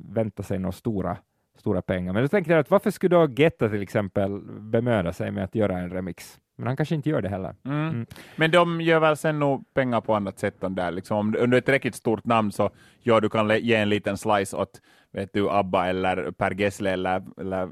vänta 0.10 0.44
sig 0.44 0.60
några 0.60 0.72
stora, 0.72 1.18
stora 1.60 1.82
pengar. 1.82 2.14
Men 2.14 2.24
då 2.24 2.28
tänkte 2.28 2.54
jag 2.54 2.60
att 2.60 2.72
varför 2.72 2.92
skulle 2.92 3.16
då 3.16 3.28
Getta 3.30 3.70
till 3.70 3.82
exempel 3.82 4.42
bemöda 4.60 5.14
sig 5.14 5.32
med 5.32 5.44
att 5.44 5.56
göra 5.56 5.80
en 5.80 5.90
remix? 5.90 6.40
Men 6.58 6.68
han 6.68 6.78
kanske 6.78 6.96
inte 6.96 7.10
gör 7.10 7.22
det 7.22 7.30
heller. 7.30 7.56
Mm. 7.66 7.90
Mm. 7.90 8.06
Men 8.36 8.52
de 8.52 8.82
gör 8.82 9.00
väl 9.00 9.18
sen 9.18 9.40
nog 9.40 9.74
pengar 9.74 10.02
på 10.02 10.16
annat 10.16 10.40
sätt 10.40 10.64
än 10.64 10.76
där. 10.76 10.92
Liksom, 10.92 11.18
om, 11.18 11.32
du 11.32 11.40
är 11.40 11.54
ett 11.54 11.66
tillräckligt 11.66 11.96
stort 11.96 12.26
namn 12.26 12.52
så 12.52 12.70
ja, 13.04 13.20
du 13.20 13.30
kan 13.30 13.60
ge 13.60 13.76
en 13.76 13.90
liten 13.90 14.18
slice 14.18 14.58
åt 14.58 14.82
vet 15.12 15.34
du, 15.34 15.50
ABBA 15.50 15.88
eller 15.88 16.32
Per 16.32 16.52
Gessle 16.52 16.92
eller, 16.92 17.24
eller 17.42 17.70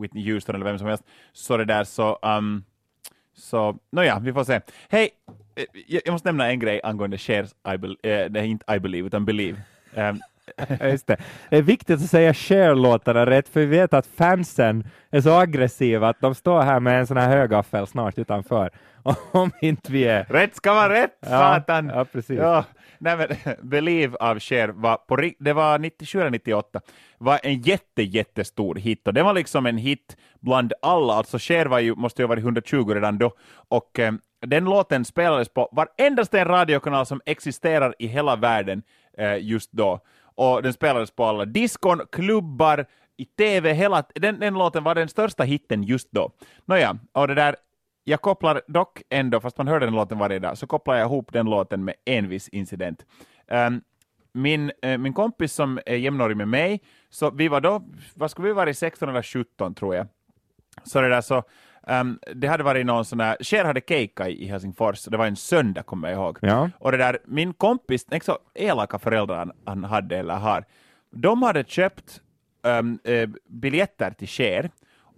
Whitney 0.00 0.32
Houston 0.32 0.54
eller 0.54 0.64
vem 0.64 0.78
som 0.78 0.86
helst. 0.86 1.04
Så 1.32 1.56
det 1.56 1.64
där 1.64 1.84
så, 1.84 2.18
um, 2.22 2.64
så 3.34 3.78
nåja, 3.92 4.18
vi 4.18 4.32
får 4.32 4.44
se. 4.44 4.60
Hej, 4.88 5.10
eh, 5.54 5.64
jag 5.86 6.12
måste 6.12 6.28
nämna 6.28 6.50
en 6.50 6.60
grej 6.60 6.80
angående 6.84 7.18
shares, 7.18 7.54
I 7.74 7.78
be, 7.78 7.88
äh, 7.88 8.30
det 8.30 8.40
är 8.40 8.44
inte 8.44 8.74
I 8.74 8.78
believe 8.78 9.06
utan 9.06 9.24
believe. 9.24 9.62
Um, 9.94 10.20
Just 10.80 11.06
det. 11.06 11.16
det 11.50 11.56
är 11.56 11.62
viktigt 11.62 12.00
att 12.00 12.10
säga 12.10 12.34
Cher-låtarna 12.34 13.26
rätt, 13.26 13.48
för 13.48 13.60
vi 13.60 13.66
vet 13.66 13.94
att 13.94 14.06
fansen 14.06 14.84
är 15.10 15.20
så 15.20 15.32
aggressiva 15.32 16.08
att 16.08 16.20
de 16.20 16.34
står 16.34 16.62
här 16.62 16.80
med 16.80 17.00
en 17.00 17.06
sån 17.06 17.16
här 17.16 17.28
högaffel 17.28 17.86
snart 17.86 18.18
utanför. 18.18 18.70
Om 19.32 19.50
inte 19.60 19.92
vi 19.92 20.04
är... 20.04 20.24
Rätt 20.24 20.56
ska 20.56 20.74
vara 20.74 20.92
rätt, 20.92 21.18
satan! 21.22 21.88
Ja, 21.94 22.04
precis. 22.04 22.38
Ja. 22.38 22.64
Nej, 22.98 23.16
men, 23.16 23.56
Believe 23.68 24.16
av 24.16 24.38
Cher 24.38 24.68
var, 24.68 24.96
på, 24.96 25.16
det 25.38 25.52
var 25.52 25.78
97 25.78 26.20
eller 26.20 26.30
98, 26.30 26.80
var 27.18 27.40
en 27.42 27.60
jätte, 27.60 28.02
jättestor 28.02 28.74
hit 28.74 29.06
och 29.06 29.14
det 29.14 29.22
var 29.22 29.32
liksom 29.32 29.66
en 29.66 29.76
hit 29.76 30.16
bland 30.40 30.72
alla, 30.82 31.12
alltså 31.12 31.38
Cher 31.38 31.66
var 31.66 31.78
ju, 31.78 31.94
måste 31.94 32.22
ju 32.22 32.26
ha 32.26 32.28
varit 32.28 32.44
120 32.44 32.88
redan 32.94 33.18
då 33.18 33.32
och 33.68 33.98
eh, 33.98 34.12
den 34.46 34.64
låten 34.64 35.04
spelades 35.04 35.48
på 35.48 35.68
varenda 35.72 36.24
en 36.32 36.44
radiokanal 36.44 37.06
som 37.06 37.20
existerar 37.26 37.94
i 37.98 38.06
hela 38.06 38.36
världen 38.36 38.82
eh, 39.18 39.36
just 39.36 39.72
då 39.72 40.00
och 40.34 40.62
den 40.62 40.72
spelades 40.72 41.10
på 41.10 41.24
alla 41.24 41.44
diskon, 41.44 42.00
klubbar, 42.12 42.86
i 43.16 43.24
TV 43.24 43.72
hela, 43.72 44.04
den, 44.14 44.40
den 44.40 44.54
låten 44.54 44.84
var 44.84 44.94
den 44.94 45.08
största 45.08 45.42
hitten 45.42 45.82
just 45.82 46.08
då. 46.10 46.32
Nåja, 46.64 46.98
och 47.12 47.28
det 47.28 47.34
där, 47.34 47.56
jag 48.04 48.20
kopplar 48.20 48.62
dock 48.68 49.02
ändå, 49.10 49.40
fast 49.40 49.58
man 49.58 49.68
hör 49.68 49.80
den 49.80 49.94
låten 49.94 50.18
varje 50.18 50.38
dag, 50.38 50.58
så 50.58 50.66
kopplar 50.66 50.94
jag 50.94 51.06
ihop 51.06 51.32
den 51.32 51.46
låten 51.46 51.84
med 51.84 51.94
en 52.04 52.28
viss 52.28 52.48
incident. 52.48 53.06
Um, 53.50 53.82
min, 54.32 54.72
uh, 54.86 54.98
min 54.98 55.12
kompis 55.12 55.52
som 55.52 55.80
är 55.86 55.96
jämnårig 55.96 56.36
med 56.36 56.48
mig, 56.48 56.80
så 57.10 57.30
vi 57.30 57.48
var 57.48 57.60
då, 57.60 57.82
vad 58.14 58.30
skulle 58.30 58.48
vi 58.48 58.54
vara, 58.54 58.74
16 58.74 59.08
eller 59.08 59.22
17 59.22 59.74
tror 59.74 59.94
jag. 59.94 60.06
Så 60.84 61.00
det 61.00 61.08
där 61.08 61.20
så, 61.20 61.42
um, 61.86 62.18
det 62.34 62.46
hade 62.46 62.64
varit 62.64 62.86
någon 62.86 63.04
sån 63.04 63.18
där, 63.18 63.36
Cher 63.40 63.64
hade 63.64 63.80
keikka 63.88 64.28
i 64.28 64.46
Helsingfors, 64.46 65.04
det 65.04 65.16
var 65.16 65.26
en 65.26 65.36
söndag 65.36 65.82
kommer 65.82 66.08
jag 66.08 66.16
ihåg. 66.18 66.38
Ja. 66.40 66.70
Och 66.78 66.92
det 66.92 66.98
där, 66.98 67.18
min 67.24 67.52
kompis, 67.52 68.06
inte 68.12 68.26
så 68.26 68.38
elaka 68.54 68.98
föräldrar 68.98 69.38
han, 69.38 69.52
han 69.64 69.84
hade 69.84 70.18
eller 70.18 70.34
har, 70.34 70.64
de 71.10 71.42
hade 71.42 71.64
köpt 71.64 72.20
um, 72.62 72.98
uh, 73.08 73.28
biljetter 73.46 74.10
till 74.10 74.28
Cher, 74.28 74.70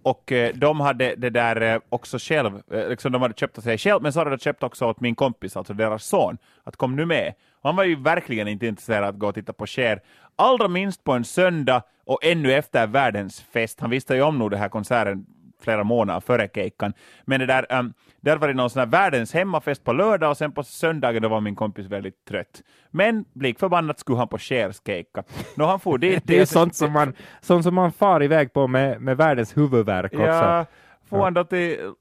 och 0.03 0.31
uh, 0.31 0.49
de 0.55 0.79
hade 0.79 1.15
det 1.15 1.29
där 1.29 1.75
uh, 1.75 1.81
också 1.89 2.17
själv, 2.19 2.61
liksom 2.69 3.11
de 3.11 3.21
hade 3.21 3.33
köpt 3.33 3.57
åt 3.57 3.63
sig 3.63 3.77
själv, 3.77 4.01
men 4.01 4.13
så 4.13 4.19
hade 4.19 4.29
de 4.29 4.37
köpt 4.37 4.63
också 4.63 4.85
åt 4.85 4.99
min 4.99 5.15
kompis, 5.15 5.57
alltså 5.57 5.73
deras 5.73 6.05
son, 6.05 6.37
att 6.63 6.75
kom 6.75 6.95
nu 6.95 7.05
med. 7.05 7.33
Och 7.61 7.69
han 7.69 7.75
var 7.75 7.83
ju 7.83 7.95
verkligen 7.95 8.47
inte 8.47 8.67
intresserad 8.67 9.03
av 9.03 9.09
att 9.09 9.19
gå 9.19 9.27
och 9.27 9.35
titta 9.35 9.53
på 9.53 9.67
Cher, 9.67 10.01
allra 10.35 10.67
minst 10.67 11.03
på 11.03 11.11
en 11.11 11.23
söndag 11.23 11.81
och 12.05 12.19
ännu 12.23 12.53
efter 12.53 12.87
världens 12.87 13.41
fest. 13.41 13.79
Han 13.79 13.89
visste 13.89 14.15
ju 14.15 14.21
om 14.21 14.39
nog 14.39 14.51
den 14.51 14.59
här 14.59 14.69
konserten 14.69 15.25
flera 15.61 15.83
månader 15.83 16.19
före 16.19 16.49
keikan. 16.53 16.93
Men 17.25 17.39
det 17.39 17.45
där, 17.45 17.79
um, 17.79 17.93
där 18.21 18.37
var 18.37 18.47
det 18.47 18.53
någon 18.53 18.69
sån 18.69 18.79
här 18.79 18.87
världens 18.87 19.33
hemmafest 19.33 19.83
på 19.83 19.93
lördag 19.93 20.29
och 20.29 20.37
sen 20.37 20.51
på 20.51 20.63
söndagen 20.63 21.21
då 21.21 21.29
var 21.29 21.41
min 21.41 21.55
kompis 21.55 21.85
väldigt 21.85 22.25
trött. 22.25 22.63
Men 22.91 23.25
lik 23.33 23.59
förbannat 23.59 23.99
skulle 23.99 24.17
han 24.17 24.27
på 24.27 24.37
Chers 24.37 24.81
keikka. 24.85 25.23
Nå 25.55 25.65
han 25.65 25.79
for 25.79 25.97
dit. 25.97 26.23
det 26.25 26.39
är 26.39 26.45
sånt 26.45 26.75
som 26.75 26.91
man, 26.91 27.13
sånt 27.41 27.63
som 27.63 27.75
man 27.75 27.91
far 27.91 28.23
iväg 28.23 28.53
på 28.53 28.67
med, 28.67 29.01
med 29.01 29.17
världens 29.17 29.57
huvudvärk 29.57 30.13
också. 30.13 30.25
Ja, 30.25 30.65
for 31.09 31.23
han 31.23 31.33
då 31.33 31.43
till, 31.43 31.93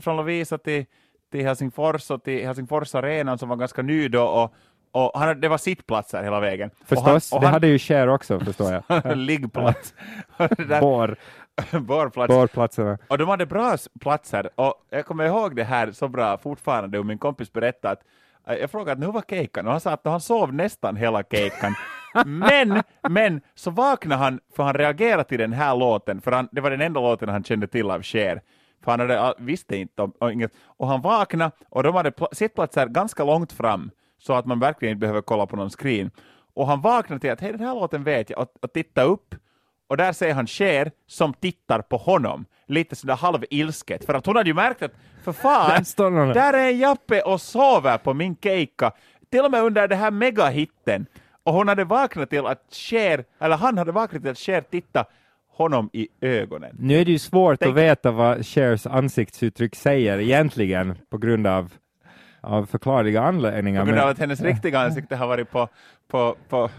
från 0.00 0.16
Lovisa 0.16 0.58
till, 0.58 0.84
till 1.32 1.44
Helsingfors 1.44 2.10
och 2.10 2.24
till 2.24 2.46
Helsingfors 2.46 2.94
arenan 2.94 3.38
som 3.38 3.48
var 3.48 3.56
ganska 3.56 3.82
ny 3.82 4.08
då 4.08 4.22
och 4.22 4.54
och 4.92 5.20
han, 5.20 5.40
det 5.40 5.48
var 5.48 5.58
sittplatser 5.58 6.22
hela 6.22 6.40
vägen. 6.40 6.70
Förstås, 6.84 6.98
och 7.04 7.06
han, 7.06 7.38
och 7.38 7.40
det 7.40 7.46
han, 7.46 7.54
hade 7.54 7.66
ju 7.66 7.78
Cher 7.78 8.08
också 8.08 8.40
förstår 8.40 8.82
jag. 8.88 9.16
Liggplats. 9.16 9.94
Bår. 10.80 11.16
Bårplats. 11.80 12.28
Bårplatserna. 12.28 12.98
Och 13.08 13.18
de 13.18 13.28
hade 13.28 13.46
bra 13.46 13.76
platser, 14.00 14.50
och 14.54 14.74
jag 14.90 15.06
kommer 15.06 15.26
ihåg 15.26 15.56
det 15.56 15.64
här 15.64 15.92
så 15.92 16.08
bra 16.08 16.38
fortfarande, 16.38 16.98
och 16.98 17.06
min 17.06 17.18
kompis 17.18 17.52
berättade 17.52 17.92
att 17.92 18.02
eh, 18.46 18.60
jag 18.60 18.70
frågade 18.70 19.06
hur 19.06 19.12
var 19.12 19.22
kejkan 19.28 19.66
och 19.66 19.72
han 19.72 19.80
sa 19.80 19.90
att 19.90 20.00
han 20.04 20.20
sov 20.20 20.54
nästan 20.54 20.96
hela 20.96 21.22
kejkan. 21.22 21.74
men, 22.26 22.82
men 23.08 23.40
så 23.54 23.70
vaknade 23.70 24.22
han, 24.22 24.40
för 24.56 24.62
han 24.62 24.74
reagerade 24.74 25.24
till 25.24 25.38
den 25.38 25.52
här 25.52 25.76
låten, 25.76 26.20
för 26.20 26.32
han, 26.32 26.48
det 26.52 26.60
var 26.60 26.70
den 26.70 26.80
enda 26.80 27.00
låten 27.00 27.28
han 27.28 27.44
kände 27.44 27.66
till 27.66 27.90
av 27.90 28.02
Cher. 28.02 28.42
För 28.84 28.90
han 28.90 29.00
hade, 29.00 29.34
visste 29.38 29.76
inte 29.76 30.02
om, 30.02 30.12
och, 30.18 30.32
inget, 30.32 30.52
och 30.64 30.86
han 30.88 31.02
vaknade 31.02 31.50
och 31.68 31.82
de 31.82 31.94
hade 31.94 32.12
sittplatser 32.32 32.86
ganska 32.86 33.24
långt 33.24 33.52
fram, 33.52 33.90
så 34.18 34.32
att 34.32 34.46
man 34.46 34.60
verkligen 34.60 34.92
inte 34.92 35.00
behöver 35.00 35.20
kolla 35.20 35.46
på 35.46 35.56
någon 35.56 35.70
screen. 35.70 36.10
Och 36.54 36.66
han 36.66 36.80
vaknade 36.80 37.20
till 37.20 37.30
att 37.30 37.40
hej, 37.40 37.52
den 37.52 37.60
här 37.60 37.74
låten 37.74 38.04
vet 38.04 38.30
jag, 38.30 38.38
och, 38.38 38.54
och 38.60 38.72
titta 38.72 39.02
upp, 39.02 39.34
och 39.88 39.96
där 39.96 40.12
ser 40.12 40.34
han 40.34 40.46
Cher 40.46 40.90
som 41.06 41.34
tittar 41.34 41.82
på 41.82 41.96
honom, 41.96 42.44
lite 42.66 42.96
sådär 42.96 43.16
halvilsket, 43.16 44.04
för 44.04 44.14
att 44.14 44.26
hon 44.26 44.36
hade 44.36 44.50
ju 44.50 44.54
märkt 44.54 44.82
att 44.82 44.92
för 45.24 45.32
fan, 45.32 45.70
där, 45.96 46.34
där 46.34 46.52
är 46.52 46.70
Jappe 46.70 47.20
och 47.20 47.40
sover 47.40 47.98
på 47.98 48.14
min 48.14 48.36
keikka, 48.42 48.92
till 49.30 49.44
och 49.44 49.50
med 49.50 49.62
under 49.62 49.88
det 49.88 49.96
här 49.96 50.10
megahitten. 50.10 51.06
Och 51.42 51.54
hon 51.54 51.68
hade 51.68 51.84
vaknat 51.84 52.30
till 52.30 52.46
att 52.46 52.62
Cher, 52.70 53.24
eller 53.40 53.56
han 53.56 53.78
hade 53.78 53.92
vaknat 53.92 54.22
till 54.22 54.30
att 54.30 54.38
Cher 54.38 54.60
tittar 54.60 55.04
honom 55.48 55.90
i 55.92 56.08
ögonen. 56.20 56.76
Nu 56.78 57.00
är 57.00 57.04
det 57.04 57.10
ju 57.10 57.18
svårt 57.18 57.58
Tänk... 57.58 57.70
att 57.70 57.76
veta 57.76 58.10
vad 58.10 58.46
Chers 58.46 58.86
ansiktsuttryck 58.86 59.76
säger 59.76 60.18
egentligen 60.18 60.98
på 61.10 61.18
grund 61.18 61.46
av 61.46 61.72
av 62.40 62.66
förklarliga 62.66 63.22
anledningar. 63.22 63.80
På 63.80 63.86
grund 63.86 64.00
av 64.00 64.08
att 64.08 64.18
hennes 64.18 64.40
riktiga 64.40 64.80
ansikte 64.80 65.16
har 65.16 65.26
varit 65.26 65.50
på, 65.50 65.68
på, 66.08 66.36
på 66.48 66.70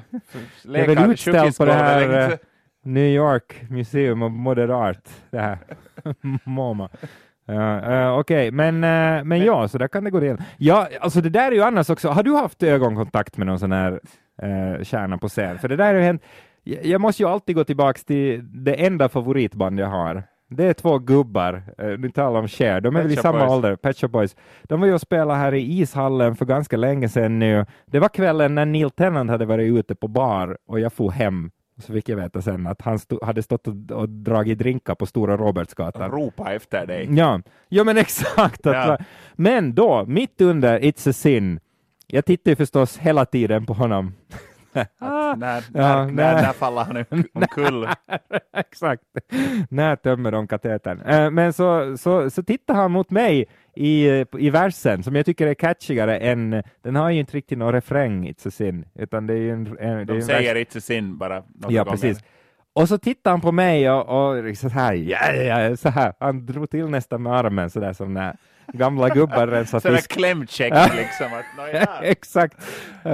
läkar, 0.61 0.95
väl 0.95 1.11
utställt 1.11 1.57
på 1.57 1.65
det 1.65 1.73
här 1.73 2.39
New 2.83 3.07
York 3.07 3.69
Museum 3.69 4.23
of 4.23 4.31
Modern 4.31 4.71
Art, 4.71 5.09
det 5.31 5.39
här 5.39 5.57
MoMA. 6.43 6.89
Uh, 7.49 7.55
uh, 7.55 8.19
Okej, 8.19 8.47
okay. 8.47 8.51
men, 8.51 8.75
uh, 8.75 9.23
men 9.23 9.45
ja, 9.45 9.67
så 9.67 9.77
där 9.77 9.87
kan 9.87 10.03
det 10.03 10.11
gå 10.11 10.23
igen. 10.23 10.37
Ja, 10.57 10.87
alltså 11.01 11.21
det 11.21 11.29
där 11.29 11.51
är 11.51 11.55
ju 11.55 11.63
annars 11.63 11.89
också, 11.89 12.09
har 12.09 12.23
du 12.23 12.33
haft 12.33 12.63
ögonkontakt 12.63 13.37
med 13.37 13.47
någon 13.47 13.59
sån 13.59 13.71
här 13.71 13.91
uh, 14.43 14.83
kärna 14.83 15.17
på 15.17 15.29
scen? 15.29 15.59
För 15.59 15.67
det 15.67 15.75
där 15.75 15.85
har 15.85 15.93
ju 15.93 16.01
hänt, 16.01 16.23
jag, 16.63 17.01
måste 17.01 17.23
ju 17.23 17.29
alltid 17.29 17.55
gå 17.55 17.63
tillbaks 17.63 18.05
till 18.05 18.41
det 18.63 18.85
enda 18.85 19.09
favoritband 19.09 19.79
jag 19.79 19.87
har. 19.87 20.23
Det 20.49 20.65
är 20.65 20.73
två 20.73 20.99
gubbar, 20.99 21.63
uh, 21.83 21.99
nu 21.99 22.09
talar 22.09 22.39
om 22.39 22.47
Cher, 22.47 22.81
de 22.81 22.95
är 22.95 23.01
väl 23.01 23.11
i 23.11 23.15
samma 23.15 23.39
Boys. 23.39 23.51
ålder, 23.51 23.75
Pet 23.75 23.97
Shop 23.97 24.07
Boys. 24.07 24.35
De 24.63 24.79
var 24.79 24.87
ju 24.87 24.93
och 24.93 25.01
spelade 25.01 25.39
här 25.39 25.53
i 25.53 25.79
ishallen 25.79 26.35
för 26.35 26.45
ganska 26.45 26.77
länge 26.77 27.09
sedan 27.09 27.39
nu. 27.39 27.65
Det 27.85 27.99
var 27.99 28.09
kvällen 28.09 28.55
när 28.55 28.65
Neil 28.65 28.89
Tennant 28.89 29.29
hade 29.29 29.45
varit 29.45 29.79
ute 29.79 29.95
på 29.95 30.07
bar 30.07 30.57
och 30.67 30.79
jag 30.79 30.93
får 30.93 31.11
hem 31.11 31.51
så 31.79 31.93
fick 31.93 32.09
jag 32.09 32.17
veta 32.17 32.41
sen 32.41 32.67
att 32.67 32.81
han 32.81 32.99
stod, 32.99 33.23
hade 33.23 33.43
stått 33.43 33.67
och, 33.67 33.91
och 33.91 34.09
dragit 34.09 34.59
drinkar 34.59 34.95
på 34.95 35.05
Stora 35.05 35.37
Robertsgatan. 35.37 36.11
Ropa 36.11 36.53
efter 36.53 36.87
dig. 36.87 37.07
Ja, 37.11 37.41
ja 37.69 37.83
men 37.83 37.97
exakt. 38.05 38.65
Ja. 38.65 38.97
Men 39.33 39.75
då, 39.75 40.05
mitt 40.05 40.41
under 40.41 40.79
It's 40.79 41.09
a 41.09 41.13
sin, 41.13 41.59
jag 42.07 42.25
tittar 42.25 42.51
ju 42.51 42.55
förstås 42.55 42.97
hela 42.97 43.25
tiden 43.25 43.65
på 43.65 43.73
honom. 43.73 44.13
när, 44.99 45.35
när, 45.35 45.63
ja, 45.73 46.05
när, 46.05 46.33
när, 46.33 46.53
faller 46.53 46.83
han 46.83 47.23
omkull? 47.33 47.87
Exakt. 48.57 49.03
När 49.69 49.95
tömmer 49.95 50.31
de 50.31 50.47
katetern? 50.47 51.01
Äh, 51.01 51.31
men 51.31 51.53
så, 51.53 51.97
så, 51.97 52.29
så 52.29 52.43
tittar 52.43 52.73
han 52.73 52.91
mot 52.91 53.09
mig 53.09 53.45
i, 53.75 54.25
i 54.37 54.49
versen 54.49 55.03
som 55.03 55.15
jag 55.15 55.25
tycker 55.25 55.47
är 55.47 55.53
catchigare 55.53 56.17
än, 56.17 56.63
den 56.81 56.95
har 56.95 57.09
ju 57.09 57.19
inte 57.19 57.37
riktigt 57.37 57.57
någon 57.57 57.73
refräng, 57.73 58.29
It's 58.29 58.47
a 58.47 58.51
sin, 58.51 58.85
utan 58.95 59.27
det 59.27 59.33
är 59.33 59.37
ju 59.37 59.51
en, 59.51 59.77
en 59.79 60.05
De 60.05 60.21
säger 60.21 60.55
vers. 60.55 60.67
It's 60.67 60.77
a 60.77 60.81
sin 60.81 61.17
bara 61.17 61.43
några 61.55 61.75
Ja, 61.75 61.83
gånger. 61.83 61.97
precis. 61.97 62.23
Och 62.73 62.87
så 62.89 62.97
tittar 62.97 63.31
han 63.31 63.41
på 63.41 63.51
mig 63.51 63.91
och, 63.91 64.29
och 64.39 64.57
så 64.57 64.69
här, 64.69 64.93
ja, 64.93 65.33
ja, 65.33 65.77
så 65.77 65.89
här, 65.89 66.13
han 66.19 66.45
drog 66.45 66.69
till 66.69 66.87
nästan 66.89 67.23
med 67.23 67.33
armen 67.33 67.69
så 67.69 67.79
där 67.79 67.93
som 67.93 68.13
när 68.13 68.37
gamla 68.73 69.09
gubbar 69.09 69.47
rensar 69.47 69.79
fisk. 69.79 69.83
Sådär 69.83 70.01
klämcheck 70.01 70.73
liksom. 70.95 71.27
Att. 71.33 71.89
Exakt. 72.03 72.57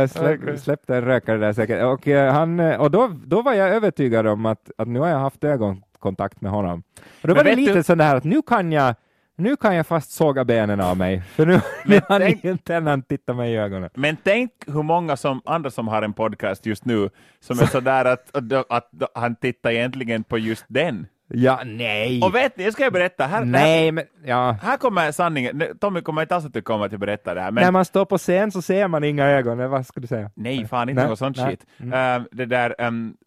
Släpp, 0.09 0.59
släppte 0.59 0.95
en 0.95 1.05
rökare 1.05 1.37
där 1.37 1.53
säkert. 1.53 1.83
Och, 1.83 2.07
uh, 2.07 2.25
han, 2.25 2.59
eh, 2.59 2.81
och 2.81 2.91
då, 2.91 3.11
då 3.25 3.41
var 3.41 3.53
jag 3.53 3.69
övertygad 3.69 4.27
om 4.27 4.45
att, 4.45 4.71
att 4.77 4.87
nu 4.87 4.99
har 4.99 5.07
jag 5.07 5.19
haft 5.19 5.43
ögonkontakt 5.43 6.41
med 6.41 6.51
honom. 6.51 6.83
Och 7.21 7.27
då 7.27 7.33
Men 7.33 7.35
var 7.35 7.43
det 7.43 7.55
lite 7.55 7.73
du... 7.73 7.83
sådär 7.83 8.15
att 8.15 8.23
nu 8.23 8.41
kan 8.41 8.71
jag 8.71 8.95
nu 9.37 9.55
kan 9.55 9.75
jag 9.75 9.87
fast 9.87 10.11
såga 10.11 10.45
benen 10.45 10.81
av 10.81 10.97
mig, 10.97 11.21
för 11.21 11.45
nu, 11.45 11.61
nu 11.85 12.01
har 12.09 12.19
tänk, 12.19 12.45
inte 12.45 12.75
än 12.75 13.01
titta 13.01 13.33
mig 13.33 13.53
i 13.53 13.57
ögonen. 13.57 13.89
Men 13.93 14.17
tänk 14.23 14.51
hur 14.67 14.83
många 14.83 15.17
som, 15.17 15.41
andra 15.45 15.71
som 15.71 15.87
har 15.87 16.01
en 16.01 16.13
podcast 16.13 16.65
just 16.65 16.85
nu, 16.85 17.09
som 17.39 17.59
är 17.59 17.65
sådär 17.71 18.05
att, 18.05 18.35
att, 18.35 18.53
att, 18.53 18.67
att 18.69 19.11
han 19.15 19.35
tittar 19.35 19.71
egentligen 19.71 20.23
på 20.23 20.37
just 20.37 20.65
den. 20.67 21.07
Ja, 21.35 21.61
nej. 21.65 22.21
Och 22.21 22.35
vet 22.35 22.57
ni, 22.57 22.63
jag 22.63 22.73
ska 22.73 22.91
berätta. 22.91 23.25
Här, 23.25 23.45
nej, 23.45 23.91
men, 23.91 24.03
ja. 24.25 24.57
här 24.61 24.77
kommer 24.77 25.11
sanningen. 25.11 25.63
Tommy 25.79 26.01
kommer 26.01 26.21
inte 26.21 26.35
alls 26.35 26.45
att 26.45 26.53
tycka 26.53 26.73
om 26.73 26.81
att 26.81 26.91
jag 26.91 26.99
berättar 26.99 27.35
det 27.35 27.41
här. 27.41 27.51
Men... 27.51 27.63
När 27.63 27.71
man 27.71 27.85
står 27.85 28.05
på 28.05 28.17
scen 28.17 28.51
så 28.51 28.61
ser 28.61 28.87
man 28.87 29.03
inga 29.03 29.25
ögon, 29.25 29.69
vad 29.69 29.85
ska 29.85 29.99
du 29.99 30.07
säga? 30.07 30.31
Nej, 30.35 30.67
fan 30.67 30.89
inte 30.89 31.01
nej, 31.01 31.09
något 31.09 31.19
sånt 31.19 31.37
nej. 31.37 31.49
shit. 31.49 31.65
Mm. 31.79 32.21
Uh, 32.21 32.27
det 32.31 32.45
där, 32.45 32.75
um, 32.81 33.17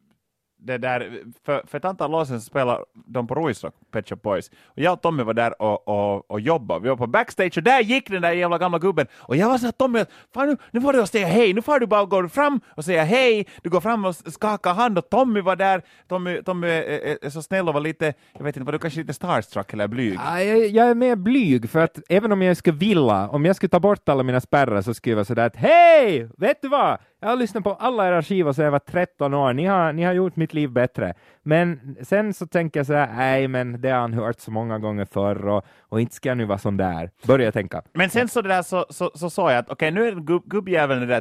det 0.60 0.78
där, 0.78 1.22
för, 1.44 1.62
för 1.66 1.78
ett 1.78 1.84
antal 1.84 2.14
år 2.14 2.24
sedan 2.24 2.40
spelade 2.40 2.84
de 3.06 3.26
på 3.26 3.34
Ruisrock, 3.34 3.74
Pet 3.92 4.08
Shop 4.08 4.16
Boys, 4.16 4.50
och 4.64 4.78
jag 4.78 4.92
och 4.92 5.02
Tommy 5.02 5.22
var 5.22 5.34
där 5.34 5.62
och, 5.62 5.88
och, 5.88 6.30
och 6.30 6.40
jobbade. 6.40 6.80
Vi 6.80 6.88
var 6.88 6.96
på 6.96 7.06
backstage 7.06 7.56
och 7.56 7.62
där 7.62 7.80
gick 7.80 8.10
den 8.10 8.22
där 8.22 8.32
jävla 8.32 8.58
gamla 8.58 8.78
gubben. 8.78 9.06
Och 9.16 9.36
jag 9.36 9.48
var 9.48 9.58
såhär 9.58 9.72
Tommy, 9.72 10.04
fan 10.34 10.48
nu, 10.48 10.56
nu 10.70 10.80
får 10.80 10.92
du 10.92 11.06
säga 11.06 11.26
hej, 11.26 11.54
nu 11.54 11.62
får 11.62 11.80
du 11.80 11.86
bara 11.86 12.04
gå 12.04 12.28
fram 12.28 12.60
och 12.68 12.84
säga 12.84 13.04
hej, 13.04 13.46
du 13.62 13.70
går 13.70 13.80
fram 13.80 14.04
och 14.04 14.16
skakar 14.16 14.74
hand. 14.74 14.98
Och 14.98 15.10
Tommy 15.10 15.40
var 15.40 15.56
där, 15.56 15.82
Tommy, 16.08 16.42
Tommy 16.42 16.68
är, 16.68 17.24
är 17.24 17.30
så 17.30 17.42
snäll 17.42 17.68
och 17.68 17.74
var 17.74 17.80
lite, 17.80 18.14
jag 18.32 18.44
vet 18.44 18.56
inte, 18.56 18.66
var 18.66 18.72
du 18.72 18.78
kanske 18.78 19.00
lite 19.00 19.14
starstruck 19.14 19.72
eller 19.72 19.88
blyg? 19.88 20.14
Ja, 20.24 20.42
jag, 20.42 20.66
jag, 20.66 20.88
är 20.88 20.94
mer 20.94 21.16
blyg, 21.16 21.70
för 21.70 21.80
att 21.80 21.98
även 22.08 22.32
om 22.32 22.42
jag 22.42 22.56
skulle 22.56 22.78
vilja, 22.78 23.28
om 23.28 23.44
jag 23.44 23.56
skulle 23.56 23.70
ta 23.70 23.80
bort 23.80 24.08
alla 24.08 24.22
mina 24.22 24.40
spärrar 24.40 24.82
så 24.82 24.94
skulle 24.94 25.12
jag 25.12 25.16
vara 25.16 25.24
sådär 25.24 25.46
att 25.46 25.56
hej, 25.56 26.28
vet 26.36 26.62
du 26.62 26.68
vad? 26.68 26.98
Jag 27.20 27.28
har 27.28 27.36
lyssnat 27.36 27.64
på 27.64 27.72
alla 27.72 28.08
era 28.08 28.22
skivor 28.22 28.52
sedan 28.52 28.64
jag 28.64 28.72
var 28.72 28.78
13 28.78 29.34
år. 29.34 29.52
Ni 29.52 29.66
har, 29.66 29.92
ni 29.92 30.04
har 30.04 30.12
gjort 30.12 30.36
mitt 30.36 30.54
liv 30.54 30.70
bättre. 30.70 31.14
Men 31.42 31.96
sen 32.02 32.34
så 32.34 32.46
tänker 32.46 32.80
jag 32.80 32.86
så 32.86 32.92
här, 32.92 33.12
nej, 33.16 33.48
men 33.48 33.80
det 33.80 33.90
har 33.90 34.00
han 34.00 34.14
hört 34.14 34.40
så 34.40 34.50
många 34.50 34.78
gånger 34.78 35.04
förr 35.04 35.48
och, 35.48 35.64
och 35.80 36.00
inte 36.00 36.14
ska 36.14 36.28
jag 36.28 36.38
nu 36.38 36.44
vara 36.44 36.58
sån 36.58 36.76
där. 36.76 37.10
Börjar 37.26 37.44
jag 37.44 37.54
tänka. 37.54 37.82
Men 37.92 38.10
sen 38.10 38.28
så, 38.28 38.42
det 38.42 38.48
där 38.48 38.62
så, 38.62 38.86
så, 38.90 39.10
så 39.14 39.30
sa 39.30 39.50
jag 39.50 39.58
att 39.58 39.70
okej, 39.70 39.74
okay, 39.74 39.90
nu 39.90 40.08
är 40.08 40.14
gubb, 40.14 40.42
gubbjäveln 40.46 41.08
där 41.08 41.20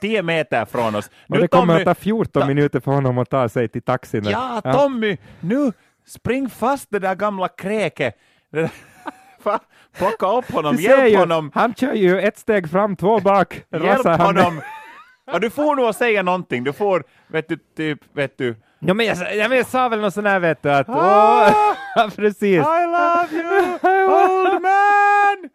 10 0.00 0.22
meter 0.22 0.64
från 0.64 0.94
oss. 0.94 1.10
Och 1.28 1.38
det 1.38 1.48
kommer 1.48 1.66
Tommy, 1.66 1.80
att 1.80 1.84
ta 1.84 1.94
14 1.94 2.40
ta, 2.42 2.46
minuter 2.46 2.80
för 2.80 2.92
honom 2.92 3.18
att 3.18 3.30
ta 3.30 3.48
sig 3.48 3.68
till 3.68 3.82
taxin. 3.82 4.24
Ja, 4.24 4.60
Tommy, 4.64 5.16
nu 5.40 5.72
spring 6.06 6.50
fast 6.50 6.90
det 6.90 6.98
där 6.98 7.14
gamla 7.14 7.48
kräket. 7.48 8.14
Plocka 9.98 10.38
upp 10.38 10.52
honom, 10.52 10.76
hjälp 10.76 11.18
honom. 11.18 11.50
Han 11.54 11.74
kör 11.74 11.92
ju 11.92 12.20
ett 12.20 12.38
steg 12.38 12.70
fram, 12.70 12.96
två 12.96 13.20
bak. 13.20 13.62
Hjälp 13.70 14.06
honom. 14.06 14.60
Och 15.32 15.40
du 15.40 15.50
får 15.50 15.76
nog 15.76 15.84
att 15.86 15.96
säga 15.96 16.22
någonting, 16.22 16.64
du 16.64 16.72
får, 16.72 17.04
vet 17.26 17.48
du, 17.48 17.56
typ, 17.76 17.98
vet 18.12 18.38
du, 18.38 18.56
Ja, 18.80 18.94
men 18.94 19.06
jag, 19.06 19.16
ja, 19.36 19.48
men 19.48 19.56
jag 19.56 19.66
sa 19.66 19.88
väl 19.88 20.00
något 20.00 20.14
sånt 20.14 20.26
här 20.26 20.40
vet 20.40 20.62
du 20.62 20.72
att... 20.72 20.88
Ah! 20.88 21.52
Åh, 21.96 22.10
precis. 22.16 22.42
I 22.42 22.86
love 22.86 23.28
you, 23.32 23.62
old 24.08 24.62
man! 24.62 25.50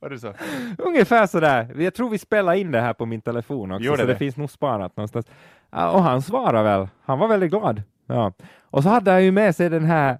Var 0.00 0.10
det 0.10 0.18
så? 0.18 0.34
Ungefär 0.78 1.26
sådär. 1.26 1.74
Jag 1.78 1.94
tror 1.94 2.10
vi 2.10 2.18
spelar 2.18 2.52
in 2.54 2.70
det 2.72 2.80
här 2.80 2.92
på 2.92 3.06
min 3.06 3.20
telefon 3.20 3.72
också, 3.72 3.84
Gjorde 3.84 3.98
så 3.98 4.06
det? 4.06 4.12
det? 4.12 4.18
finns 4.18 4.36
nog 4.36 4.50
sparat 4.50 4.96
någonstans. 4.96 5.26
Ja, 5.70 5.90
Och 5.90 6.02
han 6.02 6.22
svarade 6.22 6.62
väl. 6.62 6.88
Han 7.04 7.18
var 7.18 7.28
väldigt 7.28 7.50
glad. 7.50 7.82
Ja. 8.06 8.32
Och 8.70 8.82
så 8.82 8.88
hade 8.88 9.10
han 9.10 9.24
ju 9.24 9.30
med 9.32 9.56
sig 9.56 9.70
den 9.70 9.84
här, 9.84 10.18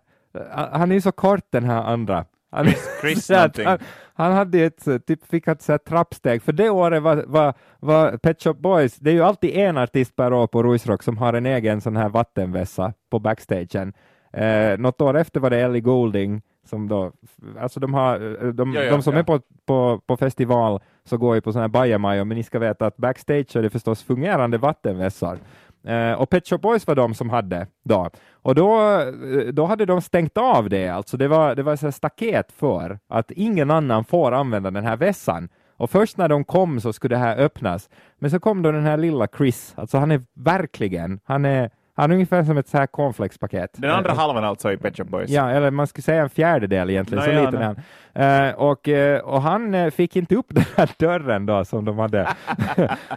han 0.72 0.90
är 0.90 0.94
ju 0.94 1.00
så 1.00 1.12
kort 1.12 1.44
den 1.50 1.64
här 1.64 1.82
andra. 1.82 2.24
Han, 2.50 2.66
Chris 3.00 3.30
att 3.30 3.36
någonting. 3.36 3.66
han, 3.66 3.78
han 4.16 4.32
hade 4.32 4.58
ett, 4.58 4.82
så- 4.82 4.98
typ, 4.98 5.26
fick 5.26 5.48
ett 5.48 5.62
så 5.62 5.72
här 5.72 5.78
trappsteg, 5.78 6.42
för 6.42 6.52
det 6.52 6.70
året 6.70 7.02
var, 7.02 7.24
var, 7.26 7.54
var 7.80 8.16
Pet 8.16 8.42
Shop 8.42 8.54
Boys, 8.54 8.96
det 8.96 9.10
är 9.10 9.14
ju 9.14 9.22
alltid 9.22 9.50
en 9.56 9.78
artist 9.78 10.16
per 10.16 10.32
år 10.32 10.46
på 10.46 10.62
Ruisrock 10.62 11.02
som 11.02 11.18
har 11.18 11.32
en 11.32 11.46
egen 11.46 11.80
sån 11.80 11.96
här 11.96 12.08
vattenvässa 12.08 12.92
på 13.10 13.18
backstagen. 13.18 13.92
Eh, 14.32 14.78
något 14.78 15.00
år 15.00 15.16
efter 15.16 15.40
var 15.40 15.50
det 15.50 15.60
Ellie 15.60 15.80
Goulding, 15.80 16.42
som 16.66 16.88
då, 16.88 17.12
alltså 17.60 17.80
de 17.80 17.94
har, 17.94 18.44
eh, 18.44 18.48
de, 18.52 18.72
Ja, 18.72 18.82
ja, 18.82 18.90
de 18.90 19.02
som 19.02 19.12
ja. 19.14 19.18
är 19.18 19.22
på, 19.24 19.40
på, 19.66 20.00
på 20.06 20.16
festival 20.16 20.80
så 21.04 21.16
går 21.16 21.34
ju 21.34 21.40
på 21.40 21.52
sån 21.52 21.60
här 21.60 21.68
bajamajo, 21.68 22.24
men 22.24 22.36
ni 22.36 22.42
ska 22.42 22.58
veta 22.58 22.86
att 22.86 22.96
backstage 22.96 23.56
är 23.56 23.62
det 23.62 23.70
förstås 23.70 24.02
fungerande 24.02 24.58
vattenvässar. 24.58 25.38
Eh, 25.86 26.12
och 26.12 26.30
Pet 26.30 26.48
Shop 26.48 26.58
Boys 26.58 26.86
var 26.86 26.94
de 26.94 27.14
som 27.14 27.30
hade 27.30 27.66
då. 27.84 28.10
Och 28.32 28.54
då, 28.54 29.00
eh, 29.00 29.52
då 29.52 29.64
hade 29.64 29.86
de 29.86 30.00
stängt 30.00 30.38
av 30.38 30.68
det, 30.68 30.88
alltså 30.88 31.16
det 31.16 31.28
var, 31.28 31.54
det 31.54 31.62
var 31.62 31.76
så 31.76 31.92
staket 31.92 32.52
för 32.52 32.98
att 33.08 33.30
ingen 33.30 33.70
annan 33.70 34.04
får 34.04 34.32
använda 34.32 34.70
den 34.70 34.84
här 34.84 34.96
vässan. 34.96 35.48
Och 35.76 35.90
först 35.90 36.16
när 36.16 36.28
de 36.28 36.44
kom 36.44 36.80
så 36.80 36.92
skulle 36.92 37.14
det 37.14 37.18
här 37.18 37.36
öppnas. 37.36 37.88
Men 38.18 38.30
så 38.30 38.40
kom 38.40 38.62
då 38.62 38.72
den 38.72 38.84
här 38.84 38.96
lilla 38.96 39.28
Chris, 39.36 39.74
alltså 39.76 39.98
han 39.98 40.10
är 40.10 40.22
verkligen, 40.34 41.20
han 41.24 41.44
är, 41.44 41.70
han 41.96 42.10
är 42.10 42.14
ungefär 42.14 42.44
som 42.44 42.58
ett 42.58 42.68
så 42.68 42.78
här 42.78 42.86
cornflakespaket. 42.86 43.70
Den 43.72 43.90
andra 43.90 44.10
Eh, 44.10 44.16
halvan 44.16 44.44
alltså 44.44 44.72
i 44.72 44.76
Pet 44.76 44.96
Shop 44.96 45.04
Boys? 45.04 45.30
Ja, 45.30 45.50
eller 45.50 45.70
man 45.70 45.86
skulle 45.86 46.02
säga 46.02 46.22
en 46.22 46.30
fjärdedel 46.30 46.90
egentligen, 46.90 47.24
Nå, 47.24 47.30
så 47.30 47.36
ja, 47.36 47.40
liten 47.44 47.62
är 47.62 47.66
han. 47.66 48.48
Eh, 48.48 48.54
och, 48.54 48.88
eh, 48.88 49.20
och 49.20 49.42
han 49.42 49.74
eh, 49.74 49.90
fick 49.90 50.16
inte 50.16 50.36
upp 50.36 50.46
den 50.54 50.64
här 50.76 50.90
dörren 50.98 51.46
då 51.46 51.64
som 51.64 51.84
de 51.84 51.98
hade. 51.98 52.28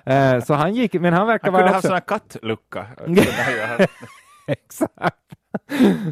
Eh, 0.05 0.39
så 0.39 0.53
han 0.53 0.73
gick, 0.73 0.93
men 0.93 1.13
han 1.13 1.27
verkar 1.27 1.51
Han 1.51 1.59
kunde 1.59 1.63
vara 1.63 1.69
ha 1.69 1.77
också... 1.77 1.87
sån 1.87 1.93
här 1.93 2.01
kattlucka. 2.01 2.85
Han. 3.77 3.87
Exakt. 4.47 5.17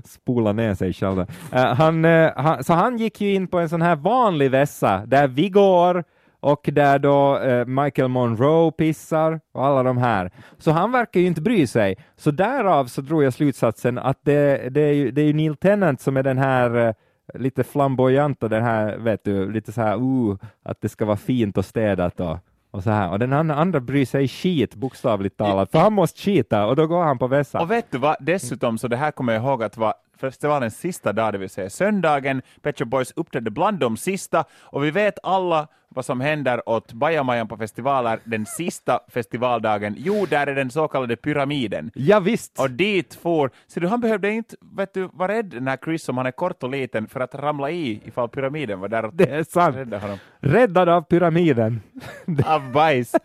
Spola 0.06 0.54
ner 0.54 0.73
sig 0.73 0.93
själv. 0.93 1.25
han, 1.51 2.04
han, 2.36 2.63
så 2.63 2.73
han 2.73 2.97
gick 2.97 3.21
ju 3.21 3.34
in 3.34 3.47
på 3.47 3.60
en 3.60 3.69
sån 3.69 3.82
här 3.82 3.95
vanlig 3.95 4.51
vässa 4.51 5.04
där 5.06 5.28
vi 5.28 5.49
går 5.49 6.04
och 6.45 6.69
där 6.73 6.99
då 6.99 7.38
eh, 7.38 7.65
Michael 7.65 8.08
Monroe 8.08 8.71
pissar 8.71 9.39
och 9.51 9.65
alla 9.65 9.84
de 9.84 9.97
här. 9.97 10.31
Så 10.58 10.71
han 10.71 10.91
verkar 10.91 11.19
ju 11.19 11.27
inte 11.27 11.41
bry 11.41 11.67
sig. 11.67 11.97
Så 12.15 12.31
därav 12.31 12.86
så 12.86 13.01
drog 13.01 13.23
jag 13.23 13.34
slutsatsen 13.34 13.97
att 13.97 14.19
det, 14.23 14.69
det, 14.69 14.81
är, 14.81 14.93
ju, 14.93 15.12
det 15.12 15.21
är 15.21 15.25
ju 15.25 15.34
Neil 15.34 15.55
Tennant 15.55 16.01
som 16.01 16.17
är 16.17 16.23
den 16.23 16.38
här 16.38 16.75
eh, 16.75 16.93
lite 17.34 17.63
flamboyanta, 17.63 18.47
den 18.47 18.63
här, 18.63 18.97
vet 18.97 19.23
du, 19.23 19.51
lite 19.51 19.71
så 19.71 19.81
här, 19.81 19.95
uh, 19.95 20.38
att 20.63 20.81
det 20.81 20.89
ska 20.89 21.05
vara 21.05 21.17
fint 21.17 21.58
och 21.58 21.65
städat 21.65 22.19
och, 22.19 22.38
och 22.71 22.84
så 22.84 22.89
här. 22.89 23.12
Och 23.12 23.19
den 23.19 23.34
andra, 23.34 23.79
bryr 23.79 24.05
sig 24.05 24.27
skit, 24.27 24.75
bokstavligt 24.75 25.38
talat, 25.38 25.71
för 25.71 25.79
han 25.79 25.93
måste 25.93 26.21
skita 26.21 26.65
och 26.65 26.75
då 26.75 26.88
går 26.88 27.03
han 27.03 27.17
på 27.17 27.27
vässan. 27.27 27.62
Och 27.62 27.71
vet 27.71 27.91
du 27.91 27.97
vad, 27.97 28.15
dessutom 28.19 28.77
så 28.77 28.88
det 28.88 28.97
här 28.97 29.12
kommer 29.12 29.34
jag 29.34 29.43
ihåg 29.43 29.63
att 29.63 29.77
var 29.77 29.93
festivalens 30.17 30.77
sista 30.77 31.13
dag, 31.13 31.34
det 31.34 31.38
vill 31.38 31.49
säga 31.49 31.69
söndagen. 31.69 32.41
Pet 32.62 32.79
Shop 32.79 32.86
Boys 32.86 33.13
uppträdde 33.15 33.51
bland 33.51 33.79
de 33.79 33.97
sista 33.97 34.45
och 34.60 34.84
vi 34.84 34.91
vet 34.91 35.19
alla 35.23 35.67
vad 35.95 36.05
som 36.05 36.21
händer 36.21 36.69
åt 36.69 36.93
bajamajan 36.93 37.47
på 37.47 37.58
festivaler 37.58 38.19
den 38.23 38.45
sista 38.45 38.99
festivaldagen. 39.08 39.95
Jo, 39.97 40.25
där 40.29 40.47
är 40.47 40.55
den 40.55 40.71
så 40.71 40.88
kallade 40.88 41.15
pyramiden. 41.15 41.91
Ja, 41.93 42.19
visst. 42.19 42.60
Och 42.60 42.71
dit 42.71 43.15
for, 43.21 43.51
så 43.67 43.79
du, 43.79 43.88
han 43.88 44.01
behövde 44.01 44.31
inte 44.31 44.55
vet 44.77 44.93
du, 44.93 45.10
vara 45.13 45.34
rädd 45.34 45.45
den 45.45 45.67
här 45.67 45.77
Chris 45.77 46.03
som 46.03 46.17
han 46.17 46.25
är 46.25 46.31
kort 46.31 46.63
och 46.63 46.69
liten 46.69 47.08
för 47.08 47.19
att 47.19 47.36
ramla 47.36 47.69
i 47.71 48.01
ifall 48.05 48.29
pyramiden 48.29 48.79
var 48.79 48.88
där 48.88 49.05
och 49.05 49.13
Det 49.13 49.29
är 49.29 49.43
sant. 49.43 49.75
rädda 49.75 49.99
honom. 49.99 50.17
Räddad 50.39 50.89
av 50.89 51.01
pyramiden. 51.01 51.81
Av 52.45 52.71
bajs. 52.71 53.15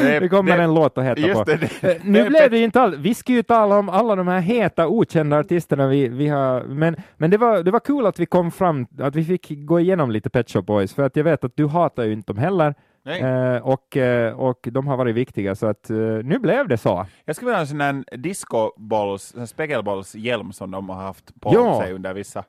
Det 0.00 0.28
kommer 0.30 0.58
en 0.58 0.74
låt 0.74 0.98
att 0.98 1.04
heta 1.04 1.20
just 1.20 1.38
på. 1.38 1.44
det, 1.44 1.56
det, 1.56 1.96
Eh, 1.96 2.02
Nu 2.04 2.28
blev 2.28 2.50
det 2.50 2.58
ju 2.58 2.64
inte 2.64 2.80
all... 2.80 2.96
Vi 2.96 3.14
ska 3.14 3.32
ju 3.32 3.42
tala 3.42 3.78
om 3.78 3.88
alla 3.88 4.16
de 4.16 4.28
här 4.28 4.40
heta 4.40 4.86
okända 4.88 5.38
artisterna 5.38 5.86
vi, 5.86 6.08
vi 6.08 6.28
har, 6.28 6.62
men, 6.62 6.96
men 7.16 7.30
det 7.30 7.36
var, 7.38 7.62
det 7.62 7.70
var 7.70 7.80
kul 7.80 8.06
att 8.06 8.18
vi 8.20 8.26
kom 8.26 8.50
fram, 8.50 8.86
att 9.00 9.14
vi 9.14 9.24
fick 9.24 9.46
gå 9.66 9.80
igenom 9.80 10.10
lite 10.10 10.30
Pet 10.30 10.50
Shop 10.50 10.62
Boys, 10.62 10.94
för 10.94 11.02
att 11.02 11.16
jag 11.16 11.24
vet 11.24 11.44
att 11.44 11.56
du 11.56 11.66
hatar 11.66 12.04
ju 12.04 12.12
inte 12.12 12.32
dem 12.32 12.38
heller, 12.38 12.74
eh, 13.06 13.62
och, 13.62 13.96
eh, 13.96 14.32
och 14.40 14.68
de 14.72 14.86
har 14.86 14.96
varit 14.96 15.14
viktiga, 15.14 15.54
så 15.54 15.66
att 15.66 15.90
eh, 15.90 15.96
nu 15.98 16.38
blev 16.38 16.68
det 16.68 16.76
så. 16.76 17.06
Jag 17.24 17.36
skulle 17.36 17.46
vilja 17.46 17.56
ha 17.56 17.60
en 17.60 17.66
sån 17.66 17.80
här 17.80 18.16
discobolls, 18.16 19.34
spegelbollshjälm 19.46 20.52
som 20.52 20.70
de 20.70 20.88
har 20.88 20.96
haft 20.96 21.40
på 21.40 21.50
Ja. 21.54 21.82
sig 21.82 21.92
under 21.92 22.14
vissa. 22.14 22.44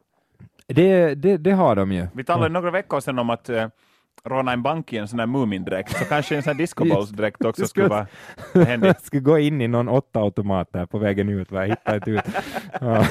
Det, 0.68 1.16
det, 1.16 1.38
det 1.38 1.52
har 1.52 1.76
de 1.76 1.92
ju. 1.92 2.08
Vi 2.14 2.24
talade 2.24 2.50
några 2.50 2.72
veckor 2.72 3.00
sedan 3.00 3.20
om 3.20 3.30
att 3.30 3.50
råna 4.26 4.54
en 4.54 4.62
bank 4.62 4.94
i 4.94 4.98
en 4.98 5.08
sån 5.08 5.20
här 5.20 5.26
Mumindräkt, 5.26 5.98
så 5.98 6.06
kanske 6.06 6.36
en 6.36 6.44
sån 6.44 6.52
här 6.54 6.58
discobollsdräkt 6.58 7.46
också 7.46 7.62
Det 7.62 7.68
skulle 7.68 7.86
skulle- 7.86 8.08
vara 8.54 8.66
händigt. 8.66 8.88
Jag 8.98 9.02
ska 9.02 9.20
gå 9.20 9.40
in 9.40 9.62
i 9.62 9.68
någon 9.68 9.90
åtta-automat 9.90 10.68
där 10.74 10.86
på 10.86 10.98
vägen 10.98 11.30
ut, 11.30 11.52
va? 11.52 11.62
hittar 11.64 11.96
inte 11.96 12.12
ut. 12.12 12.22
Ja. 12.82 13.06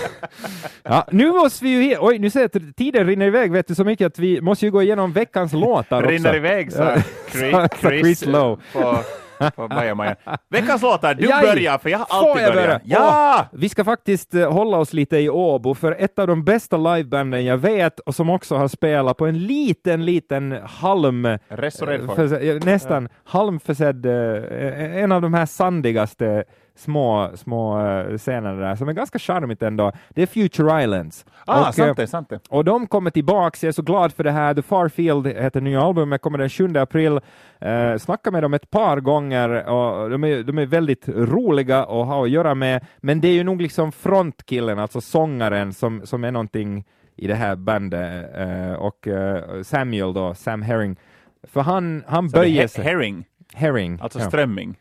Ja, 0.83 1.07
nu 1.11 1.33
måste 1.33 1.65
vi 1.65 1.71
ju, 1.91 1.97
oj, 2.01 2.19
nu 2.19 2.31
ser 2.31 2.41
jag 2.41 2.57
att 2.57 2.77
tiden 2.77 3.07
rinner 3.07 3.27
iväg, 3.27 3.53
vet 3.53 3.69
du, 3.69 3.75
så 3.75 3.85
mycket 3.85 4.07
att 4.07 4.19
vi 4.19 4.41
måste 4.41 4.65
ju 4.67 4.71
gå 4.73 4.83
igenom 4.83 5.13
veckans 5.13 5.53
låtar 5.53 5.99
också. 6.03 6.11
Rinner 6.11 6.37
iväg, 6.37 6.73
sa 6.73 6.97
Chris, 7.31 7.57
Chris, 7.81 8.27
Lowe. 8.27 8.57
på. 8.73 8.99
Veckans 10.51 10.83
låtar, 10.83 11.15
du 11.15 11.29
Jaj! 11.29 11.47
börjar, 11.47 11.79
för 11.79 11.91
jag 11.91 11.99
har 11.99 12.07
alltid 12.11 12.43
jag 12.43 12.55
börjat. 12.55 12.83
börja? 12.83 12.99
Ja! 12.99 13.47
Vi 13.53 13.69
ska 13.69 13.85
faktiskt 13.85 14.35
eh, 14.35 14.53
hålla 14.53 14.77
oss 14.79 14.93
lite 14.93 15.19
i 15.19 15.31
Åbo, 15.31 15.75
för 15.75 15.97
ett 15.99 16.19
av 16.19 16.27
de 16.27 16.45
bästa 16.45 16.77
livebanden 16.77 17.45
jag 17.45 17.59
vet, 17.59 18.01
och 18.01 18.15
som 18.15 18.31
också 18.31 18.57
har 18.57 18.69
spelat 18.69 19.17
på 19.17 19.27
en 19.27 19.39
liten, 19.39 20.05
liten 20.05 20.59
halm... 20.65 21.29
Resored 21.49 22.07
for. 22.07 22.15
Förse- 22.15 22.43
ja, 22.43 22.61
nästan 22.65 23.09
halmförsedd, 23.25 24.07
eh, 24.07 25.03
en 25.03 25.13
av 25.13 25.23
de 25.23 25.35
här 25.35 25.47
sandigaste 25.47 26.45
små, 26.77 27.31
små 27.35 27.81
eh, 27.87 28.17
scenerna 28.19 28.61
där, 28.69 28.77
som 28.77 28.89
är 28.89 28.93
ganska 28.93 29.19
charmigt 29.19 29.63
ändå. 29.63 29.93
Det 30.11 30.23
är 30.23 30.27
Future 30.27 30.83
Islands. 30.83 31.27
Ah, 31.47 31.69
Och, 31.69 31.75
sant 31.75 31.89
eh, 31.89 31.95
det, 31.95 32.07
sant 32.07 32.29
det. 32.29 32.41
och 32.49 32.65
de 32.65 32.87
kommer 32.87 33.11
tillbaks, 33.11 33.63
jag 33.63 33.69
är 33.69 33.73
så 33.73 33.83
glad 33.83 34.13
för 34.13 34.25
det 34.25 34.31
här. 34.31 34.55
The 34.55 34.63
Far 34.63 34.89
Field 34.89 35.27
heter 35.27 35.61
nya 35.61 35.81
albumet, 35.83 36.21
kommer 36.23 36.39
den 36.39 36.49
7 36.49 36.77
april. 36.77 37.21
Eh, 37.61 37.97
snacka 37.97 38.31
med 38.31 38.43
dem 38.43 38.55
ett 38.55 38.71
par 38.71 39.01
gånger 39.01 39.69
och 39.69 40.11
de 40.11 40.25
är, 40.25 40.43
de 40.43 40.59
är 40.59 40.67
väldigt 40.67 41.09
roliga 41.09 41.79
att 41.81 41.89
ha 42.07 42.23
att 42.25 42.31
göra 42.31 42.55
med, 42.55 42.85
men 42.99 43.21
det 43.21 43.29
är 43.29 43.33
ju 43.33 43.45
nog 43.45 43.63
liksom 43.63 43.93
frontkillen, 43.93 44.79
alltså 44.79 45.01
sångaren, 45.01 45.73
som, 45.73 46.01
som 46.07 46.25
är 46.25 46.31
någonting 46.31 46.85
i 47.17 47.27
det 47.27 47.35
här 47.35 47.57
bandet. 47.57 48.31
Eh, 48.37 48.73
och 48.73 49.09
eh, 49.09 49.63
Samuel 49.63 50.13
då, 50.15 50.35
Sam 50.35 50.63
Herring, 50.63 50.97
för 51.43 51.61
han, 51.61 52.05
han 52.07 52.31
Så 52.31 52.39
böjer 52.39 52.67
sig. 52.67 52.85
herring, 52.85 53.25
Herring. 53.55 53.99
alltså 54.03 54.19
ja. 54.19 54.25
strömming. 54.29 54.77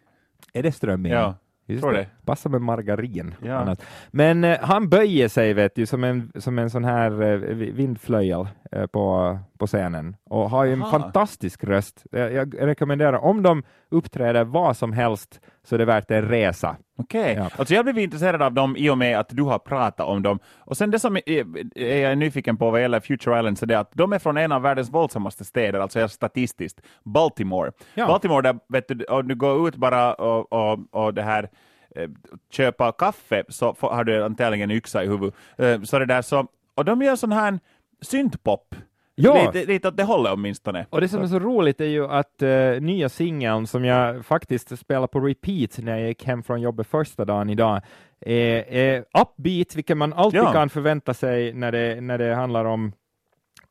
Är 0.54 0.64
det 0.64 0.72
strömming? 0.72 1.12
Ja, 1.12 1.36
Just 1.68 1.82
tror 1.82 1.94
det. 1.94 2.08
Passa 2.26 2.50
med 2.50 2.62
margarin. 2.62 3.36
Ja. 3.44 3.54
Annat. 3.56 3.82
Men 4.12 4.44
eh, 4.44 4.60
han 4.62 4.90
böjer 4.90 5.28
sig 5.28 5.54
vet 5.54 5.76
du, 5.76 5.86
som 5.86 6.04
en, 6.04 6.32
som 6.36 6.60
en 6.60 6.70
sån 6.70 6.84
här 6.86 7.22
eh, 7.22 7.38
vi- 7.38 7.72
vindflöjel 7.72 8.48
eh, 8.72 8.86
på, 8.86 9.38
på 9.58 9.68
scenen 9.68 10.16
och 10.30 10.50
har 10.50 10.66
ju 10.66 10.74
en 10.74 10.82
Aha. 10.82 10.92
fantastisk 11.00 11.64
röst. 11.64 12.04
Jag, 12.12 12.32
jag 12.34 12.68
rekommenderar, 12.68 13.14
om 13.18 13.44
de 13.44 13.64
uppträder 13.90 14.44
vad 14.44 14.78
som 14.78 14.94
helst 14.94 15.40
så 15.66 15.76
är 15.76 15.80
det 15.80 15.86
värt 15.86 16.12
en 16.12 16.22
resa. 16.28 16.76
Okej, 16.98 17.34
Ja. 17.38 17.50
alltså 17.58 17.74
jag 17.74 17.86
blev 17.86 17.98
intresserad 18.00 18.42
av 18.42 18.54
dem 18.54 18.76
i 18.78 18.90
och 18.90 18.98
med 18.98 19.20
att 19.20 19.30
du 19.30 19.44
har 19.44 19.60
pratat 19.60 20.08
om 20.08 20.22
dem. 20.24 20.40
Och 20.58 20.78
sen 20.78 20.92
det 20.92 21.00
som 21.00 21.18
är, 21.18 21.78
är 21.80 21.98
jag 22.10 22.18
nyfiken 22.18 22.58
på 22.58 22.72
vad 22.72 22.82
gäller 22.82 23.00
Future 23.00 23.40
Islands 23.40 23.64
är 23.64 23.68
det 23.68 23.80
att 23.80 23.92
de 23.94 24.14
är 24.14 24.20
från 24.20 24.38
en 24.38 24.52
av 24.52 24.62
världens 24.62 24.90
våldsammaste 24.90 25.46
städer, 25.46 25.80
alltså 25.80 26.00
helt 26.00 26.12
statistiskt, 26.12 26.82
Baltimore. 27.04 27.72
Ja. 27.96 28.08
Baltimore, 28.08 28.42
där 28.42 28.60
vet 28.70 28.88
du, 28.88 29.04
och 29.04 29.26
du 29.26 29.36
går 29.36 29.68
ut 29.68 29.76
bara 29.76 30.14
och, 30.14 30.54
och, 30.54 30.80
och 30.92 31.14
det 31.14 31.22
här 31.24 31.50
eh, 31.96 32.10
köpa 32.52 32.92
kaffe 32.92 33.44
så 33.50 33.74
får, 33.74 33.90
har 33.90 34.04
du 34.04 34.24
antagligen 34.24 34.72
en 34.72 34.78
yxa 34.78 35.04
i 35.04 35.08
huvudet. 35.08 35.36
Eh, 35.58 35.82
Så 35.82 36.00
det 36.00 36.06
där 36.06 36.22
så, 36.22 36.48
och 36.76 36.86
de 36.86 37.02
gör 37.02 37.16
sån 37.16 37.32
här 37.32 37.60
syntpop. 38.02 38.76
Ja. 39.16 39.52
Lite, 39.54 39.68
lite 39.68 39.88
åt 39.88 39.98
det 39.98 40.04
hållet 40.04 40.34
åtminstone. 40.34 40.86
Och 40.90 41.02
det 41.02 41.08
som 41.08 41.22
är 41.24 41.28
så 41.28 41.40
roligt 41.40 41.82
är 41.82 41.86
ju 41.86 42.06
att 42.08 42.42
eh, 42.42 42.72
nya 42.82 43.10
singeln 43.10 43.68
som 43.68 43.86
jag 43.86 44.26
faktiskt 44.26 44.80
spelar 44.80 45.08
på 45.08 45.20
repeat 45.20 45.78
när 45.78 45.98
jag 45.98 46.08
gick 46.08 46.26
hem 46.26 46.44
från 46.44 46.62
jobbet 46.62 46.88
första 46.88 47.26
dagen 47.26 47.50
idag 47.50 47.82
är, 48.20 48.64
är 48.74 49.00
upbeat, 49.00 49.76
vilket 49.76 49.98
man 49.98 50.14
alltid 50.14 50.40
Ja. 50.40 50.52
kan 50.52 50.70
förvänta 50.70 51.14
sig 51.14 51.54
när 51.54 51.72
det, 51.72 52.02
när 52.02 52.18
det 52.18 52.36
handlar 52.36 52.66
om 52.66 52.92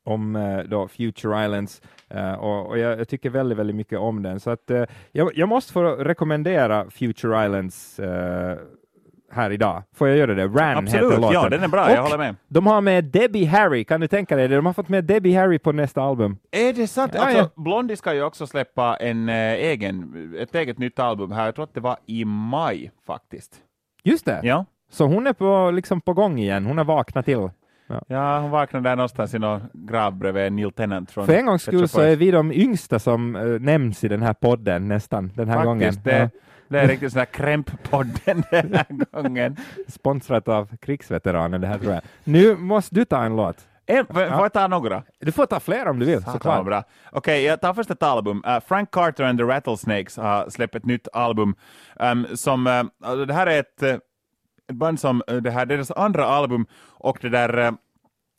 om 0.07 0.35
eh, 0.35 0.57
då 0.59 0.87
Future 0.87 1.45
Islands 1.45 1.81
eh, 2.09 2.33
och, 2.33 2.67
och 2.67 2.77
jag, 2.77 2.99
jag 2.99 3.07
tycker 3.09 3.29
väldigt, 3.29 3.57
väldigt 3.57 3.75
mycket 3.75 3.99
om 3.99 4.23
den. 4.23 4.39
Så 4.39 4.49
att 4.51 4.71
eh, 4.71 4.83
jag, 5.11 5.31
jag 5.35 5.49
måste 5.49 5.73
få 5.73 5.83
rekommendera 5.83 6.89
Future 6.89 7.45
Islands 7.45 7.99
eh, 7.99 8.57
här 9.35 9.51
idag. 9.51 9.83
Får 9.95 10.07
jag 10.07 10.17
göra 10.17 10.33
det? 10.33 10.47
Ran 10.47 10.77
Absolut, 10.77 10.93
heter 11.05 11.21
låten. 11.21 11.33
ja, 11.33 11.49
den 11.49 11.63
är 11.63 11.67
bra, 11.67 11.89
jag 11.89 11.97
Och 11.99 12.03
håller 12.03 12.17
med. 12.17 12.35
De 12.47 12.67
har 12.67 12.81
med 12.81 13.03
Debbie 13.03 13.45
Harry, 13.45 13.83
kan 13.83 14.01
du 14.01 14.07
tänka 14.07 14.35
dig 14.35 14.47
det? 14.47 14.55
De 14.55 14.65
har 14.65 14.73
fått 14.73 14.89
med 14.89 15.03
Debbie 15.03 15.35
Harry 15.35 15.59
på 15.59 15.71
nästa 15.71 16.01
album. 16.01 16.37
Är 16.51 16.73
det 16.73 16.87
sant? 16.87 17.11
Ja, 17.15 17.21
alltså, 17.21 17.37
ja. 17.37 17.49
Blondie 17.63 17.97
ska 17.97 18.13
ju 18.13 18.23
också 18.23 18.47
släppa 18.47 18.95
en, 18.95 19.29
eh, 19.29 19.35
egen, 19.53 20.35
ett 20.39 20.55
eget 20.55 20.77
nytt 20.77 20.99
album 20.99 21.31
här, 21.31 21.45
jag 21.45 21.55
tror 21.55 21.63
att 21.63 21.73
det 21.73 21.79
var 21.81 21.97
i 22.05 22.25
maj 22.25 22.91
faktiskt. 23.07 23.55
Just 24.03 24.25
det. 24.25 24.39
Ja, 24.43 24.65
Så 24.91 25.05
hon 25.05 25.27
är 25.27 25.33
på, 25.33 25.71
liksom 25.71 26.01
på 26.01 26.13
gång 26.13 26.39
igen, 26.39 26.65
hon 26.65 26.77
har 26.77 26.85
vaknat 26.85 27.25
till. 27.25 27.49
ja 28.07 28.39
hon 28.39 28.51
vaknade 28.51 28.89
där 28.89 28.95
någonstans 28.95 29.33
i 29.33 29.39
någon 29.39 29.61
grav 29.73 30.13
bredvid 30.15 30.53
Neil 30.53 30.71
Tennant 30.71 31.11
från 31.11 31.25
För 31.25 31.33
en 31.33 31.45
gångs 31.45 31.61
skull 31.61 31.87
så 31.87 32.01
är 32.01 32.15
vi 32.15 32.31
de 32.31 32.51
yngsta 32.51 32.99
som 32.99 33.35
uh, 33.35 33.59
nämns 33.59 34.03
i 34.03 34.07
den 34.07 34.21
här 34.21 34.33
podden 34.33 34.87
nästan, 34.87 35.31
den 35.35 35.49
här 35.49 35.63
gången. 35.65 35.93
Faktiskt, 35.93 36.05
det, 36.05 36.29
det 36.75 36.81
är 36.81 36.87
riktigt 36.87 37.11
sån 37.11 37.19
här 37.19 37.25
krämppodden 37.25 38.43
den 38.51 38.73
här 38.73 39.21
gången. 39.21 39.57
Sponsrat 39.87 40.47
av 40.47 40.77
krigsveteraner 40.77 41.59
det 41.59 41.67
här 41.67 41.77
tror 41.77 41.93
jag. 41.93 42.01
Nu 42.23 42.55
måste 42.55 42.95
du 42.95 43.05
ta 43.05 43.23
en 43.23 43.35
låt. 43.35 43.67
En, 43.85 44.05
får 44.05 44.13
får 44.13 44.23
jag 44.23 44.53
ta 44.53 44.67
några? 44.67 45.03
Du 45.19 45.31
får 45.31 45.45
ta 45.45 45.59
fler 45.59 45.87
om 45.87 45.99
du 45.99 46.05
vill, 46.05 46.23
såklart. 46.23 46.65
bra. 46.65 46.83
Okej, 47.11 47.43
jag 47.43 47.61
tar 47.61 47.73
först 47.73 47.91
ett 47.91 48.03
album. 48.03 48.43
Uh, 48.47 48.59
Frank 48.67 48.91
Carter 48.91 49.23
and 49.23 49.39
the 49.39 49.43
Rattlesnakes 49.43 50.17
har 50.17 50.49
släppt 50.49 50.75
ett 50.75 50.85
nytt 50.85 51.07
album. 51.13 51.55
Um, 51.99 52.27
som, 52.33 52.67
uh, 52.67 52.83
alltså 53.03 53.25
det 53.25 53.33
här 53.33 53.47
är 53.47 53.59
ett, 53.59 53.83
ett 53.83 54.01
band 54.71 54.99
som, 54.99 55.21
det 55.27 55.51
här 55.51 55.65
det 55.65 55.73
är 55.73 55.77
deras 55.77 55.91
andra 55.91 56.25
album 56.25 56.65
och 56.83 57.17
det 57.21 57.29
där 57.29 57.73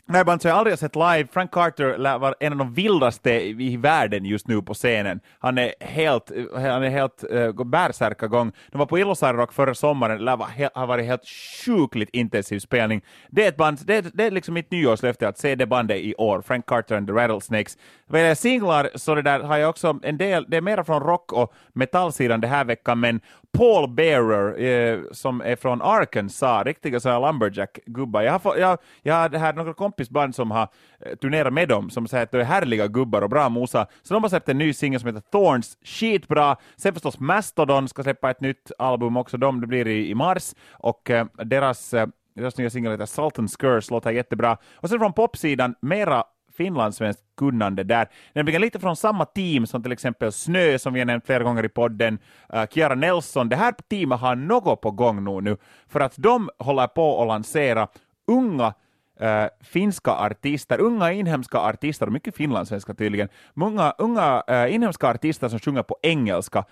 Nej, 0.08 0.14
det 0.14 0.18
här 0.18 0.24
bandet 0.24 0.42
som 0.42 0.48
jag 0.48 0.58
aldrig 0.58 0.72
har 0.72 0.76
sett 0.76 0.96
live. 0.96 1.28
Frank 1.32 1.50
Carter 1.50 1.98
lär 1.98 2.18
vara 2.18 2.34
en 2.40 2.52
av 2.52 2.58
de 2.58 2.74
vildaste 2.74 3.30
i 3.62 3.76
världen 3.76 4.24
just 4.24 4.48
nu 4.48 4.62
på 4.62 4.74
scenen. 4.74 5.20
Han 5.38 5.58
är 5.58 5.74
helt, 5.80 6.30
han 6.54 6.82
är 6.82 6.90
helt 6.90 7.24
eh, 7.30 7.38
uh, 7.38 7.64
bärsärkagång. 7.64 8.52
De 8.72 8.78
var 8.78 8.86
på 8.86 8.98
Illosaari 8.98 9.36
Rock 9.36 9.52
förra 9.52 9.74
sommaren, 9.74 10.24
lär 10.24 10.36
vara 10.36 10.48
har 10.74 10.86
varit 10.86 11.06
helt 11.06 11.28
sjukligt 11.64 12.10
intensiv 12.12 12.58
spelning. 12.58 13.02
Det 13.30 13.44
är 13.44 13.48
ett 13.48 13.56
band, 13.56 13.78
det 13.84 13.96
är, 13.96 14.04
det 14.14 14.24
är 14.24 14.30
liksom 14.30 14.54
mitt 14.54 14.70
nyårslöfte 14.70 15.28
att 15.28 15.38
se 15.38 15.54
det 15.54 15.66
bandet 15.66 15.96
i 15.96 16.14
år, 16.14 16.42
Frank 16.42 16.66
Carter 16.66 16.96
and 16.96 17.06
the 17.06 17.12
Rattlesnakes. 17.12 17.78
Vad 18.06 18.20
gäller 18.20 18.34
singlar 18.34 18.90
så 18.94 19.14
det 19.14 19.22
där 19.22 19.40
har 19.40 19.56
jag 19.56 19.70
också 19.70 19.98
en 20.02 20.18
del, 20.18 20.46
det 20.48 20.56
är 20.56 20.60
mera 20.60 20.84
från 20.84 21.02
rock 21.02 21.32
och 21.32 21.52
metallsidan 21.72 22.40
det 22.40 22.48
här 22.48 22.64
veckan, 22.64 23.00
men 23.00 23.20
Paul 23.56 23.88
Bearer 23.88 24.60
eh, 24.60 25.00
som 25.12 25.40
är 25.40 25.56
från 25.56 25.82
Arkansas, 25.82 26.64
riktiga 26.66 27.00
sådana 27.00 27.26
lumberjack-gubbar. 27.26 28.22
Jag 28.22 28.38
har, 28.38 28.56
jag, 28.56 28.78
jag 29.02 29.14
har 29.14 29.38
här 29.38 29.52
några 29.52 29.74
kompisband 29.74 30.34
som 30.34 30.50
har 30.50 30.68
eh, 31.00 31.16
turnerat 31.16 31.52
med 31.52 31.68
dem, 31.68 31.90
som 31.90 32.06
säger 32.06 32.24
att 32.24 32.30
de 32.30 32.38
är 32.38 32.44
härliga 32.44 32.86
gubbar 32.86 33.22
och 33.22 33.30
bra 33.30 33.48
mosa. 33.48 33.86
Så 34.02 34.14
de 34.14 34.22
har 34.22 34.28
släppt 34.28 34.48
en 34.48 34.58
ny 34.58 34.72
singel 34.72 35.00
som 35.00 35.06
heter 35.06 35.30
Thorns, 35.30 35.78
skitbra. 35.84 36.56
Sen 36.76 36.92
förstås 36.92 37.18
Mastodon 37.18 37.88
ska 37.88 38.02
släppa 38.02 38.30
ett 38.30 38.40
nytt 38.40 38.70
album 38.78 39.16
också, 39.16 39.36
de, 39.36 39.60
det 39.60 39.66
blir 39.66 39.86
i, 39.86 40.10
i 40.10 40.14
mars, 40.14 40.54
och 40.70 41.10
eh, 41.10 41.26
deras 41.44 41.94
eh, 41.94 42.06
deras 42.34 42.58
nya 42.58 42.70
singel 42.70 42.92
heter 42.92 43.06
Salt 43.06 43.38
and 43.38 43.50
Skurs, 43.50 43.90
låter 43.90 44.10
jättebra. 44.10 44.56
Och 44.74 44.88
sen 44.88 44.98
från 44.98 45.12
popsidan, 45.12 45.74
mera 45.80 46.24
finlandssvenskt 46.56 47.22
kunnande 47.36 47.84
där. 47.84 48.08
Nämligen 48.32 48.60
lite 48.60 48.80
från 48.80 48.96
samma 48.96 49.24
team 49.24 49.66
som 49.66 49.82
till 49.82 49.92
exempel 49.92 50.32
Snö, 50.32 50.78
som 50.78 50.92
vi 50.92 51.00
har 51.00 51.06
nämnt 51.06 51.26
flera 51.26 51.42
gånger 51.42 51.64
i 51.64 51.68
podden, 51.68 52.18
uh, 52.54 52.66
Kiara 52.70 52.94
Nelson. 52.94 53.48
Det 53.48 53.56
här 53.56 53.74
teamet 53.90 54.20
har 54.20 54.36
något 54.36 54.80
på 54.80 54.90
gång 54.90 55.24
nu, 55.24 55.40
nu 55.40 55.56
för 55.88 56.00
att 56.00 56.14
de 56.16 56.50
håller 56.58 56.86
på 56.86 57.22
att 57.22 57.28
lansera 57.28 57.88
unga 58.26 58.74
Uh, 59.22 59.48
finska 59.60 60.10
artister, 60.10 60.80
unga 60.80 61.12
inhemska 61.12 61.58
artister, 61.58 62.06
och 62.06 62.12
mycket 62.12 62.36
finlandssvenska 62.36 62.94
tydligen, 62.94 63.28
många 63.54 63.94
unga 63.98 64.42
uh, 64.50 64.74
inhemska 64.74 65.08
artister 65.08 65.48
som 65.48 65.58
sjunger 65.58 65.82
på 65.82 65.96
engelska. 66.02 66.64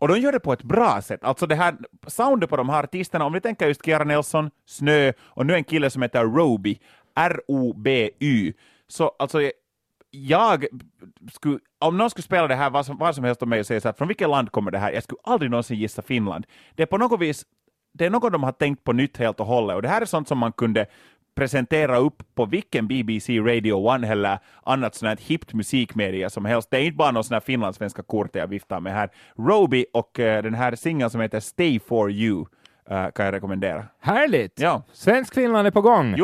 Och 0.00 0.08
de 0.08 0.18
gör 0.18 0.32
det 0.32 0.40
på 0.40 0.52
ett 0.52 0.62
bra 0.62 1.02
sätt. 1.02 1.24
Alltså 1.24 1.46
det 1.46 1.54
här 1.54 1.74
soundet 2.06 2.50
på 2.50 2.56
de 2.56 2.68
här 2.68 2.82
artisterna, 2.82 3.24
om 3.24 3.32
ni 3.32 3.40
tänker 3.40 3.66
just 3.66 3.84
Kiara 3.84 4.04
Nelson, 4.04 4.50
Snö, 4.66 5.12
och 5.20 5.46
nu 5.46 5.54
en 5.54 5.64
kille 5.64 5.90
som 5.90 6.02
heter 6.02 6.24
Roby, 6.24 6.78
R-O-B-Y. 7.14 8.52
Så 8.90 9.12
alltså, 9.18 9.50
jag 10.10 10.66
skulle, 11.32 11.58
om 11.78 11.96
någon 11.96 12.10
skulle 12.10 12.22
spela 12.22 12.48
det 12.48 12.54
här 12.54 12.70
vad 12.70 12.86
som, 12.86 12.98
vad 12.98 13.14
som 13.14 13.24
helst 13.24 13.42
om 13.42 13.48
mig 13.48 13.60
och 13.60 13.66
säga 13.66 13.80
så 13.80 13.88
här, 13.88 13.92
från 13.92 14.08
vilket 14.08 14.28
land 14.28 14.52
kommer 14.52 14.70
det 14.70 14.78
här? 14.78 14.92
Jag 14.92 15.02
skulle 15.02 15.20
aldrig 15.24 15.50
någonsin 15.50 15.78
gissa 15.78 16.02
Finland. 16.02 16.46
Det 16.74 16.82
är 16.82 16.86
på 16.86 16.98
något 16.98 17.20
vis, 17.20 17.44
det 17.92 18.06
är 18.06 18.10
något 18.10 18.32
de 18.32 18.42
har 18.42 18.52
tänkt 18.52 18.84
på 18.84 18.92
nytt 18.92 19.16
helt 19.16 19.40
och 19.40 19.46
hållet, 19.46 19.76
och 19.76 19.82
det 19.82 19.88
här 19.88 20.00
är 20.00 20.06
sånt 20.06 20.28
som 20.28 20.38
man 20.38 20.52
kunde 20.52 20.86
presentera 21.34 21.96
upp 21.96 22.22
på 22.34 22.46
vilken 22.46 22.88
BBC 22.88 23.40
Radio 23.40 23.72
One 23.72 24.08
eller 24.08 24.38
annat 24.62 24.94
sånt 24.94 25.08
här 25.08 25.26
hippt 25.26 25.54
musikmedia 25.54 26.30
som 26.30 26.44
helst. 26.44 26.70
Det 26.70 26.76
är 26.76 26.82
inte 26.82 26.96
bara 26.96 27.10
någon 27.10 27.24
sån 27.24 27.34
här 27.34 27.40
finlandssvenska 27.40 28.02
kort 28.02 28.34
jag 28.34 28.46
viftar 28.46 28.80
med 28.80 28.92
här. 28.92 29.10
Roby 29.36 29.86
och 29.92 30.20
eh, 30.20 30.42
den 30.42 30.54
här 30.54 30.74
singeln 30.74 31.10
som 31.10 31.20
heter 31.20 31.40
Stay 31.40 31.80
for 31.80 32.10
you 32.10 32.46
kan 32.90 33.24
jag 33.26 33.34
rekommendera. 33.34 33.84
Härligt! 34.00 34.60
Ja. 34.60 34.82
Svensk 34.92 35.34
Finland 35.34 35.66
är 35.66 35.70
på 35.70 35.80
gång. 35.80 36.14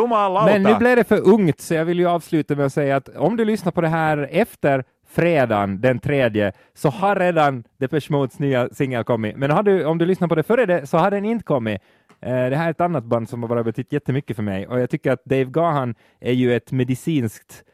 Men 0.45 0.63
nu 0.63 0.75
blev 0.75 0.97
det 0.97 1.05
för 1.05 1.29
ungt, 1.29 1.61
så 1.61 1.75
jag 1.75 1.85
vill 1.85 1.99
ju 1.99 2.09
avsluta 2.09 2.55
med 2.55 2.67
att 2.67 2.73
säga 2.73 2.97
att 2.97 3.09
om 3.09 3.37
du 3.37 3.45
lyssnar 3.45 3.73
på 3.73 3.81
det 3.81 3.89
här 3.89 4.29
efter 4.31 4.85
fredagen 5.09 5.81
den 5.81 5.99
tredje, 5.99 6.53
så 6.75 6.89
har 6.89 7.17
redan 7.17 7.65
Depeche 7.79 8.07
Modes 8.11 8.39
nya 8.39 8.69
singel 8.69 9.05
kommit. 9.05 9.37
Men 9.37 9.65
du, 9.65 9.85
om 9.85 9.99
du 9.99 10.07
lyssnar 10.07 10.29
på 10.29 10.35
det 10.35 10.43
före 10.43 10.67
det, 10.67 10.87
så 10.87 10.99
har 10.99 11.11
den 11.11 11.25
inte 11.25 11.45
kommit. 11.45 11.83
Eh, 12.21 12.31
det 12.31 12.57
här 12.57 12.67
är 12.67 12.71
ett 12.71 12.81
annat 12.81 13.05
band 13.05 13.29
som 13.29 13.43
har 13.43 13.49
bara 13.49 13.65
betytt 13.65 13.93
jättemycket 13.93 14.37
för 14.37 14.43
mig, 14.43 14.67
och 14.67 14.81
jag 14.81 14.91
tycker 14.91 15.13
att 15.13 15.25
Dave 15.25 15.45
Gahan 15.45 15.95
är 16.21 16.33
ju 16.33 16.57
ett 16.57 16.73
medicinskt 16.73 17.65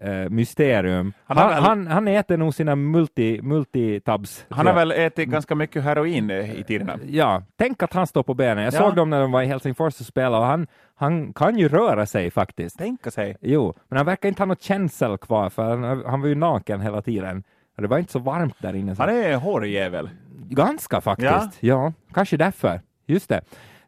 eh, 0.00 0.28
mysterium. 0.30 1.12
Han 1.24 1.36
Han, 1.36 1.48
väl- 1.50 1.62
han, 1.62 1.86
han 1.86 2.08
äter 2.08 2.36
nog 2.36 2.54
sina 2.54 2.76
multi, 2.76 3.40
multitabs. 3.42 4.46
Han 4.50 4.66
har 4.66 4.74
väl 4.74 4.92
ätit 4.92 5.28
ganska 5.28 5.54
mycket 5.54 5.84
heroin 5.84 6.30
eh, 6.30 6.60
i 6.60 6.64
tiderna. 6.64 6.98
Ja, 7.08 7.42
tänk 7.56 7.82
att 7.82 7.92
han 7.92 8.06
står 8.06 8.22
på 8.22 8.34
benen. 8.34 8.64
Jag 8.64 8.74
Ja. 8.74 8.78
såg 8.78 8.94
dem 8.96 9.10
när 9.10 9.20
de 9.20 9.32
var 9.32 9.42
i 9.42 9.46
Helsingfors 9.46 10.00
och 10.00 10.06
spelade, 10.06 10.36
och 10.42 10.46
han, 10.48 10.66
han 10.94 11.32
kan 11.32 11.58
ju 11.58 11.68
röra 11.68 12.06
sig 12.06 12.30
faktiskt. 12.30 12.78
Tänka 12.78 13.10
sig. 13.10 13.36
Jo, 13.40 13.74
men 13.88 13.96
han 13.96 14.06
verkar 14.06 14.28
inte 14.28 14.42
ha 14.42 14.46
något 14.46 14.62
känsel 14.62 15.18
kvar, 15.18 15.50
för 15.50 15.76
han, 15.76 16.02
han 16.06 16.20
var 16.20 16.28
ju 16.28 16.34
naken 16.34 16.80
hela 16.80 17.02
tiden. 17.02 17.42
Och 17.76 17.82
det 17.82 17.88
var 17.88 17.98
inte 17.98 18.12
så 18.12 18.18
varmt 18.18 18.54
där 18.58 18.74
inne. 18.76 18.96
Så. 18.96 19.02
Han 19.02 19.14
är 19.16 19.28
en 19.32 19.40
hårig 19.40 19.72
jävel. 19.72 20.10
Ganska 20.50 21.00
faktiskt. 21.00 21.56
Ja. 21.62 21.92
kanske 22.14 22.36
därför. 22.36 22.80
Just 23.06 23.28
det. 23.28 23.40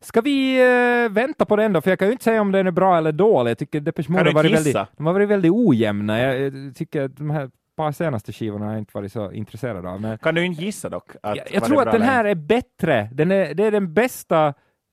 Ska 0.05 0.21
vi 0.21 0.61
eh, 1.05 1.13
vänta 1.13 1.45
på 1.45 1.57
den 1.57 1.73
då? 1.73 1.81
För 1.81 1.91
jag 1.91 1.99
kan 1.99 2.09
ju 2.09 2.13
inte 2.13 2.25
säga 2.25 2.41
om 2.41 2.53
den 2.53 2.67
är 2.67 2.71
bra 2.71 2.99
eller 2.99 3.13
dålig. 3.13 3.51
Jag 3.51 3.59
tycker 3.59 3.81
Depeche 3.81 4.05
Mode 4.09 4.25
har 4.25 4.33
varit 4.33 4.53
väldigt, 4.53 4.77
de 4.97 5.07
har 5.07 5.13
varit 5.13 5.29
väldigt 5.29 5.53
ojämna. 5.53 6.21
Jag, 6.23 6.41
jag 6.41 6.75
tycker 6.77 7.03
att 7.03 7.17
de 7.17 7.31
här 7.31 7.51
par 7.77 7.93
senaste 7.93 8.33
skivorna 8.33 8.65
har 8.65 8.73
jag 8.73 8.79
inte 8.79 8.91
varit 8.95 9.13
så 9.13 9.33
intresserad 9.33 9.87
av. 9.87 10.01
Men 10.01 10.19
Kan 10.19 10.35
du 10.35 10.45
inte 10.45 10.63
gissa 10.65 10.89
dock? 10.89 11.11
Jag, 11.23 11.39
jag 11.53 11.65
tror 11.65 11.83
att 11.87 11.93
den 11.93 12.03
här 12.03 12.25
är 12.25 12.35
bättre. 12.35 13.09
Den 13.13 13.31
är, 13.33 13.55
det 13.55 13.65
är 13.65 13.71
den 13.71 13.95
bästa 13.95 14.47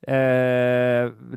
eh, 0.08 0.12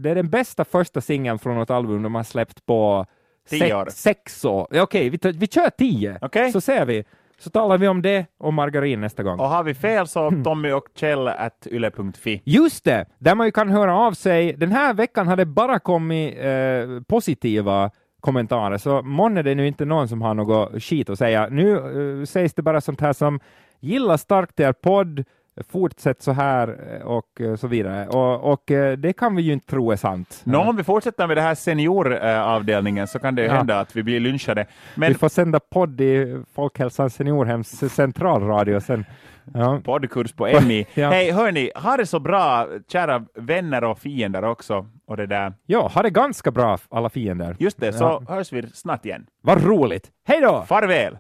det 0.01 0.11
är 0.11 0.15
den 0.15 0.31
bästa 0.31 0.65
första 0.65 1.01
singeln 1.01 1.39
från 1.39 1.55
något 1.57 1.71
album 1.71 2.03
de 2.03 2.15
har 2.15 2.23
släppt 2.23 2.67
på 2.67 3.07
Tio 3.49 3.59
sex, 3.61 3.75
år. 3.75 3.87
sex 3.91 4.45
år. 4.45 4.67
Ja, 4.71 4.83
Okej, 4.83 5.11
vi, 5.11 5.19
tar- 5.19 5.33
vi 5.33 5.47
kör 5.47 5.71
tio, 5.71 6.19
Okej. 6.23 6.53
så 6.53 6.61
ser 6.61 6.85
vi. 6.87 7.05
Så 7.41 7.51
talar 7.51 7.79
vi 7.79 7.89
om 7.89 8.03
det 8.03 8.27
och 8.39 8.55
margarin 8.55 9.01
nästa 9.01 9.23
gång. 9.23 9.41
Och 9.41 9.49
har 9.49 9.65
vi 9.65 9.75
fel 9.75 10.07
så 10.07 10.33
Tommy 10.45 10.73
och 10.73 10.85
Kjell 10.95 11.29
at 11.29 11.67
yle.fi. 11.71 12.43
Just 12.45 12.85
det, 12.85 13.07
där 13.19 13.35
man 13.35 13.47
ju 13.47 13.51
kan 13.53 13.71
höra 13.71 13.97
av 13.97 14.13
sig. 14.13 14.53
Den 14.53 14.73
här 14.73 14.95
veckan 14.95 15.29
har 15.29 15.37
det 15.37 15.47
bara 15.47 15.79
kommit 15.79 16.39
eh, 16.39 17.03
positiva 17.09 17.91
kommentarer, 18.21 18.79
så 18.79 19.03
månne 19.03 19.43
det 19.43 19.55
nu 19.55 19.67
inte 19.67 19.85
någon 19.85 20.09
som 20.09 20.23
har 20.23 20.35
något 20.35 20.83
skit 20.83 21.11
att 21.11 21.19
säga. 21.19 21.49
Nu 21.51 21.77
eh, 22.21 22.25
sägs 22.25 22.55
det 22.55 22.63
bara 22.63 22.81
sånt 22.81 23.01
här 23.01 23.13
som 23.13 23.41
gilla 23.81 24.19
starkt 24.19 24.61
er 24.61 24.73
podd, 24.73 25.25
fortsätt 25.69 26.23
så 26.23 26.33
här 26.33 26.77
eh, 27.01 27.07
och 27.07 27.41
eh, 27.41 27.57
så 27.57 27.67
vidare. 27.67 28.09
Och, 28.09 28.53
och 28.53 28.71
eh, 28.71 28.93
det 28.97 29.13
kan 29.13 29.37
vi 29.37 29.43
ju 29.43 29.53
inte 29.53 29.67
tro 29.67 29.91
är 29.93 29.97
sant. 29.97 30.41
Nå, 30.45 30.59
om 30.61 30.77
vi 30.77 30.85
fortsätter 30.85 31.27
med 31.27 31.37
det 31.37 31.41
här 31.41 31.55
senioravdelningen 31.55 33.07
så 33.07 33.19
kan 33.19 33.35
det 33.35 33.45
Ja. 33.45 33.53
hända 33.53 33.81
att 33.81 33.97
vi 33.97 34.03
blir 34.03 34.21
lynchade. 34.21 34.67
Men 34.95 35.09
Vi 35.13 35.15
får 35.19 35.29
sända 35.29 35.61
podd 35.61 36.01
i 36.01 36.43
Folkhälsans 36.55 37.15
seniorhems 37.15 37.69
centralradio 37.95 38.81
sen. 38.81 39.05
Ja. 39.55 39.81
poddkurs 39.85 40.33
på 40.33 40.45
MI. 40.63 40.87
Ja. 40.95 41.11
Hej, 41.11 41.31
hörni, 41.31 41.71
ha 41.75 41.97
det 41.97 42.07
så 42.07 42.21
bra, 42.21 42.67
kära 42.93 43.25
vänner 43.35 43.85
och 43.85 43.99
fiender 43.99 44.45
också. 44.45 44.87
Och 45.07 45.17
det 45.17 45.27
där. 45.27 45.55
ja, 45.67 45.89
ha 45.95 46.03
det 46.03 46.11
ganska 46.11 46.51
bra 46.51 46.79
alla 46.91 47.09
fiender. 47.11 47.57
Just 47.59 47.81
det, 47.81 47.93
så 47.93 48.05
Ja. 48.27 48.35
hörs 48.35 48.53
vi 48.53 48.63
snart 48.75 49.07
igen. 49.07 49.27
Vad 49.43 49.65
roligt! 49.65 50.09
Hej 50.29 50.41
då! 50.41 50.65
Farväl! 50.69 51.19